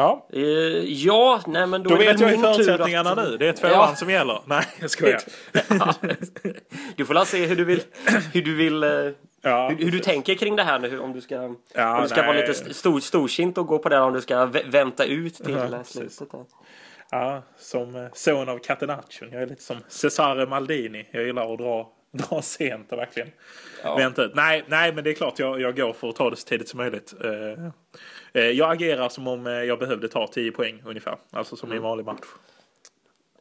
Ja, 0.00 0.26
Eh, 0.32 0.40
ja, 0.84 1.40
nej 1.46 1.66
men 1.66 1.82
då, 1.82 1.90
då 1.90 1.96
vet 1.96 2.20
jag 2.20 2.30
ju 2.30 2.38
förutsättningarna 2.38 3.10
att- 3.10 3.16
nu. 3.30 3.36
Det 3.36 3.48
är 3.48 3.52
tvåan 3.52 3.72
Ja. 3.72 3.94
som 3.96 4.10
gäller. 4.10 4.40
Nej, 4.46 4.64
jag 4.80 4.90
skojar. 4.90 5.20
Du 6.96 7.04
får 7.04 7.14
la 7.14 7.24
se 7.24 7.46
hur 7.46 7.56
du 7.56 7.64
vill, 7.64 7.82
hur 8.32 8.42
du 8.42 8.54
vill 8.54 8.82
eh, 8.82 8.90
Ja, 9.42 9.68
hur, 9.68 9.84
hur 9.84 9.90
du 9.92 9.98
tänker 9.98 10.34
kring 10.34 10.56
det 10.56 10.62
här 10.62 10.78
nu. 10.78 10.98
Om 10.98 11.12
du 11.12 11.20
ska, 11.20 11.34
Ja, 11.74 11.96
om 11.96 12.02
du 12.02 12.08
ska 12.08 12.22
vara 12.22 12.32
lite 12.36 12.50
st- 12.50 12.74
stor, 12.74 13.00
storsint 13.00 13.58
och 13.58 13.66
gå 13.66 13.78
på 13.78 13.88
det. 13.88 14.00
Om 14.00 14.12
du 14.12 14.20
ska 14.20 14.34
vä- 14.34 14.70
vänta 14.70 15.04
ut 15.04 15.34
till 15.34 15.54
Ja, 15.54 15.64
eh, 15.76 15.82
slutet. 15.82 16.30
Där. 16.30 16.44
Ja, 17.10 17.42
som 17.58 18.08
son 18.14 18.48
av 18.48 18.58
Catenaccion. 18.58 19.28
Jag 19.32 19.42
är 19.42 19.46
lite 19.46 19.62
som 19.62 19.76
Cesare 19.88 20.46
Maldini. 20.46 21.08
Jag 21.10 21.24
gillar 21.26 21.52
att 21.52 21.58
dra, 21.58 21.88
dra 22.12 22.42
sent 22.42 22.92
och 22.92 22.98
verkligen 22.98 23.28
Ja. 23.84 23.96
vänta 23.96 24.24
ut. 24.24 24.32
Nej, 24.34 24.64
nej, 24.66 24.92
men 24.92 25.04
det 25.04 25.10
är 25.10 25.14
klart 25.14 25.38
jag, 25.38 25.60
jag 25.60 25.76
går 25.76 25.92
för 25.92 26.08
att 26.08 26.16
ta 26.16 26.30
det 26.30 26.36
så 26.36 26.46
tidigt 26.48 26.68
som 26.68 26.78
möjligt. 26.78 27.14
Eh, 27.24 27.30
jag 28.32 28.72
agerar 28.72 29.08
som 29.08 29.28
om 29.28 29.46
eh, 29.46 29.52
jag 29.52 29.78
behövde 29.78 30.08
ta 30.08 30.26
10 30.26 30.52
poäng 30.52 30.82
ungefär. 30.84 31.16
Alltså 31.30 31.56
som 31.56 31.72
i 31.72 31.76
en 31.76 31.82
vanlig 31.82 32.04
match. 32.06 32.26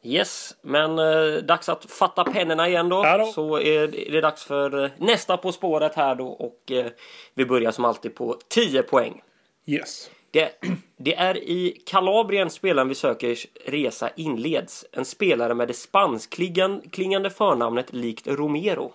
Yes, 0.03 0.56
men 0.62 1.00
eh, 1.00 1.44
dags 1.44 1.70
att 1.70 1.91
fatta 1.91 2.24
pennorna 2.24 2.67
igen 2.67 2.89
då. 2.89 3.03
Då. 3.03 3.25
Så 3.25 3.60
är 3.60 3.88
det, 3.88 4.22
dags 4.22 4.44
för 4.44 4.84
eh, 4.84 4.91
nästa 4.98 5.38
På 5.38 5.51
spåret 5.51 5.96
här 5.96 6.15
då. 6.15 6.27
Och 6.27 6.72
eh, 6.72 6.91
vi 7.34 7.46
börjar 7.46 7.72
som 7.72 7.86
alltid 7.86 8.15
på 8.15 8.38
10 8.48 8.84
poäng. 8.84 9.22
Yes. 9.65 10.10
Det, 10.32 10.51
det 10.98 11.15
är 11.15 11.38
i 11.38 11.82
Kalabrien 11.86 12.50
spelaren 12.50 12.89
vi 12.89 12.96
söker 12.96 13.38
resa 13.65 14.10
inleds. 14.15 14.86
En 14.91 15.06
spelare 15.06 15.53
med 15.53 15.67
det 15.67 15.74
spanskklingande 15.74 17.29
förnamnet 17.29 17.94
likt 17.94 18.27
Romero. 18.27 18.94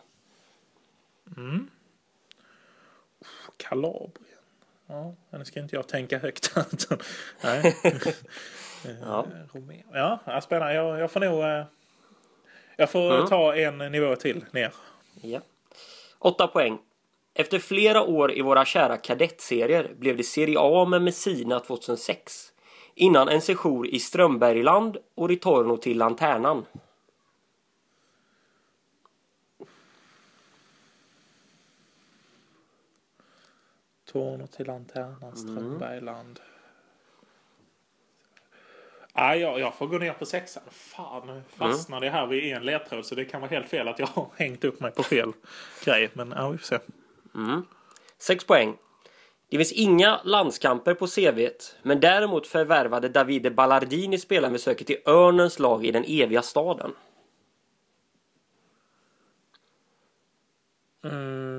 Kalabrien. 3.57 4.32
Ja, 4.87 5.15
nu 5.31 5.45
ska 5.45 5.61
inte 5.61 5.77
jag 5.77 5.89
tänka 5.89 6.19
högt. 6.19 6.55
Nej. 7.45 7.77
Ja. 9.03 9.27
Romero. 9.53 9.83
Ja, 9.93 10.19
ja, 10.25 10.41
spännande. 10.41 10.75
Jag, 10.75 10.99
jag 11.01 11.11
får 11.11 11.21
nog... 11.21 11.43
eh, 11.45 11.65
Jag 12.77 12.91
får 12.91 13.15
Mm. 13.15 13.27
ta 13.29 13.55
en 13.57 13.79
nivå 13.79 14.17
till 14.17 14.45
ner. 14.53 14.73
Ja. 15.23 15.41
8 16.19 16.47
poäng. 16.47 16.79
Efter 17.35 17.59
flera 17.59 18.03
år 18.03 18.33
i 18.33 18.43
våra 18.43 18.65
kära 18.65 18.97
kadettserier 18.97 19.95
blev 19.99 20.17
det 20.17 20.23
Serie 20.23 20.57
A 20.61 20.85
med 20.85 21.03
Messina 21.03 21.61
2006. 21.61 22.49
Innan 22.95 23.29
en 23.29 23.41
sejour 23.41 23.87
i 23.87 23.99
Strömbergland 24.01 24.97
och 25.15 25.29
Ritorno 25.29 25.77
till 25.77 25.99
Lanternan. 25.99 26.67
Torno 34.13 34.47
till 34.47 34.67
Lanternan, 34.67 35.37
Strömbergland. 35.37 36.41
Ja, 39.15 39.37
jag, 39.37 39.61
jag 39.61 39.75
får 39.75 39.87
gå 39.87 39.99
ner 39.99 40.13
på 40.13 40.27
sexan. 40.27 40.63
Fan, 40.71 41.27
nu 41.27 41.43
fastnade 41.49 42.07
jag 42.07 42.13
här 42.13 42.27
vid 42.27 42.53
en 42.53 42.65
ledtråd 42.65 43.07
så 43.07 43.15
det 43.15 43.25
kan 43.25 43.41
vara 43.41 43.51
helt 43.51 43.69
fel 43.69 43.89
att 43.89 43.99
jag 43.99 44.07
har 44.07 44.29
hängt 44.37 44.65
upp 44.65 44.81
mig 44.81 44.93
på 44.93 45.03
fel 45.03 45.33
grej. 45.85 46.11
Men 46.13 46.33
ja, 46.37 46.49
vi 46.49 46.59
får 46.59 46.67
se. 46.67 46.79
6 48.19 48.45
poäng. 48.45 48.77
Det 49.49 49.57
finns 49.57 49.73
inga 49.73 50.21
landskamper 50.25 50.95
på 50.95 51.07
CVt, 51.07 51.77
men 51.83 52.01
däremot 52.01 52.47
förvärvade 52.47 53.09
Davide 53.09 53.51
Ballardini 53.51 54.19
spelaren 54.19 54.53
vi 54.53 54.59
söker 54.59 54.85
till 54.85 54.99
Örnens 55.07 55.59
lag 55.59 55.87
i 55.87 55.91
den 55.91 56.05
eviga 56.09 56.43
staden. 56.43 56.93
Uh, 61.05 61.52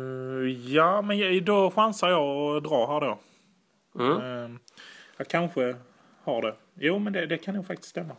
ja, 0.48 1.02
men 1.02 1.46
då 1.46 1.72
chansar 1.72 2.10
jag 2.10 2.58
att 2.58 2.64
dra 2.64 2.88
här 2.88 3.02
då. 3.02 3.20
Mm. 4.04 4.18
Eh, 4.22 4.60
jag 5.18 5.28
kanske 5.28 5.76
har 6.24 6.42
det. 6.42 6.56
Jo, 6.74 7.00
men 7.00 7.14
det, 7.14 7.26
det 7.26 7.38
kan 7.38 7.56
nog 7.56 7.68
faktiskt 7.68 7.90
stämma. 7.90 8.16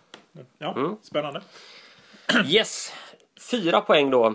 Ja, 0.59 0.75
Mm. 0.77 0.97
spännande. 1.03 1.43
Yes! 2.47 2.93
Fyra 3.51 3.81
poäng 3.81 4.11
då. 4.11 4.35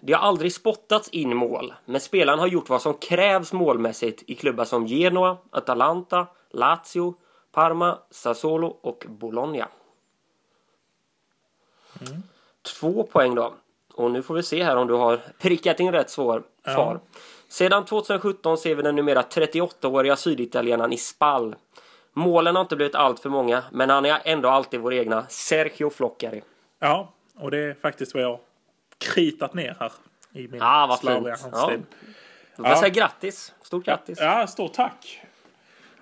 Det 0.00 0.12
har 0.12 0.20
aldrig 0.28 0.52
spottats 0.52 1.08
in 1.08 1.36
mål, 1.36 1.74
men 1.84 2.00
spelaren 2.00 2.38
har 2.38 2.46
gjort 2.46 2.68
vad 2.68 2.82
som 2.82 2.94
krävs 2.94 3.52
målmässigt 3.52 4.22
i 4.26 4.34
klubbar 4.34 4.64
som 4.64 4.86
Genoa, 4.86 5.36
Atalanta, 5.50 6.26
Lazio, 6.50 7.14
Parma, 7.52 7.98
Sassuolo 8.10 8.66
och 8.66 9.04
Bologna. 9.08 9.68
Två 12.62 13.02
poäng 13.02 13.34
då. 13.34 13.54
Och 13.94 14.10
nu 14.10 14.22
får 14.22 14.34
vi 14.34 14.42
se 14.42 14.62
här 14.64 14.76
om 14.76 14.86
du 14.86 14.94
har 14.94 15.20
prickat 15.38 15.80
in 15.80 15.92
rätt 15.92 16.10
svar. 16.10 16.42
svar. 16.64 17.00
Sedan 17.48 17.84
2017 17.84 18.58
ser 18.58 18.74
vi 18.74 18.82
den 18.82 18.96
numera 18.96 19.22
38-åriga 19.22 20.16
syditalienaren 20.16 20.92
i 20.92 20.96
Spall. 20.96 21.54
Målen 22.12 22.54
har 22.56 22.62
inte 22.62 22.76
blivit 22.76 22.94
allt 22.94 23.20
för 23.20 23.28
många, 23.28 23.62
men 23.72 23.90
han 23.90 24.04
är 24.04 24.20
ändå 24.24 24.48
alltid 24.48 24.80
vår 24.80 24.94
egna 24.94 25.26
Sergio 25.28 25.90
Floccari. 25.90 26.42
Ja, 26.78 27.12
och 27.38 27.50
det 27.50 27.58
är 27.58 27.74
faktiskt 27.74 28.14
vad 28.14 28.22
jag 28.22 28.38
kritat 28.98 29.54
ner 29.54 29.76
här 29.80 29.92
i 30.32 30.48
min 30.48 30.62
Ah, 30.62 30.86
vad 30.86 30.98
slarviga 30.98 31.36
handstil. 31.42 31.80
Då 32.56 32.56
får 32.56 32.66
jag 32.66 32.76
Ja. 32.76 32.80
säga 32.80 32.88
grattis. 32.88 33.52
Stort 33.62 33.84
grattis. 33.84 34.18
Ja, 34.20 34.46
stort 34.46 34.72
tack. 34.72 35.20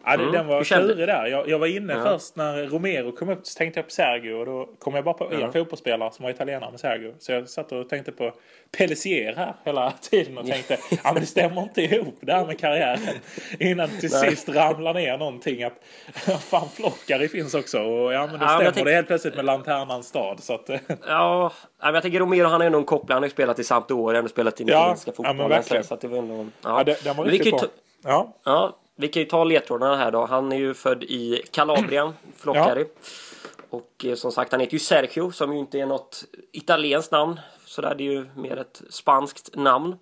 Ja, 0.05 0.17
det, 0.17 0.23
Mm, 0.23 0.33
Den 0.33 0.47
var 0.47 0.65
klurig 0.65 1.09
där. 1.09 1.27
Jag, 1.27 1.49
jag 1.49 1.59
var 1.59 1.67
inne 1.67 1.93
Ja. 1.93 2.03
först 2.05 2.37
när 2.37 2.67
Romero 2.67 3.13
kom 3.13 3.29
upp 3.29 3.47
så 3.47 3.59
tänkte 3.59 3.79
jag 3.81 3.85
på 3.85 3.91
Sergio 3.91 4.33
och 4.35 4.47
då 4.47 4.69
kom 4.79 4.95
jag 4.95 5.05
bara 5.05 5.15
på 5.15 5.31
en 5.33 5.41
Ja. 5.41 5.53
fotbollsspelare 5.53 6.11
som 6.13 6.23
var 6.23 6.31
italienare 6.31 6.71
med 6.71 6.81
Sergio. 6.81 7.15
Så 7.19 7.33
jag 7.33 7.49
satt 7.49 7.73
och 7.73 7.89
tänkte 7.89 8.13
på 8.13 8.33
Pellissier 8.77 9.35
här 9.37 9.55
hela 9.65 9.91
tiden 9.91 10.39
och 10.39 10.47
tänkte 10.47 10.79
ja 10.91 11.13
men 11.13 11.15
det 11.15 11.27
stämmer 11.27 11.63
inte 11.63 11.83
ihop 11.83 12.19
det 12.21 12.33
här 12.33 12.47
med 12.47 12.59
karriären. 12.61 12.99
Innan 13.59 13.89
till 13.89 14.11
Nej. 14.13 14.31
sist 14.31 14.49
ramlar 14.49 14.95
ner 14.95 15.19
någonting 15.19 15.63
att 15.63 15.73
fan 16.41 16.69
Flockari 16.69 17.29
finns 17.29 17.55
också 17.55 17.79
och 17.83 18.13
ja 18.13 18.27
men 18.27 18.39
det 18.39 18.47
Ja, 18.47 18.47
men 18.47 18.49
stämmer 18.49 18.65
jag 18.65 18.75
tänk- 18.75 18.87
det 18.87 18.93
helt 18.93 19.07
plötsligt 19.07 19.37
med 19.37 19.45
Lanternans 19.45 20.07
stad. 20.09 20.41
Så 20.43 20.55
att, 20.55 20.71
Ja, 21.07 21.53
men 21.83 21.95
jag 21.95 22.03
tänker 22.03 22.21
Romero 22.21 22.47
han 22.49 22.63
är 22.63 22.67
ändå 22.67 22.79
en 22.79 22.85
kopplare. 22.85 23.17
Han 23.17 23.23
har 23.23 23.27
ju 23.27 23.31
spelat 23.33 23.59
i 23.59 23.65
Sampdoria, 23.65 24.19
ändå 24.19 24.29
spelat 24.29 24.61
i 24.61 24.65
den 24.65 24.73
Ja, 24.73 24.79
italienska 24.81 25.11
ja, 25.17 25.23
men 25.23 25.27
fotbollen. 25.27 25.49
verkligen. 25.59 25.85
så 25.85 25.95
att 25.95 26.01
det 26.01 26.09
var 26.09 26.19
ändå, 26.19 26.35
ja, 26.37 26.47
ja. 26.63 26.85
det, 26.85 27.05
den 27.05 27.17
var 27.17 27.25
Men 27.25 27.33
riktigt 27.33 27.53
bra. 27.61 27.69
Ja, 28.05 28.37
Ja, 28.45 28.77
vi 29.01 29.09
kan 29.09 29.23
ju 29.23 29.29
ta 29.29 29.45
ledtrådarna 29.45 29.97
här 29.97 30.11
då. 30.11 30.27
Han 30.27 30.53
är 30.53 30.57
ju 30.57 30.75
född 30.75 31.03
i 31.03 31.43
Kalabrien, 31.51 32.13
Floccari. 32.37 32.87
Och 33.71 34.05
eh, 34.05 34.15
som 34.15 34.33
sagt, 34.33 34.53
han 34.53 34.61
heter 34.61 34.73
ju 34.73 34.79
Sergio 34.79 35.31
som 35.31 35.53
ju 35.53 35.59
inte 35.59 35.79
är 35.79 35.87
något 35.87 36.25
italienskt 36.53 37.13
namn. 37.13 37.41
Så 37.65 37.83
där, 37.83 37.95
det 37.95 38.09
är 38.09 38.13
ju 38.13 38.27
mer 38.37 38.57
ett 38.57 38.83
spanskt 38.91 39.57
namn. 39.57 39.97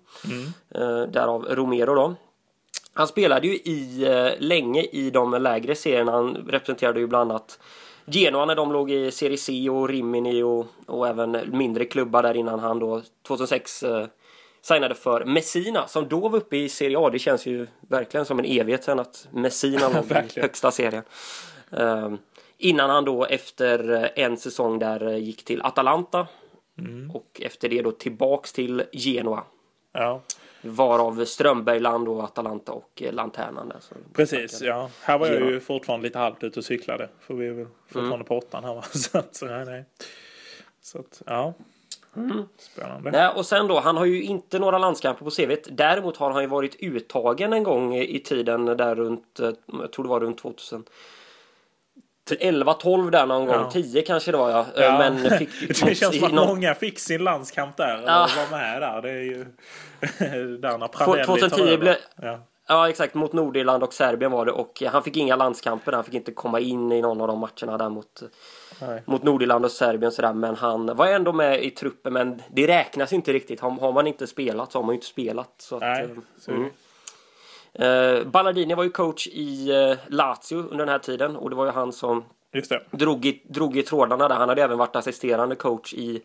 Eh, 0.75 1.01
därav 1.01 1.45
Romero 1.49 1.95
då. 1.95 2.15
Han 2.93 3.07
spelade 3.07 3.47
ju 3.47 3.53
i, 3.53 4.05
eh, 4.07 4.31
länge 4.39 4.81
i 4.81 5.09
de 5.09 5.41
lägre 5.41 5.75
serierna. 5.75 6.11
Han 6.11 6.35
representerade 6.35 6.99
ju 6.99 7.07
bland 7.07 7.31
annat 7.31 7.59
Genoa 8.05 8.45
när 8.45 8.55
de 8.55 8.71
låg 8.71 8.91
i 8.91 9.11
Serie 9.11 9.37
C 9.37 9.69
och 9.69 9.89
Rimini 9.89 10.43
och, 10.43 10.65
och 10.85 11.07
även 11.07 11.37
mindre 11.57 11.85
klubbar 11.85 12.23
där 12.23 12.37
innan 12.37 12.59
han 12.59 12.79
då 12.79 13.01
2006 13.27 13.83
eh, 13.83 14.07
signade 14.61 14.95
för 14.95 15.25
Messina 15.25 15.87
som 15.87 16.07
då 16.07 16.29
var 16.29 16.37
uppe 16.39 16.57
i 16.57 16.69
Serie 16.69 16.97
A. 16.99 17.09
Det 17.09 17.19
känns 17.19 17.45
ju 17.45 17.67
verkligen 17.81 18.25
som 18.25 18.39
en 18.39 18.45
evighet 18.45 18.83
sedan 18.83 18.99
att 18.99 19.27
Messina 19.31 19.89
låg 20.09 20.11
i 20.35 20.39
högsta 20.41 20.71
serien. 20.71 21.03
Eh, 21.71 22.13
innan 22.57 22.89
han 22.89 23.05
då 23.05 23.25
efter 23.25 23.91
eh, 24.03 24.23
en 24.25 24.37
säsong 24.37 24.79
där 24.79 25.07
eh, 25.07 25.17
gick 25.17 25.45
till 25.45 25.61
Atalanta 25.61 26.27
och 27.13 27.41
efter 27.45 27.69
det 27.69 27.81
då 27.81 27.91
tillbaks 27.91 28.53
till 28.53 28.83
Genoa. 28.91 29.43
ja. 29.93 30.21
Varav 30.61 31.25
Strömbergland 31.25 32.07
och 32.07 32.23
Atalanta 32.23 32.71
och 32.71 33.01
eh, 33.01 33.13
Lanternan 33.13 33.69
där. 33.69 33.79
Precis, 34.13 34.61
ja. 34.61 34.89
Här 35.01 35.17
var 35.17 35.27
jag 35.27 35.41
Ja. 35.41 35.45
ju 35.49 35.59
fortfarande 35.59 36.03
lite 36.07 36.19
halvt 36.19 36.43
ute 36.43 36.59
och 36.59 36.65
cyklade. 36.65 37.09
För 37.19 37.33
vi 37.33 37.47
är 37.47 37.51
väl 37.51 37.67
fortfarande 37.85 38.15
Mm. 38.15 38.25
på 38.25 38.37
åttan 38.37 38.63
här 38.63 38.73
va. 38.75 38.81
Så 38.91 39.17
att, 39.17 39.39
nej, 39.45 39.65
nej. 39.65 39.85
Så 40.81 40.99
att, 40.99 41.21
ja. 41.25 41.53
Mm. 42.15 42.43
Spännande. 42.57 43.11
Nej, 43.11 43.27
och 43.35 43.45
sen 43.45 43.67
då, 43.67 43.79
han 43.79 43.97
har 43.97 44.05
ju 44.05 44.23
inte 44.23 44.59
några 44.59 44.77
landskamper 44.77 45.25
på 45.25 45.31
CVt. 45.31 45.67
Däremot 45.71 46.17
har 46.17 46.31
han 46.31 46.41
ju 46.41 46.47
varit 46.47 46.75
uttagen 46.83 47.53
en 47.53 47.63
gång 47.63 47.95
i 47.95 48.19
tiden 48.19 48.65
där 48.65 48.95
runt, 48.95 49.39
eh, 49.39 49.49
jag 49.81 49.91
tror 49.91 50.03
det 50.03 50.09
var 50.09 50.19
runt 50.19 50.37
2000 50.37 50.83
11, 52.39 52.73
12 52.73 53.11
där 53.11 53.25
någon 53.25 53.45
gång, 53.45 53.55
Ja. 53.55 53.71
10 53.71 54.01
kanske 54.01 54.31
det 54.31 54.37
var 54.37 54.49
ja. 54.49 54.65
Ja. 54.75 54.97
Men 54.97 55.37
fick 55.39 55.49
det 55.67 55.95
känns 55.95 56.15
som 56.17 56.25
att 56.27 56.33
någon- 56.33 56.47
många 56.47 56.73
fick 56.75 56.99
sin 56.99 57.23
landskamp 57.23 57.77
där. 57.77 58.03
Ja. 58.05 58.23
Och 58.23 58.51
var 58.51 58.57
med 58.57 58.81
där. 58.81 59.01
Det 59.01 59.09
är 59.09 59.21
ju 59.23 59.43
där 60.57 60.77
när 60.77 60.87
Prandelli 60.87 61.25
tar 61.25 61.35
2010 61.49 61.61
över. 61.63 61.77
blev- 61.77 61.95
Ja. 62.21 62.39
Ja 62.71 62.89
exakt, 62.89 63.13
mot 63.13 63.33
Nordirland 63.33 63.83
och 63.83 63.93
Serbien 63.93 64.31
var 64.31 64.45
det 64.45 64.51
och 64.51 64.83
han 64.87 65.03
fick 65.03 65.17
inga 65.17 65.35
landskamper. 65.35 65.91
Han 65.91 66.03
fick 66.03 66.13
inte 66.13 66.31
komma 66.31 66.59
in 66.59 66.91
i 66.91 67.01
någon 67.01 67.21
av 67.21 67.27
de 67.27 67.39
matcherna 67.39 67.77
där 67.77 67.89
mot, 67.89 68.23
Nej. 68.81 69.03
mot 69.05 69.23
Nordirland 69.23 69.65
och 69.65 69.71
Serbien 69.71 70.11
sådär. 70.11 70.33
Men 70.33 70.55
han 70.55 70.95
var 70.95 71.07
ändå 71.07 71.33
med 71.33 71.63
i 71.63 71.69
truppen 71.69 72.13
men 72.13 72.41
det 72.49 72.67
räknas 72.67 73.13
inte 73.13 73.33
riktigt. 73.33 73.59
Har, 73.59 73.71
har 73.71 73.91
man 73.91 74.07
inte 74.07 74.27
spelat 74.27 74.71
så 74.71 74.77
har 74.77 74.83
man 74.83 74.93
ju 74.93 74.97
inte 74.97 75.07
spelat. 75.07 75.53
Så 75.57 75.79
Nej, 75.79 76.03
eh, 76.03 76.09
så 76.37 76.51
mm. 76.51 76.69
Eh, 77.73 78.23
Ballardini 78.23 78.73
var 78.73 78.83
ju 78.83 78.89
coach 78.89 79.27
i 79.27 79.71
eh, 79.71 79.97
Lazio 80.07 80.57
under 80.57 80.77
den 80.77 80.89
här 80.89 80.99
tiden 80.99 81.35
och 81.35 81.49
det 81.49 81.55
var 81.55 81.65
ju 81.65 81.71
han 81.71 81.93
som 81.93 82.23
Just 82.53 82.69
det. 82.69 82.81
drog 82.91 83.25
i, 83.25 83.41
drog 83.45 83.77
i 83.77 83.83
trådarna 83.83 84.27
där. 84.27 84.35
Han 84.35 84.49
hade 84.49 84.63
även 84.63 84.77
varit 84.77 84.95
assisterande 84.95 85.55
coach 85.55 85.93
i 85.93 86.21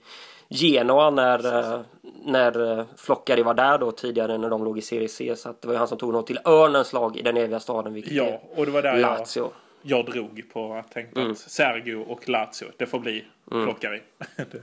Genoa 0.49 1.11
när, 1.11 1.73
eh, 1.75 1.81
när 2.25 2.79
eh, 2.79 2.85
Floccari 2.97 3.43
var 3.43 3.55
där 3.55 3.79
då 3.79 3.93
tidigare 3.93 4.39
när 4.39 4.51
de 4.51 4.65
låg 4.65 4.79
i 4.79 4.83
Serie 4.83 5.09
C. 5.09 5.37
Så 5.37 5.55
det 5.61 5.67
var 5.67 5.75
ju 5.75 5.79
han 5.79 5.89
som 5.89 5.99
tog 5.99 6.13
dem 6.13 6.25
till 6.25 6.39
Örnens 6.45 6.93
lag 6.93 7.17
i 7.17 7.23
den 7.23 7.37
eviga 7.37 7.61
staden 7.61 7.95
vilket 7.95 8.13
Ja, 8.13 8.41
och 8.57 8.67
det 8.67 8.73
var 8.73 8.83
där 8.83 8.93
jag, 8.97 9.01
Lazio. 9.19 9.51
jag 9.83 10.07
drog 10.07 10.43
på 10.53 10.75
att 10.75 10.91
tänka 10.93 11.21
Mm. 11.21 11.33
att 11.33 11.39
Sergio 11.39 11.95
och 12.09 12.29
Lazio, 12.29 12.71
det 12.77 12.87
får 12.87 12.99
bli 12.99 13.25
Flockari. 13.51 14.03
Det- 14.37 14.63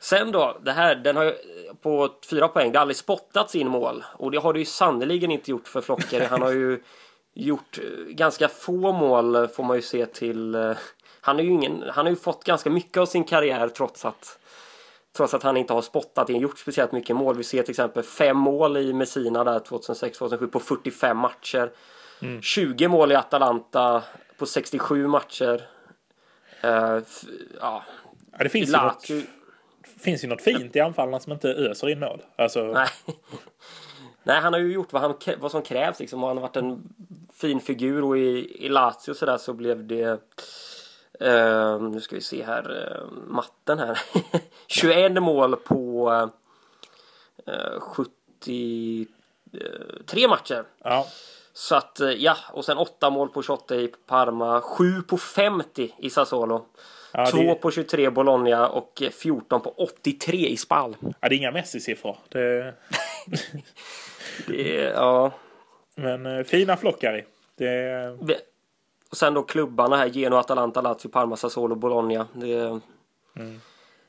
Sen 0.00 0.32
då, 0.32 0.56
det 0.62 0.72
här 0.72 0.94
den 0.94 1.16
har 1.16 1.24
ju 1.24 1.32
på 1.82 2.08
fyra 2.30 2.48
poäng. 2.48 2.72
Det 2.72 2.78
har 2.78 2.80
aldrig 2.82 2.96
spottats 2.96 3.54
in 3.54 3.68
mål 3.68 4.04
och 4.12 4.30
det 4.30 4.38
har 4.38 4.52
det 4.52 4.58
ju 4.58 4.64
sannerligen 4.64 5.30
inte 5.30 5.50
gjort 5.50 5.68
för 5.68 5.80
Floccari. 5.80 6.24
Han 6.24 6.42
har 6.42 6.52
ju 6.52 6.82
gjort 7.36 7.78
eh, 7.78 8.14
ganska 8.14 8.48
få 8.48 8.92
mål 8.92 9.34
eh, 9.36 9.46
får 9.46 9.64
man 9.64 9.76
ju 9.76 9.82
se 9.82 10.06
till. 10.06 10.54
eh, 10.54 10.72
Han, 11.20 11.38
är 11.38 11.42
ju 11.44 11.50
ingen, 11.50 11.82
han 11.90 12.06
har 12.06 12.10
ju 12.10 12.16
fått 12.16 12.44
ganska 12.44 12.70
mycket 12.70 12.96
av 12.96 13.06
sin 13.06 13.24
karriär 13.24 13.68
trots 13.68 14.04
att 14.04 14.38
Trots 15.16 15.34
att 15.34 15.42
han 15.42 15.56
inte 15.56 15.72
har 15.72 15.82
spottat 15.82 16.30
in, 16.30 16.40
gjort 16.40 16.58
speciellt 16.58 16.92
mycket 16.92 17.16
mål. 17.16 17.36
Vi 17.36 17.44
ser 17.44 17.62
till 17.62 17.70
exempel 17.70 18.02
fem 18.02 18.36
mål 18.36 18.76
i 18.76 18.92
Messina 18.92 19.44
där 19.44 19.58
2006-2007 19.58 20.46
på 20.46 20.60
45 20.60 21.16
matcher. 21.18 21.70
20 22.42 22.88
mål 22.88 23.12
i 23.12 23.14
Atalanta 23.14 24.02
på 24.38 24.46
67 24.46 25.06
matcher. 25.06 25.62
F- 26.62 27.24
ja, 27.60 27.82
Ja, 28.32 28.38
det 28.44 28.48
finns 28.48 28.68
ju, 28.68 28.72
något, 28.72 29.08
Lazio. 29.08 29.22
finns 29.98 30.24
ju 30.24 30.28
något 30.28 30.42
fint 30.42 30.76
i 30.76 30.80
anfallarna 30.80 31.20
som 31.20 31.32
inte 31.32 31.48
öser 31.48 31.88
in 31.88 32.00
mål. 32.00 32.22
Alltså, 32.36 32.62
Nej. 32.64 32.88
Nej, 34.22 34.40
han 34.40 34.52
har 34.52 34.60
ju 34.60 34.72
gjort 34.72 34.92
vad, 34.92 35.02
han, 35.02 35.14
vad 35.38 35.50
som 35.50 35.62
krävs. 35.62 36.00
Liksom. 36.00 36.22
Han 36.22 36.36
har 36.36 36.42
varit 36.42 36.56
en 36.56 36.82
fin 37.40 37.60
figur 37.60 38.04
och 38.04 38.18
i, 38.18 38.56
i 38.64 38.68
Lazio 38.68 39.14
så, 39.14 39.26
där 39.26 39.38
så 39.38 39.52
blev 39.52 39.86
det... 39.86 40.20
eh, 41.20 41.80
nu 41.80 42.00
ska 42.00 42.14
vi 42.16 42.20
se 42.22 42.44
här. 42.44 42.92
eh, 42.92 43.02
matten 43.26 43.78
här. 43.78 43.98
21 44.66 45.22
mål 45.22 45.56
på 45.56 46.10
uh, 47.48 47.80
73 47.80 50.28
matcher. 50.28 50.64
ja. 50.84 51.06
Så 51.52 51.74
att 51.74 52.00
eh, 52.00 52.10
ja, 52.10 52.36
och 52.52 52.64
sen 52.64 52.78
8 52.78 53.10
mål 53.10 53.28
på 53.28 53.42
28 53.42 53.76
i 53.76 53.88
Parma. 54.06 54.60
7 54.60 55.02
på 55.02 55.18
50 55.18 55.94
i 55.98 56.10
Sassuolo. 56.10 56.66
Ja, 57.12 57.26
2 57.26 57.38
det, 57.38 57.54
på 57.54 57.70
23 57.70 58.10
Bologna 58.10 58.68
och 58.68 59.02
eh, 59.02 59.10
14 59.10 59.60
på 59.60 59.70
83 59.70 60.36
i 60.36 60.56
Spal. 60.56 60.96
ja, 61.20 61.28
det 61.28 61.34
är 61.34 61.38
inga 61.38 61.50
Messi-siffror. 61.50 62.16
Det, 62.28 62.74
Det 64.46 64.82
ja. 64.94 65.32
Men 65.96 66.26
eh, 66.26 66.44
fina 66.44 66.76
Flockari. 66.76 67.24
Det, 67.56 68.16
Vi- 68.22 68.36
Och 69.10 69.16
sen 69.16 69.34
då 69.34 69.42
klubbarna 69.42 69.96
här, 69.96 70.06
Genoa, 70.06 70.40
Atalanta, 70.40 70.80
Lazio, 70.80 71.08
Parma, 71.08 71.36
Sassuolo, 71.36 71.74
Bologna. 71.74 72.26
Det, 72.32 72.80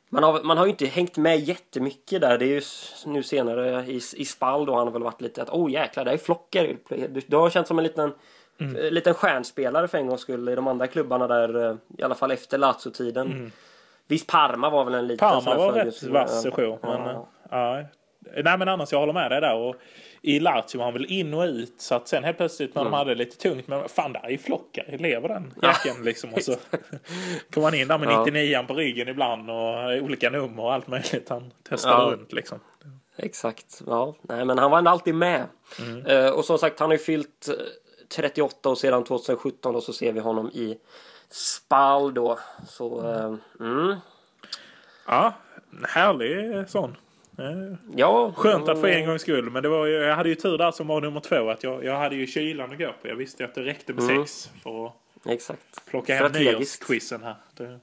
man, 0.09 0.23
har, 0.23 0.43
man 0.43 0.57
har 0.57 0.65
ju 0.65 0.69
inte 0.71 0.85
hängt 0.85 1.17
med 1.17 1.39
jättemycket 1.39 2.21
där. 2.21 2.37
Det 2.37 2.45
är 2.45 2.49
ju 2.49 2.61
nu 3.05 3.23
senare 3.23 3.85
i, 3.85 4.01
i 4.15 4.25
Spall 4.25 4.65
då 4.65 4.75
han 4.75 4.87
har 4.87 4.93
väl 4.93 5.03
varit 5.03 5.21
lite 5.21 5.41
att 5.41 5.49
oh 5.49 5.71
jäklar, 5.71 6.05
det 6.05 6.11
är 6.11 6.17
flockar. 6.17 6.75
Du, 6.89 7.21
du 7.27 7.37
har 7.37 7.49
känt 7.49 7.67
som 7.67 7.77
en 7.77 7.83
liten, 7.83 8.13
eh, 8.59 8.91
liten 8.91 9.13
stjärnspelare 9.13 9.87
för 9.87 9.97
en 9.97 10.07
gångs 10.07 10.21
skull 10.21 10.49
i 10.49 10.55
de 10.55 10.67
andra 10.67 10.87
klubbarna 10.87 11.27
där, 11.27 11.69
eh, 11.69 11.75
i 11.97 12.03
alla 12.03 12.15
fall 12.15 12.31
efter 12.31 12.57
Lazio-tiden. 12.57 13.51
Visst, 14.07 14.27
Parma 14.27 14.69
var 14.69 14.85
väl 14.85 14.93
en 14.93 15.07
liten 15.07 15.29
Parma 15.29 15.57
var 15.57 15.71
rätt 15.73 16.03
vass 16.03 16.41
sejour. 16.41 16.79
Men, 16.81 16.91
Ja. 16.91 17.27
eh, 17.51 17.81
ja. 17.81 17.83
Nej 18.35 18.57
men 18.57 18.67
annars 18.67 18.91
jag 18.91 18.99
håller 18.99 19.13
med 19.13 19.31
dig 19.31 19.41
där. 19.41 19.55
Och 19.55 19.75
I 20.21 20.39
Lazio 20.39 20.77
var 20.77 20.83
han 20.83 20.93
väl 20.93 21.05
in 21.05 21.33
och 21.33 21.43
ut. 21.43 21.73
Så 21.77 21.95
att 21.95 22.07
sen 22.07 22.23
helt 22.23 22.37
plötsligt 22.37 22.75
när 22.75 22.83
de 22.83 22.93
hade 22.93 23.15
lite 23.15 23.37
tungt. 23.37 23.67
Men 23.67 23.89
fan 23.89 24.13
där 24.13 24.31
är 24.31 24.37
Flockari. 24.37 24.97
Lever 24.97 25.27
den 25.29 25.53
jäkeln 25.63 26.03
liksom. 26.03 26.33
Och 26.33 26.43
så 26.43 26.55
kom 27.53 27.63
han 27.63 27.73
in 27.73 27.87
där 27.87 27.97
med 27.97 28.09
Ja. 28.09 28.19
99 28.25 28.63
på 28.67 28.73
ryggen 28.73 29.07
ibland. 29.07 29.49
Och 29.49 30.03
olika 30.03 30.29
nummer 30.29 30.63
och 30.63 30.73
allt 30.73 30.87
möjligt. 30.87 31.29
Han 31.29 31.51
testade 31.69 32.03
Ja. 32.03 32.11
runt 32.11 32.33
liksom. 32.33 32.59
Exakt. 33.17 33.81
Ja, 33.87 34.15
nej, 34.21 34.45
men 34.45 34.57
han 34.57 34.71
var 34.71 34.77
ändå 34.77 34.91
alltid 34.91 35.15
med. 35.15 35.45
Mm. 35.79 36.05
Uh, 36.05 36.29
och 36.29 36.45
som 36.45 36.57
sagt, 36.57 36.79
han 36.79 36.89
har 36.89 36.93
ju 36.93 37.03
fyllt 37.03 37.49
38 38.15 38.69
och 38.69 38.77
sedan 38.77 39.03
2017 39.03 39.75
och 39.75 39.83
så 39.83 39.93
ser 39.93 40.11
vi 40.11 40.19
honom 40.19 40.49
i 40.49 40.77
Spal 41.29 42.13
då. 42.13 42.39
Så, 42.67 43.01
uh, 43.01 43.35
mm. 43.59 43.95
Ja, 45.07 45.33
härlig 45.87 46.69
sån. 46.69 46.97
Ja, 47.95 48.33
Skönt 48.35 48.69
att 48.69 48.79
få 48.79 48.87
en 48.87 49.05
gångs 49.05 49.21
skull. 49.21 49.49
Men 49.49 49.63
det 49.63 49.69
var, 49.69 49.87
jag 49.87 50.15
hade 50.15 50.29
ju 50.29 50.35
tur 50.35 50.57
där 50.57 50.71
som 50.71 50.87
var 50.87 51.01
nummer 51.01 51.19
två. 51.19 51.49
Att 51.49 51.63
jag, 51.63 51.83
jag 51.83 51.97
hade 51.97 52.15
ju 52.15 52.27
kylan 52.27 52.71
att 52.71 52.77
gå 52.77 52.93
på. 53.01 53.07
Jag 53.07 53.15
visste 53.15 53.45
att 53.45 53.55
det 53.55 53.61
räckte 53.61 53.93
med 53.93 54.03
mm. 54.03 54.25
sex 54.25 54.51
för 54.63 54.85
att 54.85 54.93
Exakt. 55.25 55.85
plocka 55.89 56.15
hem 56.15 56.31
nyårsquizen 56.31 57.23
här. 57.23 57.35
Det... 57.53 57.79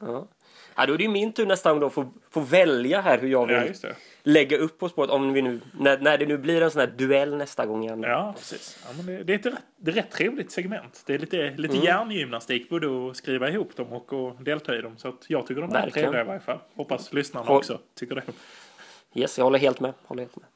Ja. 0.00 0.28
Ja, 0.76 0.86
då 0.86 0.94
är 0.94 0.98
det 0.98 1.04
ju 1.04 1.10
min 1.10 1.32
tur 1.32 1.46
nästa 1.46 1.70
gång 1.70 1.80
då 1.80 1.86
att 1.86 1.92
få, 1.92 2.12
få 2.30 2.40
välja 2.40 3.00
här 3.00 3.18
hur 3.18 3.28
jag 3.28 3.46
vill 3.46 3.74
ja, 3.82 3.88
lägga 4.22 4.58
upp 4.58 4.78
på 4.78 4.88
spåret. 4.88 5.10
Om 5.10 5.32
vi 5.32 5.42
nu, 5.42 5.60
när, 5.78 5.98
när 5.98 6.18
det 6.18 6.26
nu 6.26 6.38
blir 6.38 6.62
en 6.62 6.70
sån 6.70 6.80
här 6.80 6.92
duell 6.96 7.36
nästa 7.36 7.66
gång 7.66 7.84
igen. 7.84 8.02
Ja, 8.02 8.34
precis. 8.38 8.78
Ja, 8.86 8.92
men 8.96 9.06
det, 9.06 9.22
det 9.22 9.32
är 9.32 9.38
ett 9.38 9.46
rätt, 9.46 9.62
det 9.76 9.90
är 9.90 9.94
rätt 9.94 10.10
trevligt 10.10 10.52
segment. 10.52 11.02
Det 11.06 11.14
är 11.14 11.18
lite, 11.18 11.50
lite 11.50 11.74
mm. 11.74 11.84
hjärngymnastik 11.86 12.68
både 12.68 13.10
att 13.10 13.16
skriva 13.16 13.48
ihop 13.48 13.76
dem 13.76 13.92
och 13.92 14.12
att 14.12 14.44
delta 14.44 14.76
i 14.76 14.82
dem. 14.82 14.96
Så 14.96 15.08
att 15.08 15.24
jag 15.28 15.46
tycker 15.46 15.60
de 15.62 15.74
är 15.74 15.90
trevliga 15.90 16.22
i 16.22 16.24
varje 16.24 16.40
fall. 16.40 16.58
Hoppas 16.74 17.12
lyssnarna 17.12 17.46
Håll. 17.46 17.56
också 17.56 17.78
tycker 17.94 18.14
det. 18.14 18.22
Yes, 19.14 19.38
jag 19.38 19.44
håller 19.44 19.58
helt 19.58 19.80
med. 19.80 19.92
Håller 20.02 20.22
helt 20.22 20.36
med. 20.36 20.46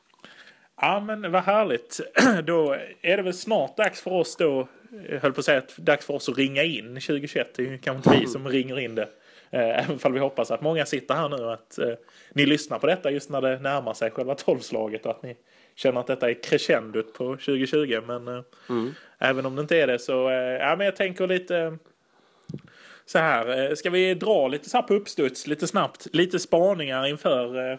Ja, 0.80 1.00
men 1.00 1.32
vad 1.32 1.42
härligt. 1.42 2.00
Då 2.44 2.76
är 3.02 3.16
det 3.16 3.22
väl 3.22 3.34
snart 3.34 3.76
dags 3.76 4.00
för 4.00 4.12
oss 4.12 4.36
då, 4.36 4.68
jag 5.08 5.20
höll 5.20 5.32
på 5.32 5.38
att 5.38 5.44
säga 5.44 5.58
att 5.58 5.76
dags 5.76 6.06
för 6.06 6.14
oss 6.14 6.28
att 6.28 6.38
ringa 6.38 6.62
in 6.62 6.86
2021. 6.86 7.54
Det 7.54 7.62
är 7.62 7.66
ju 7.66 7.78
kanske 7.78 8.10
inte 8.10 8.20
vi 8.20 8.26
som 8.26 8.48
ringer 8.48 8.78
in 8.78 8.94
det. 8.94 9.08
Eh, 9.50 9.60
även 9.84 9.98
om 10.02 10.12
vi 10.12 10.18
hoppas 10.18 10.50
att 10.50 10.60
många 10.60 10.86
sitter 10.86 11.14
här 11.14 11.28
nu 11.28 11.36
och 11.36 11.52
att 11.52 11.78
eh, 11.78 11.94
ni 12.32 12.46
lyssnar 12.46 12.78
på 12.78 12.86
detta 12.86 13.10
just 13.10 13.30
när 13.30 13.40
det 13.40 13.58
närmar 13.58 13.94
sig 13.94 14.10
själva 14.10 14.34
tolvslaget 14.34 15.06
och 15.06 15.10
att 15.10 15.22
ni 15.22 15.36
känner 15.74 16.00
att 16.00 16.06
detta 16.06 16.30
är 16.30 16.42
crescendot 16.42 17.12
på 17.12 17.24
2020. 17.24 18.00
Men 18.06 18.28
eh, 18.28 18.42
mm. 18.68 18.94
även 19.18 19.46
om 19.46 19.56
det 19.56 19.62
inte 19.62 19.76
är 19.76 19.86
det 19.86 19.98
så, 19.98 20.12
ja 20.60 20.76
men 20.76 20.84
jag 20.84 20.96
tänker 20.96 21.26
lite 21.26 21.78
så 23.06 23.18
här, 23.18 23.74
ska 23.74 23.90
vi 23.90 24.14
dra 24.14 24.48
lite 24.48 24.70
så 24.70 24.76
här 24.76 24.82
på 24.82 24.94
uppstuds, 24.94 25.46
lite 25.46 25.66
snabbt, 25.66 26.06
lite 26.12 26.38
spaningar 26.38 27.06
inför 27.06 27.78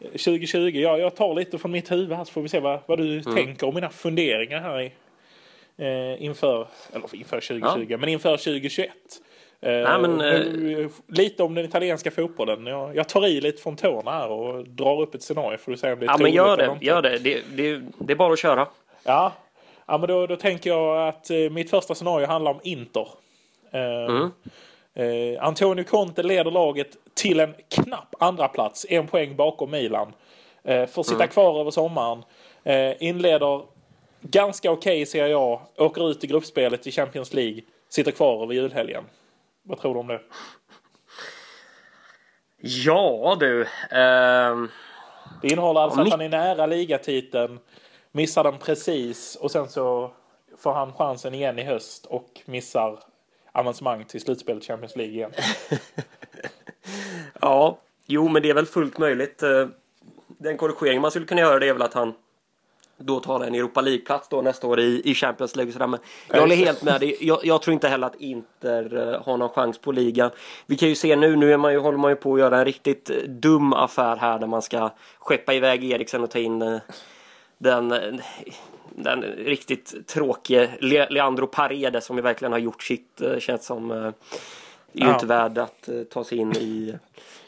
2020. 0.00 0.58
Ja, 0.58 0.98
jag 0.98 1.16
tar 1.16 1.34
lite 1.34 1.58
från 1.58 1.70
mitt 1.70 1.90
huvud 1.90 2.16
här 2.16 2.24
så 2.24 2.32
får 2.32 2.42
vi 2.42 2.48
se 2.48 2.60
vad, 2.60 2.80
vad 2.86 2.98
du 2.98 3.18
mm. 3.18 3.34
tänker 3.34 3.66
om 3.66 3.74
mina 3.74 3.90
funderingar 3.90 4.60
här 4.60 4.80
i, 4.80 4.92
eh, 5.76 6.22
inför, 6.22 6.66
eller 6.92 7.14
inför 7.14 7.40
2020, 7.40 7.86
ja. 7.88 7.96
men 7.98 8.08
inför 8.08 8.36
2021. 8.36 8.90
Eh, 9.60 9.70
Nej, 9.70 10.00
men, 10.00 10.20
eh, 10.20 10.90
lite 11.06 11.42
om 11.42 11.54
den 11.54 11.64
italienska 11.64 12.10
fotbollen. 12.10 12.66
Jag, 12.66 12.96
jag, 12.96 13.08
tar 13.08 13.26
i 13.26 13.40
lite 13.40 13.62
från 13.62 13.76
tårna 13.76 14.10
här 14.10 14.28
och 14.28 14.68
drar 14.68 15.02
upp 15.02 15.14
ett 15.14 15.22
scenario 15.22 15.58
för 15.58 15.72
att 15.72 15.80
se 15.80 15.92
om 15.92 15.98
det 15.98 16.06
är 16.06 16.08
Ja, 16.08 16.16
men 16.18 16.32
gör 16.32 16.56
det. 16.56 16.78
Gör 16.80 17.02
det. 17.02 17.18
Det, 17.18 17.42
det. 17.56 17.82
det 17.98 18.12
är 18.12 18.16
bara 18.16 18.32
att 18.32 18.38
köra. 18.38 18.66
Ja, 19.04 19.32
ja 19.86 19.98
men 19.98 20.08
då, 20.08 20.26
då 20.26 20.36
tänker 20.36 20.70
jag 20.70 21.08
att 21.08 21.30
eh, 21.30 21.50
mitt 21.50 21.70
första 21.70 21.94
scenario 21.94 22.26
handlar 22.26 22.50
om 22.50 22.60
Inter. 22.62 23.08
Eh, 23.70 23.80
mm. 23.80 24.30
Eh, 24.96 25.44
Antonio 25.44 25.84
Conte 25.84 26.22
leder 26.22 26.50
laget 26.50 26.96
till 27.14 27.40
en 27.40 27.54
knapp 27.68 28.14
andra 28.18 28.48
plats, 28.48 28.86
en 28.88 29.06
poäng 29.06 29.36
bakom 29.36 29.70
Milan. 29.70 30.12
Eh, 30.64 30.86
får 30.86 31.02
sitta 31.02 31.16
mm. 31.16 31.28
kvar 31.28 31.60
över 31.60 31.70
sommaren. 31.70 32.22
Eh, 32.64 33.02
inleder 33.02 33.62
ganska 34.20 34.70
okej 34.70 34.92
okay, 34.92 35.06
ser 35.06 35.26
jag. 35.26 35.60
Åker 35.76 36.10
ut 36.10 36.24
i 36.24 36.26
gruppspelet 36.26 36.86
i 36.86 36.92
Champions 36.92 37.34
League. 37.34 37.60
Sitter 37.88 38.10
kvar 38.10 38.42
över 38.42 38.54
julhelgen. 38.54 39.04
Vad 39.62 39.80
tror 39.80 39.94
du 39.94 40.00
om 40.00 40.06
det? 40.06 40.20
Ja 42.58 43.36
du. 43.40 43.60
Uh... 43.60 44.68
Det 45.42 45.48
innehåller 45.48 45.80
alltså 45.80 46.00
att 46.00 46.10
han 46.10 46.20
är 46.20 46.28
nära 46.28 46.66
ligatiteln. 46.66 47.58
Missar 48.12 48.44
den 48.44 48.58
precis 48.58 49.36
och 49.36 49.50
sen 49.50 49.68
så 49.68 50.10
får 50.58 50.72
han 50.72 50.92
chansen 50.92 51.34
igen 51.34 51.58
i 51.58 51.62
höst 51.62 52.06
och 52.06 52.40
missar 52.44 52.98
avancemang 53.56 54.04
till 54.04 54.20
slutspelet 54.20 54.64
Champions 54.64 54.96
League 54.96 55.14
igen. 55.14 55.30
ja, 57.40 57.78
jo 58.06 58.28
men 58.28 58.42
det 58.42 58.50
är 58.50 58.54
väl 58.54 58.66
fullt 58.66 58.98
möjligt. 58.98 59.42
Eh, 59.42 59.68
den 60.26 60.56
korrigering 60.56 61.00
man 61.00 61.10
skulle 61.10 61.26
kunna 61.26 61.40
göra 61.40 61.58
det 61.58 61.68
är 61.68 61.72
väl 61.72 61.82
att 61.82 61.94
han 61.94 62.14
då 62.98 63.20
tar 63.20 63.44
en 63.44 63.54
Europa 63.54 63.80
League-plats 63.80 64.28
då 64.28 64.42
nästa 64.42 64.66
år 64.66 64.80
i, 64.80 65.02
i 65.04 65.14
Champions 65.14 65.56
League. 65.56 65.72
Sådär. 65.72 65.86
Men 65.86 66.00
jag 66.28 66.40
håller 66.40 66.56
helt 66.56 66.82
med 66.82 67.00
dig. 67.00 67.16
Jag, 67.20 67.44
jag, 67.44 67.62
tror 67.62 67.74
inte 67.74 67.88
heller 67.88 68.06
att 68.06 68.20
Inter 68.20 68.94
uh, 68.94 69.22
har 69.22 69.36
någon 69.36 69.48
chans 69.48 69.78
på 69.78 69.92
ligan. 69.92 70.30
Vi 70.66 70.76
kan 70.76 70.88
ju 70.88 70.94
se 70.94 71.16
nu, 71.16 71.36
nu 71.36 71.52
är 71.52 71.56
man 71.56 71.72
ju, 71.72 71.78
håller 71.78 71.98
man 71.98 72.10
ju 72.10 72.16
på 72.16 72.34
att 72.34 72.40
göra 72.40 72.58
en 72.58 72.64
riktigt 72.64 73.10
uh, 73.10 73.16
dum 73.28 73.72
affär 73.72 74.16
här 74.16 74.38
där 74.38 74.46
man 74.46 74.62
ska 74.62 74.90
skeppa 75.18 75.54
iväg 75.54 75.84
Eriksen 75.84 76.22
och 76.22 76.30
ta 76.30 76.38
in 76.38 76.80
den 77.58 77.94
den 78.96 79.22
riktigt 79.22 80.06
tråkige 80.06 80.70
Leandro 81.10 81.46
Paredes 81.46 82.04
som 82.04 82.16
ju 82.16 82.22
verkligen 82.22 82.52
har 82.52 82.58
gjort 82.58 82.82
sitt 82.82 83.20
eh, 83.20 83.38
känns 83.38 83.66
som 83.66 83.90
är 83.90 84.12
ju 84.92 85.06
ja. 85.06 85.14
inte 85.14 85.26
värd 85.26 85.58
att 85.58 85.88
eh, 85.88 86.02
ta 86.02 86.24
sig 86.24 86.38
in 86.38 86.52
i 86.52 86.98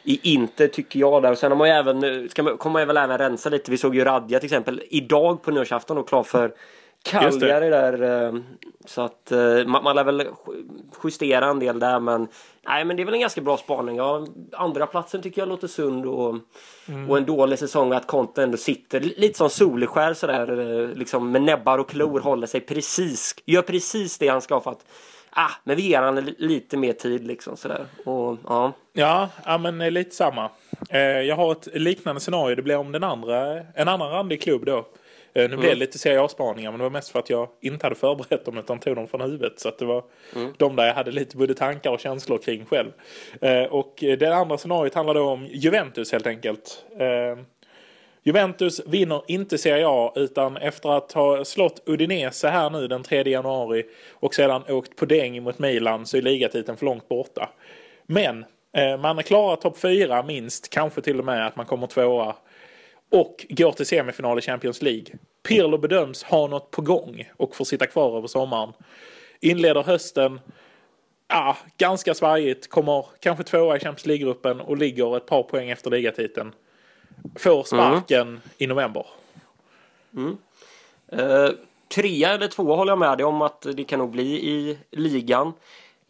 i 0.03 0.21
inte 0.23 0.69
tycker 0.69 1.01
jag 1.01 1.23
där. 1.23 1.33
Och 1.33 1.39
sen 1.39 1.51
har 1.51 1.59
man 1.59 1.69
ju 1.69 1.75
även, 1.75 2.29
ska 2.29 2.43
man, 2.43 2.59
kommer 2.59 2.81
man 2.81 2.87
väl 2.87 2.97
även 2.97 3.19
rensa 3.19 3.49
lite. 3.49 3.71
Vi 3.71 3.79
såg 3.79 3.95
ju 3.95 4.05
Radja 4.05 4.39
till 4.39 4.47
exempel 4.47 4.83
idag 4.91 5.43
på 5.43 5.51
nyårsafton 5.51 5.99
och 5.99 6.09
klar 6.09 6.23
för 6.23 6.55
Cagliari 7.03 7.71
där. 7.71 8.27
Eh, 8.27 8.35
så 8.85 9.03
att 9.03 9.33
man, 9.67 9.85
man 9.85 9.97
lär 9.97 10.05
väl 10.05 10.29
justera 11.05 11.47
en 11.47 11.59
del 11.59 11.79
där 11.79 12.01
men 12.01 12.29
Nej 12.69 12.85
men 12.85 12.97
det 12.97 13.03
är 13.03 13.05
väl 13.05 13.15
en 13.15 13.21
ganska 13.21 13.41
bra 13.41 13.57
spaning. 13.57 13.97
Ja, 13.97 14.27
andra 14.53 14.87
platsen 14.87 15.23
tycker 15.23 15.41
jag 15.41 15.49
låter 15.49 15.69
sund 15.69 16.07
och, 16.07 16.37
mm. 16.89 17.11
och 17.11 17.19
en 17.19 17.25
dålig 17.25 17.59
säsong 17.59 17.93
att 17.93 18.07
Conte 18.07 18.43
ändå 18.43 18.57
sitter 18.57 19.01
lite 19.01 19.39
som 19.39 19.51
Solskär 19.51 20.15
sådär 20.15 20.59
eh, 20.59 20.89
liksom 20.97 21.33
med 21.33 21.43
näbbar 21.43 21.79
och 21.79 21.89
klor 21.89 22.21
håller 22.21 22.47
sig 22.47 22.61
precis, 22.61 23.35
gör 23.47 23.63
precis 23.63 24.19
det 24.19 24.29
han 24.29 24.41
ska 24.41 24.61
för 24.61 24.71
att 24.71 24.85
ah, 25.31 25.51
men 25.65 25.77
vi 25.77 25.83
ger 25.83 26.03
han 26.03 26.17
lite 26.39 26.77
mer 26.77 26.93
tid 26.93 27.27
liksom 27.27 27.57
sådär. 27.57 27.87
Och, 28.05 28.39
ja. 28.47 28.73
Ja, 28.93 29.29
ja 29.45 29.59
men 29.59 29.81
eh, 29.81 29.91
lite 29.91 30.15
samma. 30.15 30.51
Eh, 30.91 31.01
jag 31.01 31.37
har 31.37 31.53
ett 31.53 31.69
liknande 31.75 32.21
scenario. 32.21 32.57
Det 32.57 32.63
blir 32.63 32.77
om 32.77 32.93
den 32.93 33.05
andra, 33.05 33.61
en 33.75 33.89
annan 33.89 34.11
randig 34.11 34.43
klubb 34.43 34.65
då 34.65 34.87
Eh, 35.39 35.43
nu 35.43 35.49
blev 35.49 35.61
det 35.61 35.67
mm. 35.67 35.79
lite 35.79 35.99
Serie 35.99 36.23
A-spaningar 36.23 36.71
men 36.71 36.79
det 36.79 36.85
var 36.85 36.91
mest 36.91 37.11
för 37.11 37.19
att 37.19 37.31
jag 37.31 37.49
inte 37.61 37.87
hade 37.87 37.97
förberett 37.97 38.45
dem 38.45 38.59
utan 38.59 38.81
tog 38.81 38.97
dem 38.97 39.09
från 39.09 39.21
huvudet. 39.21 39.61
Så 39.61 39.71
det 39.79 39.85
var 39.85 40.05
mm. 40.37 40.53
de 40.59 40.77
där 40.77 40.87
jag 40.87 40.95
hade 40.95 41.11
lite 41.11 41.37
både 41.37 41.55
tankar 41.55 41.91
och 41.91 42.01
känslor 42.01 42.39
kring 42.39 42.65
själv. 42.65 42.93
Eh, 43.41 43.63
och 43.63 43.95
det 43.99 44.37
andra 44.37 44.59
scenariot 44.59 44.95
handlar 44.95 45.15
då 45.15 45.29
om 45.29 45.47
Juventus 45.51 46.13
helt 46.13 46.27
enkelt. 46.27 46.85
Eh, 46.99 47.45
Juventus 48.23 48.81
vinner 48.87 49.23
inte 49.27 49.59
Serie 49.59 49.85
A 49.89 50.13
utan 50.17 50.57
efter 50.57 50.89
att 50.97 51.13
ha 51.13 51.45
slått 51.45 51.83
Udinese 51.87 52.49
här 52.49 52.71
nu 52.71 52.89
den 52.89 53.03
3 53.03 53.23
januari 53.31 53.85
och 54.13 54.35
sedan 54.35 54.63
åkt 54.69 54.97
på 54.97 55.05
däng 55.05 55.43
mot 55.43 55.59
Milan 55.59 56.07
så 56.07 56.17
är 56.17 56.23
ligatiteln 56.23 56.77
för 56.77 56.87
långt 56.87 57.09
borta. 57.09 57.51
Men 58.07 58.45
man 59.01 59.23
klarar 59.23 59.57
topp 59.57 59.79
4 59.79 60.23
minst, 60.23 60.71
kanske 60.71 61.01
till 61.01 61.19
och 61.19 61.25
med 61.25 61.47
att 61.47 61.57
man 61.57 61.67
kommer 61.67 61.87
tvåa 61.87 62.35
och 63.11 63.47
går 63.49 63.73
till 63.73 63.87
semifinal 63.87 64.39
i 64.39 64.43
Champions 64.43 64.83
League. 64.83 65.07
Pirlo 65.43 65.79
bedöms 65.79 66.23
ha 66.23 66.47
något 66.47 66.71
på 66.71 66.83
gång 66.83 67.31
och 67.37 67.57
får 67.57 67.65
sitta 67.65 67.87
kvar 67.87 68.17
över 68.17 68.29
sommaren. 68.29 68.73
Inleder 69.41 69.83
hösten 69.83 70.41
ja, 71.29 71.57
ganska 71.79 72.15
svajigt, 72.15 72.69
kommer 72.69 73.07
kanske 73.21 73.45
tvåa 73.45 73.77
i 73.77 73.81
Champions 73.81 74.07
League-gruppen 74.07 74.61
och 74.61 74.77
ligger 74.77 75.17
ett 75.17 75.27
par 75.27 75.43
poäng 75.43 75.71
efter 75.71 75.91
ligatiteln. 75.91 76.53
Får 77.39 77.63
sparken 77.63 78.29
mm. 78.29 78.41
i 78.59 78.67
november. 78.67 79.07
Mm. 80.15 80.39
Uh, 81.13 81.51
trea 81.89 82.35
eller 82.35 82.49
två 82.49 82.77
håller 82.77 82.93
jag 82.93 82.99
med 82.99 83.19
dig 83.19 83.25
om 83.25 83.43
att 83.43 83.67
det 83.75 83.85
kan 83.85 83.99
nog 83.99 84.11
bli 84.11 84.49
i 84.51 84.79
ligan. 84.91 85.53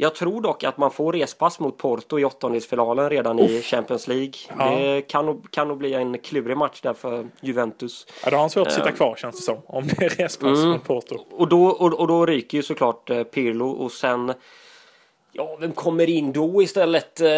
Jag 0.01 0.15
tror 0.15 0.41
dock 0.41 0.65
att 0.65 0.79
man 0.79 0.91
får 0.91 1.13
respass 1.13 1.61
mot 1.61 1.77
Porto 1.77 2.19
i 2.19 2.25
åttondelsfinalen 2.25 3.11
redan 3.11 3.39
Uff. 3.39 3.51
i 3.51 3.63
Champions 3.63 4.09
League. 4.09 4.33
Ja. 4.59 4.71
Det 4.71 5.03
kan 5.03 5.27
nog, 5.27 5.51
kan 5.51 5.69
nog 5.69 5.79
bli 5.79 5.95
en 5.95 6.19
klurig 6.19 6.57
match 6.57 6.81
där 6.81 6.95
för 6.95 7.27
Juventus. 7.41 8.07
Ja, 8.25 8.31
då 8.31 8.37
har 8.37 8.41
han 8.41 8.51
svårt 8.51 8.67
att 8.67 8.73
sitta 8.73 8.89
eh. 8.89 8.95
kvar 8.95 9.17
känns 9.17 9.37
det 9.37 9.43
som. 9.43 9.59
Om 9.67 9.87
det 9.87 10.05
är 10.05 10.09
respass 10.09 10.59
mm. 10.59 10.71
mot 10.71 10.85
Porto. 10.85 11.19
Och 11.31 11.49
då, 11.49 11.65
och, 11.67 12.01
och 12.01 12.07
då 12.07 12.27
ryker 12.27 12.59
ju 12.59 12.63
såklart 12.63 13.11
eh, 13.11 13.23
Pirlo 13.23 13.69
och 13.69 13.93
sen 13.93 14.35
Ja, 15.33 15.57
vem 15.61 15.73
kommer 15.73 16.09
in 16.09 16.33
då 16.33 16.63
istället? 16.63 17.21
Eh, 17.21 17.29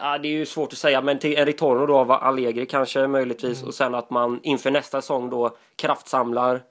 ja, 0.00 0.18
det 0.22 0.28
är 0.28 0.32
ju 0.32 0.46
svårt 0.46 0.72
att 0.72 0.78
säga, 0.78 1.00
men 1.00 1.18
till 1.18 1.38
en 1.38 1.46
retorno 1.46 1.86
då 1.86 1.96
av 1.96 2.10
Allegri 2.10 2.66
kanske 2.66 3.06
möjligtvis 3.06 3.58
mm. 3.58 3.68
och 3.68 3.74
sen 3.74 3.94
att 3.94 4.10
man 4.10 4.40
inför 4.42 4.70
nästa 4.70 5.00
säsong 5.00 5.30
då 5.30 5.56
kraftsamlar, 5.76 6.62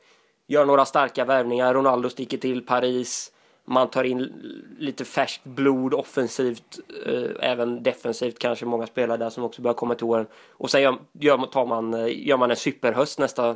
gör 0.48 0.66
några 0.66 0.86
starka 0.86 1.26
värvningar. 1.26 1.74
Ronaldo 1.74 2.10
sticker 2.10 2.38
till 2.38 2.66
Paris 2.66 3.31
man 3.66 3.90
tar 3.90 4.04
in 4.04 4.34
lite 4.80 5.06
färskt 5.06 5.44
blod 5.44 5.94
offensivt, 5.94 6.80
eh, 7.06 7.50
även 7.52 7.84
defensivt 7.84 8.40
kanske 8.40 8.66
många 8.66 8.88
spelare 8.88 9.18
där 9.18 9.30
som 9.30 9.44
också 9.44 9.62
börjar 9.62 9.76
komma 9.76 9.96
till 9.96 10.06
åren. 10.06 10.26
Och 10.52 10.72
sen 10.72 10.82
gör, 10.82 10.98
gör, 11.20 11.38
tar 11.38 11.66
man, 11.66 11.94
eh, 11.94 12.28
gör 12.28 12.38
man 12.38 12.50
en 12.52 12.58
superhöst 12.58 13.20
nästa, 13.20 13.56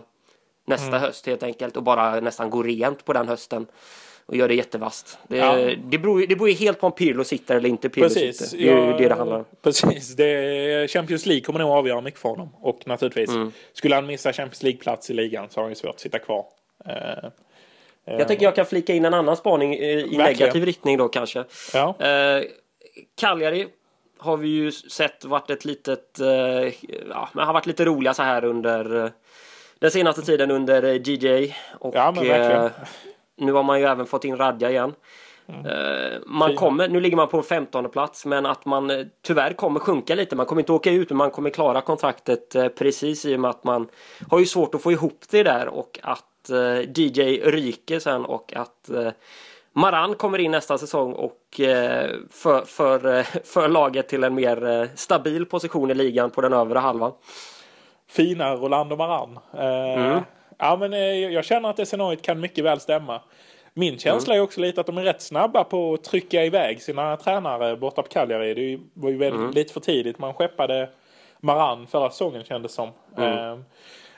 nästa 0.67 0.87
mm. 0.87 1.01
höst 1.01 1.25
helt 1.27 1.43
enkelt 1.43 1.77
och 1.77 1.83
bara 1.83 2.19
nästan 2.19 2.49
går 2.49 2.63
rent 2.63 3.05
på 3.05 3.13
den 3.13 3.27
hösten. 3.27 3.65
och 4.27 4.35
gör 4.35 4.47
det 4.47 4.55
jättevast. 4.55 5.17
Det, 5.27 5.37
Ja. 5.37 5.55
det, 5.85 5.97
beror, 5.97 6.27
det 6.27 6.35
beror 6.35 6.49
ju 6.49 6.55
helt 6.55 6.79
på 6.79 6.85
om 6.87 6.91
Pirlo 6.91 7.23
sitter 7.23 7.55
eller 7.55 7.69
inte 7.69 7.89
Pirlo 7.89 8.07
Precis. 8.07 8.37
sitter. 8.37 8.57
Det 8.63 8.69
är 8.71 8.75
ju 8.75 8.91
Ja, 8.91 8.97
det 8.97 9.07
det 9.09 9.15
handlar 9.15 9.37
om. 9.37 9.45
Precis. 9.61 10.15
Det, 10.15 10.91
Champions 10.91 11.25
League 11.25 11.41
kommer 11.43 11.59
nog 11.59 11.69
avgöra 11.71 12.01
mycket 12.01 12.19
för 12.19 12.29
honom. 12.29 12.49
Och 12.61 12.87
naturligtvis, 12.87 13.29
Mm. 13.29 13.51
skulle 13.73 13.95
han 13.95 14.05
missa 14.05 14.33
Champions 14.33 14.63
League-plats 14.63 15.09
i 15.09 15.13
ligan 15.13 15.47
så 15.49 15.59
har 15.59 15.63
han 15.63 15.71
ju 15.71 15.75
svårt 15.75 15.89
att 15.89 15.99
sitta 15.99 16.19
kvar. 16.19 16.45
Eh, 16.85 17.29
Jag 18.05 18.27
tänker 18.27 18.43
jag 18.45 18.55
kan 18.55 18.65
flika 18.65 18.93
in 18.93 19.05
en 19.05 19.13
annan 19.13 19.37
spaning 19.37 19.73
eh, 19.73 19.79
i 19.81 19.95
Verkligen. 19.95 20.23
negativ 20.23 20.65
riktning 20.65 20.97
då 20.97 21.07
kanske. 21.07 21.43
ja. 21.73 21.95
Eh, 21.99 22.43
Cagliari 23.17 23.67
har 24.17 24.37
vi 24.37 24.47
ju 24.47 24.71
sett 24.71 25.25
varit 25.25 25.49
ett 25.49 25.65
litet, 25.65 26.19
eh, 26.19 26.27
ja, 27.09 27.29
men 27.33 27.45
har 27.45 27.53
varit 27.53 27.65
lite 27.65 27.85
roliga 27.85 28.13
så 28.13 28.23
här 28.23 28.43
under 28.45 29.11
den 29.79 29.91
senaste 29.91 30.21
tiden 30.21 30.51
under 30.51 31.09
DJ. 31.09 31.53
Och 31.79 31.95
Ja, 31.95 32.69
nu 33.37 33.51
har 33.51 33.63
man 33.63 33.79
ju 33.79 33.85
även 33.85 34.05
fått 34.05 34.25
in 34.25 34.37
Radja 34.37 34.69
igen. 34.69 34.93
Eh, 35.47 36.19
man 36.25 36.55
kommer, 36.55 36.87
nu 36.87 36.99
ligger 36.99 37.17
man 37.17 37.27
på 37.27 37.43
15 37.43 37.89
plats 37.89 38.25
men 38.25 38.45
att 38.45 38.65
man 38.65 39.09
tyvärr 39.21 39.53
kommer 39.53 39.79
sjunka 39.79 40.15
lite. 40.15 40.35
Man 40.35 40.45
kommer 40.45 40.61
inte 40.61 40.71
åka 40.71 40.91
ut 40.91 41.09
men 41.09 41.17
man 41.17 41.31
kommer 41.31 41.49
klara 41.49 41.81
kontraktet 41.81 42.55
precis 42.77 43.25
i 43.25 43.35
och 43.35 43.39
med 43.39 43.49
att 43.49 43.63
man 43.63 43.87
har 44.29 44.39
ju 44.39 44.45
svårt 44.45 44.75
att 44.75 44.81
få 44.81 44.91
ihop 44.91 45.19
det 45.29 45.43
där 45.43 45.67
och 45.67 45.99
att 46.03 46.23
eh, 46.49 46.79
DJ 46.95 47.41
ryker 47.43 47.99
sen 47.99 48.25
och 48.25 48.53
att 48.55 48.89
eh, 48.89 49.09
Maran 49.73 50.15
kommer 50.15 50.37
in 50.39 50.51
nästa 50.51 50.77
säsong 50.77 51.13
och 51.13 51.59
eh, 51.59 52.09
för, 52.31 52.61
för, 52.65 53.23
för 53.45 53.67
laget 53.67 54.07
till 54.07 54.23
en 54.23 54.35
mer 54.35 54.89
stabil 54.95 55.45
position 55.45 55.91
i 55.91 55.93
ligan 55.93 56.29
på 56.31 56.41
den 56.41 56.53
övre 56.53 56.79
halvan. 56.79 57.11
Fina 58.09 58.55
Rolando 58.55 58.95
Maran. 58.95 59.39
Mm. 59.53 60.19
Ja, 60.57 60.75
men 60.79 60.91
jag 61.33 61.45
känner 61.45 61.69
att 61.69 61.77
det 61.77 61.85
scenariot 61.85 62.21
kan 62.21 62.39
mycket 62.39 62.63
väl 62.63 62.79
stämma. 62.79 63.21
Min 63.73 63.97
känsla 63.99 64.33
Mm. 64.33 64.41
är 64.41 64.43
också 64.45 64.61
lite 64.61 64.81
att 64.81 64.87
de 64.87 64.97
är 64.97 65.03
rätt 65.03 65.21
snabba 65.21 65.63
på 65.63 65.93
att 65.93 66.03
trycka 66.03 66.43
iväg 66.45 66.81
sina 66.81 67.17
tränare 67.17 67.77
borta 67.77 68.01
på 68.01 68.07
Cagliari. 68.07 68.53
Det 68.53 68.79
var 68.93 69.09
ju 69.09 69.17
väldigt, 69.17 69.39
Mm. 69.39 69.51
lite 69.51 69.73
för 69.73 69.79
tidigt. 69.79 70.19
Man 70.19 70.33
skeppade 70.33 70.89
Maran 71.39 71.87
förra 71.87 72.09
säsongen 72.09 72.43
kändes 72.43 72.73
som. 72.73 72.89
Mm. 73.17 73.63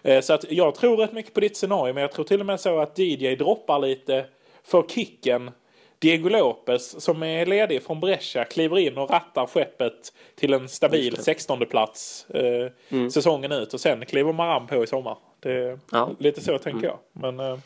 Eh, 0.07 0.21
Så 0.21 0.33
att 0.33 0.51
jag 0.51 0.75
tror 0.75 0.97
rätt 0.97 1.13
mycket 1.13 1.33
på 1.33 1.39
ditt 1.39 1.57
scenario. 1.57 1.93
Men 1.93 2.01
jag 2.01 2.11
tror 2.11 2.25
till 2.25 2.39
och 2.39 2.45
med 2.45 2.59
så 2.59 2.79
att 2.79 2.99
DJ 2.99 3.35
droppar 3.35 3.79
lite 3.79 4.25
för 4.63 4.83
kicken. 4.87 5.51
Diego 5.99 6.29
Lopez 6.29 7.01
som 7.03 7.23
är 7.23 7.45
ledig 7.45 7.83
från 7.83 7.99
Brescia 7.99 8.45
kliver 8.45 8.77
in 8.77 8.97
och 8.97 9.09
rattar 9.09 9.45
skeppet 9.47 10.13
till 10.35 10.53
en 10.53 10.69
stabil 10.69 11.17
16 11.17 11.59
plats 11.65 12.25
eh, 12.29 12.71
Mm. 12.89 13.11
säsongen 13.11 13.51
ut 13.51 13.73
och 13.73 13.79
sen 13.79 14.05
kliver 14.05 14.33
Maran 14.33 14.67
på 14.67 14.83
i 14.83 14.87
sommar. 14.87 15.17
Det, 15.39 15.79
Ja. 15.91 16.09
Lite 16.19 16.41
så 16.41 16.57
tänker 16.57 16.87
jag. 16.87 16.97
Men 17.11 17.39
eh, 17.39 17.57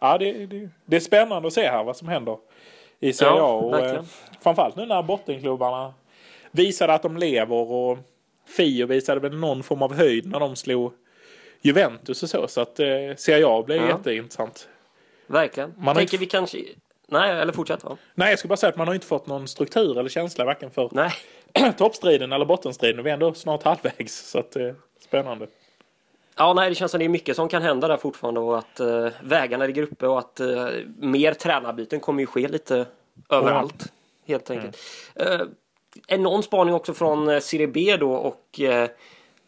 ja, 0.00 0.18
det, 0.18 0.32
det, 0.46 0.68
det 0.84 0.96
är 0.96 1.00
spännande 1.00 1.46
att 1.48 1.52
se 1.54 1.68
här 1.68 1.84
vad 1.84 1.96
som 1.96 2.08
händer 2.08 2.38
i 3.00 3.12
Serie 3.12 3.32
Ja, 3.32 3.44
A. 3.48 3.54
Och, 3.54 3.78
eh, 3.80 4.02
framförallt 4.40 4.76
nu 4.76 4.86
när 4.86 5.02
bottenklubbarna 5.02 5.94
visade 6.50 6.94
att 6.94 7.02
de 7.02 7.16
lever 7.16 7.56
och 7.72 7.98
Fio 8.56 8.86
visade 8.86 9.20
väl 9.20 9.36
någon 9.38 9.62
form 9.62 9.82
av 9.82 9.94
höjd 9.94 10.26
när 10.26 10.40
de 10.40 10.56
slog 10.56 10.92
Juventus 11.60 12.22
och 12.22 12.30
så. 12.30 12.48
Så 12.48 12.60
att 12.60 12.80
eh, 12.80 12.86
Serie 13.16 13.46
A 13.46 13.62
blir 13.66 13.76
Ja. 13.76 13.88
jätteintressant. 13.88 14.68
Verkligen. 15.26 15.74
Man 15.78 15.94
Tänker 15.96 16.14
inte- 16.14 16.16
vi 16.16 16.26
kanske... 16.26 16.58
Nej, 17.10 17.30
eller 17.40 17.52
fortsätt 17.52 17.84
va? 17.84 17.96
Nej, 18.14 18.30
jag 18.30 18.38
skulle 18.38 18.48
bara 18.48 18.56
säga 18.56 18.70
att 18.70 18.76
man 18.76 18.86
har 18.86 18.94
inte 18.94 19.06
fått 19.06 19.26
någon 19.26 19.48
struktur 19.48 19.98
eller 19.98 20.08
känsla 20.08 20.44
varken 20.44 20.70
för 20.70 20.88
Nej. 20.92 21.12
toppstriden 21.78 22.32
eller 22.32 22.44
bottenstriden. 22.44 23.04
Vi 23.04 23.10
är 23.10 23.14
ändå 23.14 23.34
snart 23.34 23.62
halvvägs. 23.62 24.30
Så 24.30 24.38
att 24.38 24.56
eh, 24.56 24.72
spännande. 25.00 25.46
Ja, 26.36 26.52
nej, 26.54 26.68
det 26.68 26.74
känns 26.74 26.90
som 26.90 26.98
det 26.98 27.04
är 27.04 27.08
mycket 27.08 27.36
som 27.36 27.48
kan 27.48 27.62
hända 27.62 27.88
där 27.88 27.96
fortfarande 27.96 28.40
och 28.40 28.58
att 28.58 28.80
eh, 28.80 29.08
vägarna 29.22 29.66
ligger 29.66 29.82
uppe 29.82 30.06
och 30.06 30.18
att 30.18 30.40
eh, 30.40 30.66
mer 30.98 31.34
tränarbyten 31.34 32.00
kommer 32.00 32.20
ju 32.20 32.26
ske 32.26 32.48
lite 32.48 32.86
överallt. 33.30 33.92
Helt 34.26 34.50
enkelt. 34.50 34.76
Eh, 35.14 35.40
en 36.08 36.22
någon 36.22 36.42
spaning 36.42 36.74
också 36.74 36.94
från 36.94 37.28
eh, 37.28 37.40
Serie 37.40 37.66
B 37.68 37.96
då 38.00 38.12
och 38.12 38.60
eh, 38.60 38.88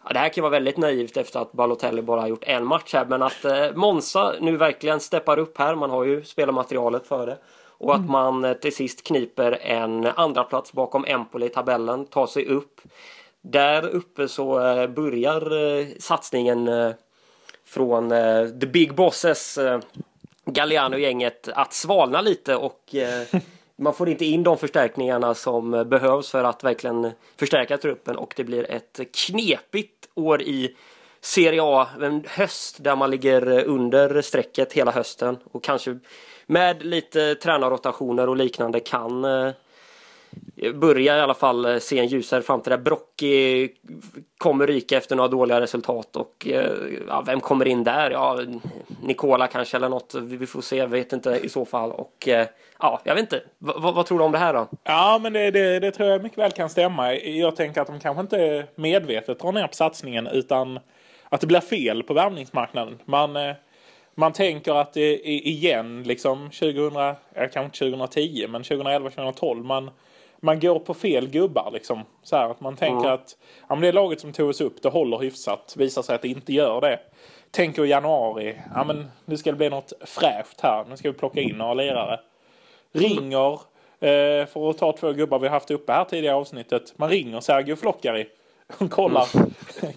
ja, 0.04 0.12
det 0.12 0.18
här 0.18 0.28
kan 0.28 0.42
vara 0.42 0.50
väldigt 0.50 0.76
naivt 0.76 1.16
efter 1.16 1.40
att 1.40 1.52
Balotelli 1.52 2.02
bara 2.02 2.20
har 2.20 2.28
gjort 2.28 2.44
en 2.44 2.66
match 2.66 2.94
här 2.94 3.04
men 3.04 3.22
att 3.22 3.44
eh, 3.44 3.72
Monza 3.74 4.34
nu 4.40 4.56
verkligen 4.56 5.00
steppar 5.00 5.38
upp 5.38 5.58
här. 5.58 5.74
Man 5.74 5.90
har 5.90 6.04
ju 6.04 6.24
spelarmaterialet 6.24 7.06
för 7.06 7.26
det. 7.26 7.38
Och 7.80 7.94
att 7.94 8.10
man 8.10 8.44
eh, 8.44 8.52
till 8.52 8.74
sist 8.74 9.04
kniper 9.04 9.58
en 9.62 10.06
andra 10.06 10.44
plats 10.44 10.72
bakom 10.72 11.04
Empoli 11.08 11.46
i 11.46 11.48
tabellen, 11.48 12.06
tar 12.06 12.26
sig 12.26 12.46
upp. 12.46 12.80
Där 13.40 13.88
uppe 13.88 14.28
så 14.28 14.66
eh, 14.66 14.86
börjar 14.86 15.78
eh, 15.78 15.86
satsningen 15.98 16.70
från 17.64 18.10
The 18.60 18.66
Big 18.66 18.94
Bosses 18.94 19.58
Galliano-gänget 20.44 21.48
att 21.48 21.72
svalna 21.72 22.20
lite 22.20 22.56
och 22.56 22.94
man 23.80 23.94
får 23.94 24.08
inte 24.08 24.24
in 24.24 24.42
de 24.42 24.58
förstärkningarna 24.58 25.34
som 25.34 25.70
behövs 25.70 26.30
för 26.30 26.44
att 26.44 26.64
verkligen 26.64 27.10
förstärka 27.36 27.78
truppen 27.78 28.16
och 28.16 28.34
det 28.36 28.44
blir 28.44 28.70
ett 28.70 29.00
knepigt 29.26 30.08
år 30.14 30.42
i 30.42 30.76
Serie 31.20 31.62
A, 31.62 31.88
en 32.00 32.24
höst 32.28 32.76
där 32.84 32.96
man 32.96 33.10
ligger 33.10 33.64
under 33.64 34.22
strecket 34.22 34.72
hela 34.72 34.90
hösten 34.90 35.38
och 35.52 35.64
kanske 35.64 35.98
med 36.46 36.82
lite 36.84 37.34
tränarrotationer 37.34 38.28
och 38.28 38.36
liknande 38.36 38.80
kan 38.80 39.24
eh, 39.24 39.52
börja 40.74 41.16
i 41.16 41.20
alla 41.20 41.34
fall 41.34 41.64
eh, 41.64 41.78
se 41.78 41.98
en 41.98 42.06
ljusare 42.06 42.42
framtid 42.42 42.72
där 42.72 42.80
kommer 44.38 44.66
ryka 44.66 44.96
efter 44.96 45.16
några 45.16 45.28
dåliga 45.28 45.60
resultat 45.60 46.16
och 46.16 46.46
eh, 46.46 46.70
ja, 47.08 47.22
vem 47.26 47.40
kommer 47.40 47.66
in 47.68 47.84
där? 47.84 48.10
Ja, 48.10 48.40
Nikola 49.02 49.46
kanske 49.46 49.76
eller 49.76 49.88
något. 49.88 50.14
Vi 50.14 50.46
får 50.46 50.60
se, 50.60 50.86
vet 50.86 51.12
inte 51.12 51.40
i 51.42 51.48
så 51.48 51.64
fall. 51.64 51.92
Och 51.92 52.28
eh, 52.28 52.46
ja, 52.78 53.00
jag 53.04 53.14
vet 53.14 53.22
inte. 53.22 53.36
V 53.58 53.72
vad- 53.76 54.06
tror 54.06 54.18
du 54.18 54.24
om 54.24 54.32
det 54.32 54.38
här 54.38 54.54
då? 54.54 54.66
Ja, 54.84 55.18
men 55.22 55.32
det, 55.32 55.50
det, 55.50 55.78
det 55.80 55.90
tror 55.90 56.08
jag 56.08 56.22
mycket 56.22 56.38
väl 56.38 56.52
kan 56.52 56.70
stämma. 56.70 57.14
Jag 57.14 57.56
tänker 57.56 57.80
att 57.80 57.86
de 57.86 58.00
kanske 58.00 58.20
inte 58.20 58.64
medvetet 58.74 59.38
drar 59.40 59.52
ner 59.52 59.66
på 59.66 59.74
satsningen 59.74 60.26
utan 60.26 60.78
att 61.28 61.40
det 61.40 61.46
blir 61.46 61.60
fel 61.60 62.02
på 62.02 62.14
värvningsmarknaden. 62.14 62.98
Man, 63.04 63.36
man 64.14 64.32
tänker 64.32 64.74
att 64.80 64.92
det 64.92 65.00
är 65.28 65.46
igen, 65.46 66.02
liksom 66.02 66.50
2000, 66.50 66.92
kanske 67.34 67.64
inte 67.64 67.78
2010, 67.78 68.46
men 68.48 68.62
2011, 68.62 69.10
2012. 69.10 69.64
Man, 69.64 69.90
man 70.40 70.60
går 70.60 70.78
på 70.78 70.94
fel 70.94 71.28
gubbar 71.28 71.70
liksom. 71.72 72.02
Så 72.22 72.36
här, 72.36 72.50
att 72.50 72.60
man 72.60 72.76
tänker 72.76 73.04
Mm. 73.06 73.14
att 73.14 73.36
ja, 73.68 73.74
men 73.74 73.80
det 73.80 73.92
laget 73.92 74.20
som 74.20 74.32
tog 74.32 74.48
oss 74.48 74.60
upp, 74.60 74.82
det 74.82 74.88
håller 74.88 75.18
hyfsat. 75.18 75.74
Visar 75.78 76.02
sig 76.02 76.14
att 76.14 76.22
det 76.22 76.28
inte 76.28 76.52
gör 76.52 76.80
det. 76.80 77.00
Tänker 77.50 77.84
i 77.84 77.88
januari, 77.88 78.60
ja 78.74 78.84
men 78.84 79.10
nu 79.24 79.36
ska 79.36 79.50
det 79.50 79.56
bli 79.56 79.70
något 79.70 79.92
fräscht 80.04 80.60
här. 80.60 80.84
Nu 80.90 80.96
ska 80.96 81.10
vi 81.12 81.18
plocka 81.18 81.40
in 81.40 81.56
några 81.56 81.74
lirare 81.74 82.20
ringer, 82.92 83.52
eh, 84.00 84.46
för 84.46 84.70
att 84.70 84.78
ta 84.78 84.92
två 84.92 85.12
gubbar 85.12 85.38
vi 85.38 85.48
haft 85.48 85.70
uppe 85.70 85.92
här 85.92 86.04
tidigare 86.04 86.36
avsnittet. 86.36 86.92
Man 86.96 87.08
ringer 87.10 87.40
Sergio 87.40 87.76
Floccari 87.76 88.26
och 88.78 88.90
kollar. 88.90 89.26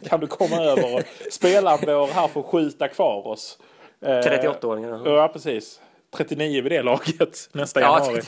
kan 0.10 0.20
du 0.20 0.28
komma 0.28 0.56
över 0.56 0.96
och 0.96 1.02
spela 1.32 1.78
vår 1.86 2.08
här 2.08 2.28
för 2.28 2.40
att 2.40 2.46
skjuta 2.46 2.88
kvar 2.88 3.28
oss? 3.28 3.60
Eh, 4.06 4.10
38-åringar. 4.20 5.02
Ja, 5.06 5.28
precis. 5.28 5.82
39 6.18 6.62
vid 6.62 6.72
det 6.72 6.82
laget 6.84 7.50
nästa 7.54 7.82
Ja, 7.82 8.00
januari. 8.00 8.22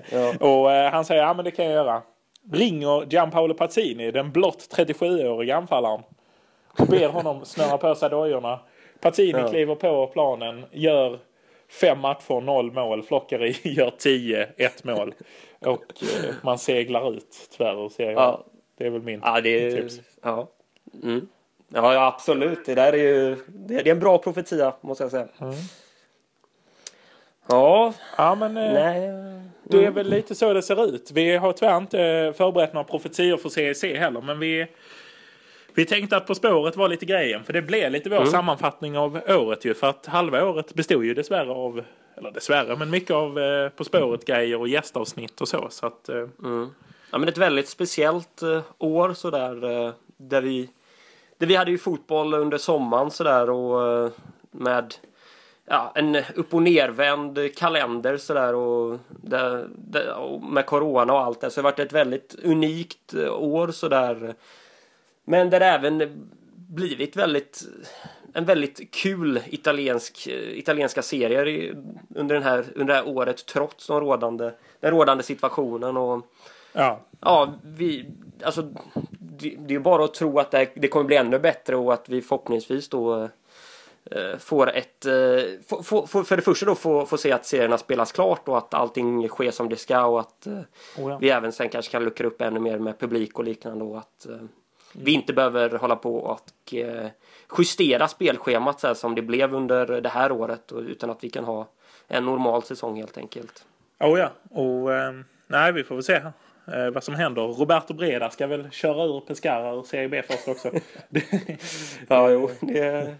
Ja. 0.10 0.34
Och 0.40 0.72
eh, 0.72 0.90
han 0.92 1.04
säger, 1.04 1.22
ja 1.22 1.34
men 1.34 1.44
det 1.44 1.50
kan 1.50 1.64
jag 1.64 1.74
göra. 1.74 2.02
Ringer 2.52 3.06
Gianpaolo 3.10 3.54
Pazzini, 3.54 4.10
den 4.10 4.32
blott 4.32 4.68
37-åriga 4.76 5.56
anfallaren. 5.56 6.00
Och 6.78 6.86
ber 6.86 7.08
honom 7.08 7.44
snöra 7.44 7.78
på 7.78 7.94
sig 7.94 8.10
dojorna. 8.10 8.60
Pazzini 9.00 9.38
Ja. 9.38 9.48
kliver 9.48 9.74
på 9.74 10.06
planen, 10.06 10.64
gör 10.72 11.18
fem 11.80 11.98
matcher, 12.00 12.40
noll 12.40 12.72
mål. 12.72 13.02
Flockari 13.02 13.56
gör 13.62 13.90
tio, 13.98 14.48
ett 14.56 14.84
mål. 14.84 15.14
Och 15.60 15.84
eh, 16.02 16.34
man 16.42 16.58
seglar 16.58 17.14
ut 17.16 17.48
tyvärr 17.56 17.84
ur 17.84 17.88
serien. 17.88 18.12
Ja. 18.14 18.44
Det 18.78 18.86
är 18.86 18.90
väl 18.90 19.02
min 19.02 19.20
Ja, 19.24 19.40
det 19.40 19.66
är, 19.66 19.70
tips. 19.82 20.00
ja. 20.22 20.48
Mm. 21.02 21.28
ja, 21.68 22.06
absolut. 22.06 22.64
Det 22.66 22.74
där 22.74 22.92
är 22.92 22.96
ju 22.96 23.36
det 23.48 23.74
är 23.74 23.86
en 23.88 24.00
bra 24.00 24.18
profetia, 24.18 24.72
måste 24.80 25.04
jag 25.04 25.10
säga. 25.10 25.28
Mm. 25.40 25.54
Ja, 27.52 27.94
Ja, 28.16 28.34
men 28.34 28.56
eh, 28.56 28.72
nej. 28.72 29.10
det 29.64 29.84
är 29.84 29.90
väl 29.90 30.08
lite 30.10 30.34
så 30.34 30.52
det 30.52 30.62
ser 30.62 30.94
ut. 30.94 31.10
Vi 31.14 31.36
har 31.36 31.52
tyvärr 31.52 31.76
inte 31.76 32.32
förberett 32.36 32.72
några 32.72 32.84
profetior 32.84 33.36
för 33.36 33.48
CEC 33.48 33.82
heller, 33.82 34.20
men 34.20 34.38
vi 34.38 34.66
vi 35.74 35.84
tänkte 35.84 36.16
att 36.16 36.26
På 36.26 36.34
spåret 36.34 36.76
var 36.76 36.88
lite 36.88 37.06
grejen, 37.06 37.44
för 37.44 37.52
det 37.52 37.62
blev 37.62 37.90
lite 37.92 38.10
vår 38.10 38.24
sammanfattning 38.24 38.98
av 38.98 39.20
året 39.28 39.64
ju. 39.64 39.74
För 39.74 39.86
att 39.86 40.06
halva 40.06 40.44
året 40.44 40.74
bestod 40.74 41.04
ju 41.04 41.14
dessvärre 41.14 41.50
av, 41.50 41.82
eller 42.16 42.30
dessvärre, 42.30 42.76
men 42.76 42.90
mycket 42.90 43.10
av 43.10 43.38
eh, 43.38 43.68
På 43.68 43.84
spåret-grejer 43.84 44.60
och 44.60 44.68
gästavsnitt 44.68 45.40
och 45.40 45.48
så. 45.48 45.66
Så 45.70 45.86
att, 45.86 46.08
eh, 46.08 46.26
Ja, 47.10 47.18
men 47.18 47.28
ett 47.28 47.38
väldigt 47.38 47.68
speciellt 47.68 48.42
eh, 48.42 48.60
år 48.78 49.14
sådär. 49.14 49.84
Eh, 49.86 49.92
där 50.16 50.40
vi, 50.42 50.68
där 51.38 51.46
vi 51.46 51.56
hade 51.56 51.70
ju 51.70 51.78
fotboll 51.78 52.34
under 52.34 52.58
sommaren 52.58 53.10
sådär 53.10 53.50
och 53.50 54.04
eh, 54.04 54.10
med 54.50 54.94
ja, 55.66 55.92
en 55.94 56.16
upp 56.16 56.54
och 56.54 56.62
nervänd 56.62 57.56
kalender 57.56 58.16
sådär 58.16 58.54
och, 58.54 58.98
och 60.16 60.42
med 60.42 60.66
corona 60.66 61.12
och 61.12 61.20
allt 61.20 61.40
det. 61.40 61.50
Så 61.50 61.60
det 61.60 61.66
har 61.66 61.72
varit 61.72 61.78
ett 61.78 61.92
väldigt 61.92 62.34
unikt 62.44 63.14
år 63.30 63.68
sådär. 63.68 64.34
Men 65.24 65.50
där 65.50 65.60
det 65.60 65.66
även 65.66 66.28
blivit 66.54 67.16
väldigt 67.16 67.64
en 68.34 68.44
väldigt 68.44 68.94
kul 68.94 69.40
italiensk, 69.46 70.26
italienska 70.26 71.02
serier 71.02 71.48
i, 71.48 71.74
under, 72.14 72.34
den 72.34 72.44
här, 72.44 72.64
under 72.74 72.94
det 72.94 73.00
här 73.00 73.08
året 73.08 73.46
trots 73.46 73.86
den 73.86 74.00
rådande, 74.00 74.50
den 74.80 74.90
rådande 74.90 75.22
situationen. 75.22 75.96
Och, 75.96 76.26
Ja, 76.72 77.00
ja, 77.20 77.54
vi, 77.62 78.06
alltså, 78.44 78.62
det, 79.18 79.56
det 79.58 79.74
är 79.74 79.78
bara 79.78 80.04
att 80.04 80.14
tro 80.14 80.38
att 80.38 80.50
det, 80.50 80.68
det 80.74 80.88
kommer 80.88 81.04
bli 81.04 81.16
ännu 81.16 81.38
bättre 81.38 81.76
och 81.76 81.92
att 81.92 82.08
vi 82.08 82.22
förhoppningsvis 82.22 82.88
då 82.88 83.28
får 84.38 84.70
ett... 84.70 85.06
Eh, 85.06 85.12
få- 85.68 85.82
få- 85.82 86.06
få- 86.06 86.24
för 86.24 86.36
det 86.36 86.42
första 86.42 86.66
då 86.66 86.74
få, 86.74 87.06
få 87.06 87.16
se 87.16 87.32
att 87.32 87.46
serierna 87.46 87.78
spelas 87.78 88.12
klart 88.12 88.48
och 88.48 88.58
att 88.58 88.74
allting 88.74 89.28
sker 89.28 89.50
som 89.50 89.68
det 89.68 89.76
ska 89.76 90.04
och 90.04 90.20
att 90.20 90.46
eh, 90.46 90.52
Oh 90.98 91.10
ja. 91.10 91.18
vi 91.20 91.30
även 91.30 91.52
sen 91.52 91.68
kanske 91.68 91.92
kan 91.92 92.04
luckra 92.04 92.26
upp 92.26 92.40
ännu 92.42 92.60
mer 92.60 92.78
med 92.78 92.98
publik 92.98 93.38
och 93.38 93.44
liknande 93.44 93.84
och 93.84 93.98
att 93.98 94.26
eh, 94.26 94.36
vi 94.94 95.12
inte 95.12 95.32
behöver 95.32 95.70
hålla 95.78 95.96
på 95.96 96.16
och 96.16 96.74
eh, 96.74 97.06
justera 97.58 98.08
spelschemat 98.08 98.80
så 98.80 98.86
här 98.86 98.94
som 98.94 99.14
det 99.14 99.22
blev 99.22 99.54
under 99.54 100.00
det 100.00 100.08
här 100.08 100.32
året 100.32 100.72
och, 100.72 100.80
utan 100.80 101.10
att 101.10 101.24
vi 101.24 101.30
kan 101.30 101.44
ha 101.44 101.68
en 102.08 102.24
normal 102.24 102.62
säsong 102.62 102.96
helt 102.96 103.18
enkelt. 103.18 103.64
oh 104.00 104.18
ja. 104.18 104.30
Och 104.50 104.92
eh, 104.94 105.12
nej, 105.46 105.72
vi 105.72 105.84
får 105.84 105.94
väl 105.94 106.04
se 106.04 106.14
eh, 106.66 106.90
vad 106.94 107.04
som 107.04 107.14
händer. 107.14 107.42
Roberto 107.42 107.94
Breda 107.94 108.30
ska 108.30 108.46
väl 108.46 108.70
köra 108.70 109.04
ur 109.04 109.20
Pescara 109.20 109.72
ur 109.74 109.82
Serie 109.82 110.08
B 110.08 110.22
först 110.22 110.48
också. 110.48 110.70
Ja, 112.08 112.30
jo, 112.30 112.50
det, 112.60 113.14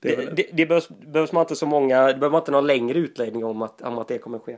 Det 0.00 0.16
det, 0.16 0.30
det, 0.36 0.46
det 0.52 0.66
behövs, 0.66 0.88
behövs 0.88 1.32
man 1.32 1.40
inte 1.40 1.56
så 1.56 1.66
många, 1.66 2.06
det 2.06 2.14
behöver 2.14 2.30
man 2.30 2.40
inte 2.40 2.50
någon 2.50 2.66
längre 2.66 2.98
utläggning 2.98 3.44
om 3.44 3.62
att, 3.62 3.82
om 3.82 3.98
att 3.98 4.08
det 4.08 4.18
kommer 4.18 4.38
ske. 4.38 4.56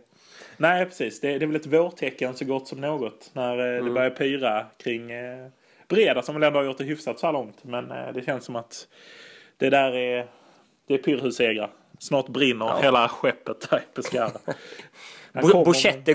Nej, 0.56 0.84
precis. 0.84 1.20
Det, 1.20 1.38
det 1.38 1.44
är 1.44 1.46
väl 1.46 1.56
ett 1.56 1.66
vårtecken 1.66 2.36
så 2.36 2.44
gott 2.44 2.68
som 2.68 2.80
något. 2.80 3.30
När 3.32 3.76
eh, 3.76 3.84
det 3.84 3.90
börjar 3.90 4.10
pyra 4.10 4.66
kring 4.78 5.10
eh, 5.10 5.46
Breda 5.88 6.22
som 6.22 6.34
väl 6.34 6.42
ändå 6.44 6.58
har 6.58 6.64
gjort 6.64 6.78
det 6.78 6.84
hyfsat 6.84 7.18
så 7.18 7.26
här 7.26 7.32
långt. 7.32 7.64
Men 7.64 7.90
eh, 7.90 8.12
det 8.14 8.22
känns 8.24 8.44
som 8.44 8.56
att 8.56 8.88
det 9.56 9.70
där 9.70 9.96
är, 9.96 10.26
det 10.86 10.94
är 10.94 10.98
pyrhussegrar. 10.98 11.70
Snart 11.98 12.28
brinner 12.28 12.82
hela 12.82 13.08
skeppet 13.08 13.70
där 13.70 13.78
i 13.78 13.94
Pescara. 13.94 14.30
Han 15.32 15.42
Bo- 15.42 15.48
kommer- 15.48 15.64
Bochette 15.64 16.14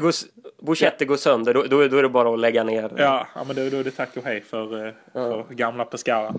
går, 1.06 1.06
går 1.06 1.18
sönder, 1.18 1.54
då, 1.54 1.64
då, 1.64 1.88
då 1.88 1.98
är 1.98 2.04
det 2.04 2.10
bara 2.10 2.34
att 2.34 2.40
lägga 2.40 2.64
ner. 2.64 2.92
Ja, 2.98 3.28
ja 3.36 3.44
men 3.44 3.56
då, 3.56 3.70
då 3.70 3.78
är 3.78 3.84
det 3.84 3.92
tack 3.92 4.18
och 4.18 4.24
hej 4.24 4.42
för, 4.42 4.88
eh, 4.88 4.94
för 5.14 5.54
gamla 5.54 5.86
Pescara. 5.86 6.34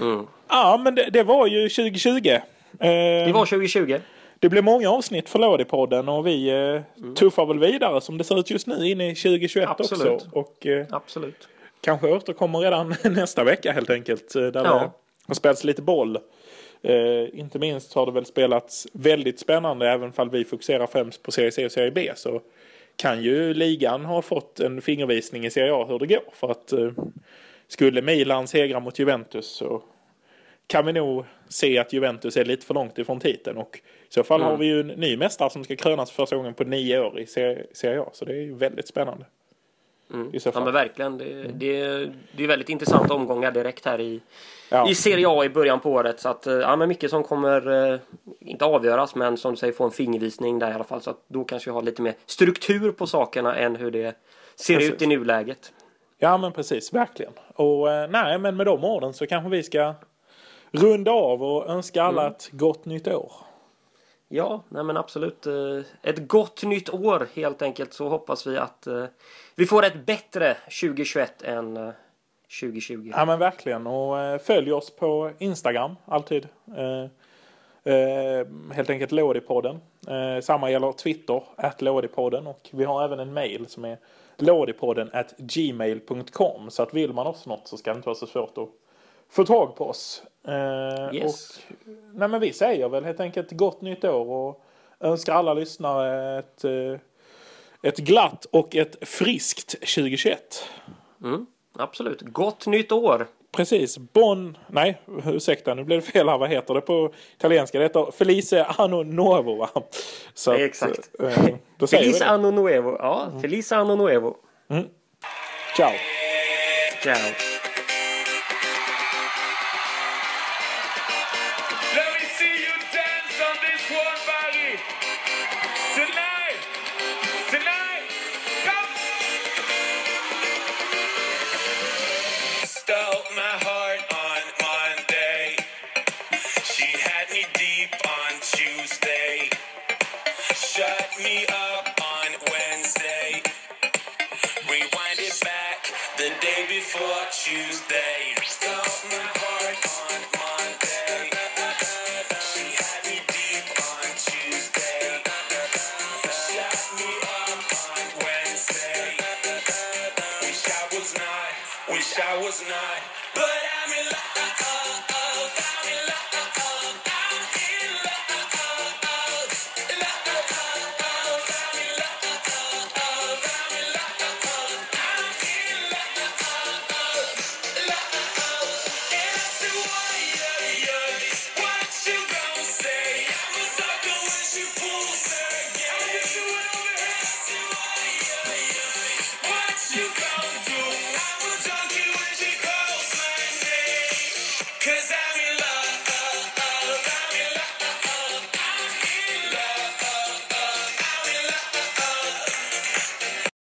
Mm. 0.00 0.26
Ja, 0.48 0.80
men 0.84 0.94
det, 0.94 1.10
det 1.10 1.22
var 1.22 1.46
ju 1.46 1.68
2020. 1.68 2.28
Eh, 2.28 2.40
Det 2.80 3.32
var 3.34 3.46
2020. 3.46 3.98
Det 4.40 4.48
blev 4.48 4.64
många 4.64 4.90
avsnitt 4.90 5.28
för 5.28 5.38
Lådipodden 5.38 6.08
och 6.08 6.26
vi 6.26 6.48
eh, 6.50 7.12
tuffar 7.14 7.46
väl 7.46 7.58
vidare 7.58 8.00
som 8.00 8.18
det 8.18 8.24
ser 8.24 8.38
ut 8.40 8.50
just 8.50 8.66
nu 8.66 8.88
in 8.88 9.00
i 9.00 9.14
2021 9.14 9.68
Absolut. 9.68 10.12
också. 10.12 10.28
Och 10.32 10.66
eh, 10.66 10.86
Absolut. 10.90 11.48
kanske 11.80 12.08
återkommer 12.08 12.58
redan 12.58 12.94
nästa 13.04 13.44
vecka 13.44 13.72
helt 13.72 13.90
enkelt. 13.90 14.34
eh, 14.34 14.42
Där 14.42 14.64
Ja. 14.64 14.72
det 14.74 14.90
har 15.28 15.34
spelats 15.34 15.64
lite 15.64 15.82
boll. 15.82 16.18
Eh, 16.82 17.38
inte 17.40 17.58
minst 17.58 17.94
har 17.94 18.06
det 18.06 18.12
väl 18.12 18.26
spelats 18.26 18.86
väldigt 18.92 19.40
spännande 19.40 19.88
även 19.90 20.12
fall 20.12 20.30
vi 20.30 20.44
fokuserar 20.44 20.86
främst 20.86 21.22
på 21.22 21.32
Serie 21.32 21.50
C 21.52 21.64
och 21.66 21.72
Serie 21.72 21.90
B. 21.90 22.10
Så 22.16 22.40
kan 22.96 23.22
ju 23.22 23.54
ligan 23.54 24.04
ha 24.04 24.22
fått 24.22 24.60
en 24.60 24.82
fingervisning 24.82 25.46
i 25.46 25.50
Serie 25.50 25.74
A 25.74 25.84
hur 25.88 25.98
det 25.98 26.06
går. 26.06 26.22
För 26.32 26.50
att 26.50 26.72
eh, 26.72 26.90
skulle 27.68 28.02
Milan 28.02 28.46
segra 28.48 28.80
mot 28.80 28.98
Juventus 28.98 29.46
så 29.46 29.82
kan 30.66 30.86
vi 30.86 30.92
nog 30.92 31.24
se 31.48 31.78
att 31.78 31.92
Juventus 31.92 32.36
är 32.36 32.44
lite 32.44 32.66
för 32.66 32.74
långt 32.74 32.98
ifrån 32.98 33.20
titeln. 33.20 33.56
Och 33.58 33.76
i 34.08 34.12
så 34.12 34.22
fall 34.22 34.40
Mm. 34.40 34.50
har 34.50 34.58
vi 34.58 34.66
ju 34.66 34.80
en 34.80 34.86
ny 34.86 35.16
mästare 35.16 35.50
som 35.50 35.64
ska 35.64 35.76
krönas 35.76 36.10
för 36.10 36.22
första 36.22 36.36
gången 36.36 36.54
på 36.54 36.64
nio 36.64 37.00
år 37.00 37.20
i 37.20 37.26
Serie 37.26 38.00
A. 38.00 38.10
Så 38.12 38.24
det 38.24 38.32
är 38.32 38.36
ju 38.42 38.54
väldigt 38.54 38.88
spännande. 38.88 39.24
Mm. 40.14 40.34
I 40.34 40.40
så 40.40 40.48
Ja 40.48 40.52
fall. 40.52 40.64
men 40.64 40.72
verkligen. 40.72 41.18
Det, 41.18 41.42
det, 41.42 41.80
det 42.36 42.44
är 42.44 42.46
väldigt 42.46 42.68
intressanta 42.68 43.14
omgångar 43.14 43.50
direkt 43.52 43.84
här 43.84 44.00
i, 44.00 44.20
Ja. 44.70 44.90
i 44.90 44.94
Serie 44.94 45.28
A 45.28 45.44
i 45.44 45.48
början 45.48 45.80
på 45.80 45.90
året. 45.92 46.20
Så 46.20 46.28
att, 46.28 46.46
eh, 46.46 46.54
ja, 46.54 46.76
men 46.76 46.88
mycket 46.88 47.10
som 47.10 47.22
kommer, 47.22 47.92
eh, 47.92 47.98
inte 48.40 48.64
avgöras, 48.64 49.14
men 49.14 49.36
som 49.36 49.50
du 49.52 49.56
säger 49.56 49.72
få 49.72 49.84
en 49.84 49.90
fingervisning 49.90 50.58
där 50.58 50.70
i 50.70 50.74
alla 50.74 50.84
fall. 50.84 51.02
Så 51.02 51.10
att 51.10 51.24
då 51.28 51.44
kanske 51.44 51.70
vi 51.70 51.74
har 51.74 51.82
lite 51.82 52.02
mer 52.02 52.14
struktur 52.26 52.92
på 52.92 53.06
sakerna 53.06 53.56
än 53.56 53.76
hur 53.76 53.90
det 53.90 54.14
ser 54.56 54.74
Precis. 54.76 54.92
ut 54.92 55.02
i 55.02 55.06
nuläget. 55.06 55.72
Ja 56.18 56.36
men 56.38 56.52
precis, 56.52 56.92
verkligen. 56.92 57.32
Och 57.54 57.92
eh, 57.92 58.10
nej 58.10 58.38
men 58.38 58.56
med 58.56 58.66
de 58.66 58.84
orden 58.84 59.12
så 59.14 59.26
kanske 59.26 59.50
vi 59.50 59.62
ska 59.62 59.94
runda 60.70 61.10
av 61.10 61.42
och 61.42 61.68
önska 61.70 62.02
alla 62.02 62.22
Mm. 62.22 62.32
ett 62.32 62.48
gott 62.52 62.84
nytt 62.84 63.08
år. 63.08 63.32
Ja, 64.28 64.62
nej 64.68 64.84
men 64.84 64.96
absolut. 64.96 65.46
eh, 65.46 65.52
Ett 66.02 66.28
gott 66.28 66.62
nytt 66.62 66.90
år 66.90 67.28
helt 67.34 67.62
enkelt 67.62 67.92
så 67.92 68.08
hoppas 68.08 68.46
vi 68.46 68.58
att 68.58 68.86
eh, 68.86 69.04
vi 69.56 69.66
får 69.66 69.84
ett 69.84 70.06
bättre 70.06 70.54
2021 70.80 71.42
än 71.42 71.76
eh, 71.76 71.90
2020. 72.60 73.12
Ja 73.16 73.24
men 73.24 73.38
verkligen 73.38 73.86
och 73.86 74.42
följ 74.42 74.72
oss 74.72 74.96
på 74.96 75.30
Instagram 75.38 75.96
alltid. 76.04 76.48
Helt 78.72 78.90
enkelt 78.90 79.12
Lådipodden. 79.12 79.80
Samma 80.42 80.70
gäller 80.70 80.92
Twitter, 80.92 81.42
at 81.56 81.82
Lådipodden 81.82 82.46
och 82.46 82.68
vi 82.72 82.84
har 82.84 83.04
även 83.04 83.20
en 83.20 83.32
mail 83.34 83.66
som 83.68 83.84
är 83.84 83.98
lådipodden 84.42 85.10
at 85.12 85.34
gmail.com 85.38 86.70
så 86.70 86.82
att 86.82 86.94
vill 86.94 87.12
man 87.12 87.26
oss 87.26 87.46
något 87.46 87.68
så 87.68 87.76
ska 87.76 87.90
det 87.92 87.96
inte 87.96 88.06
vara 88.06 88.16
så 88.16 88.26
svårt 88.26 88.58
att 88.58 88.68
få 89.30 89.44
tag 89.44 89.76
på 89.76 89.88
oss. 89.88 90.22
Eh, 90.48 91.14
Yes. 91.14 91.24
och, 91.24 91.74
nej 92.14 92.28
men 92.28 92.40
vi 92.40 92.52
säger 92.52 92.88
väl 92.88 93.04
helt 93.04 93.20
enkelt 93.20 93.52
gott 93.52 93.80
nytt 93.80 94.04
år 94.04 94.30
och 94.30 94.64
önskar 95.00 95.34
alla 95.34 95.54
lyssnare 95.54 96.38
ett, 96.38 96.64
eh, 96.64 96.98
ett 97.82 97.98
glatt 97.98 98.44
och 98.44 98.76
ett 98.76 99.08
friskt 99.08 99.70
2021. 99.80 100.64
Mm, 101.22 101.46
absolut. 101.72 102.20
Gott 102.22 102.66
nytt 102.66 102.92
år! 102.92 103.26
Precis, 103.52 103.98
Bon... 103.98 104.58
Nej, 104.66 105.00
ursäkta 105.26 105.74
nu 105.74 105.84
blev 105.84 106.00
det 106.00 106.06
fel 106.06 106.28
här. 106.28 106.38
Vad 106.38 106.50
heter 106.50 106.74
det 106.74 106.80
på 106.80 107.12
italienska? 107.36 107.78
Det 107.78 107.84
heter 107.84 108.10
Felice 108.18 108.52
Anno 108.52 109.02
Nuovo 109.02 109.56
va? 109.56 109.70
Så 110.34 110.50
att, 110.50 110.60
Exakt. 110.60 111.10
eh, 111.22 111.46
då 111.76 111.86
det. 112.18 112.26
anno 112.26 112.50
nuevo! 112.50 112.96
Ja, 112.98 113.32
feliz 113.42 113.72
anno 113.72 113.96
nuevo! 113.96 114.36
Ciao! 115.76 115.92
Ciao! 117.02 117.47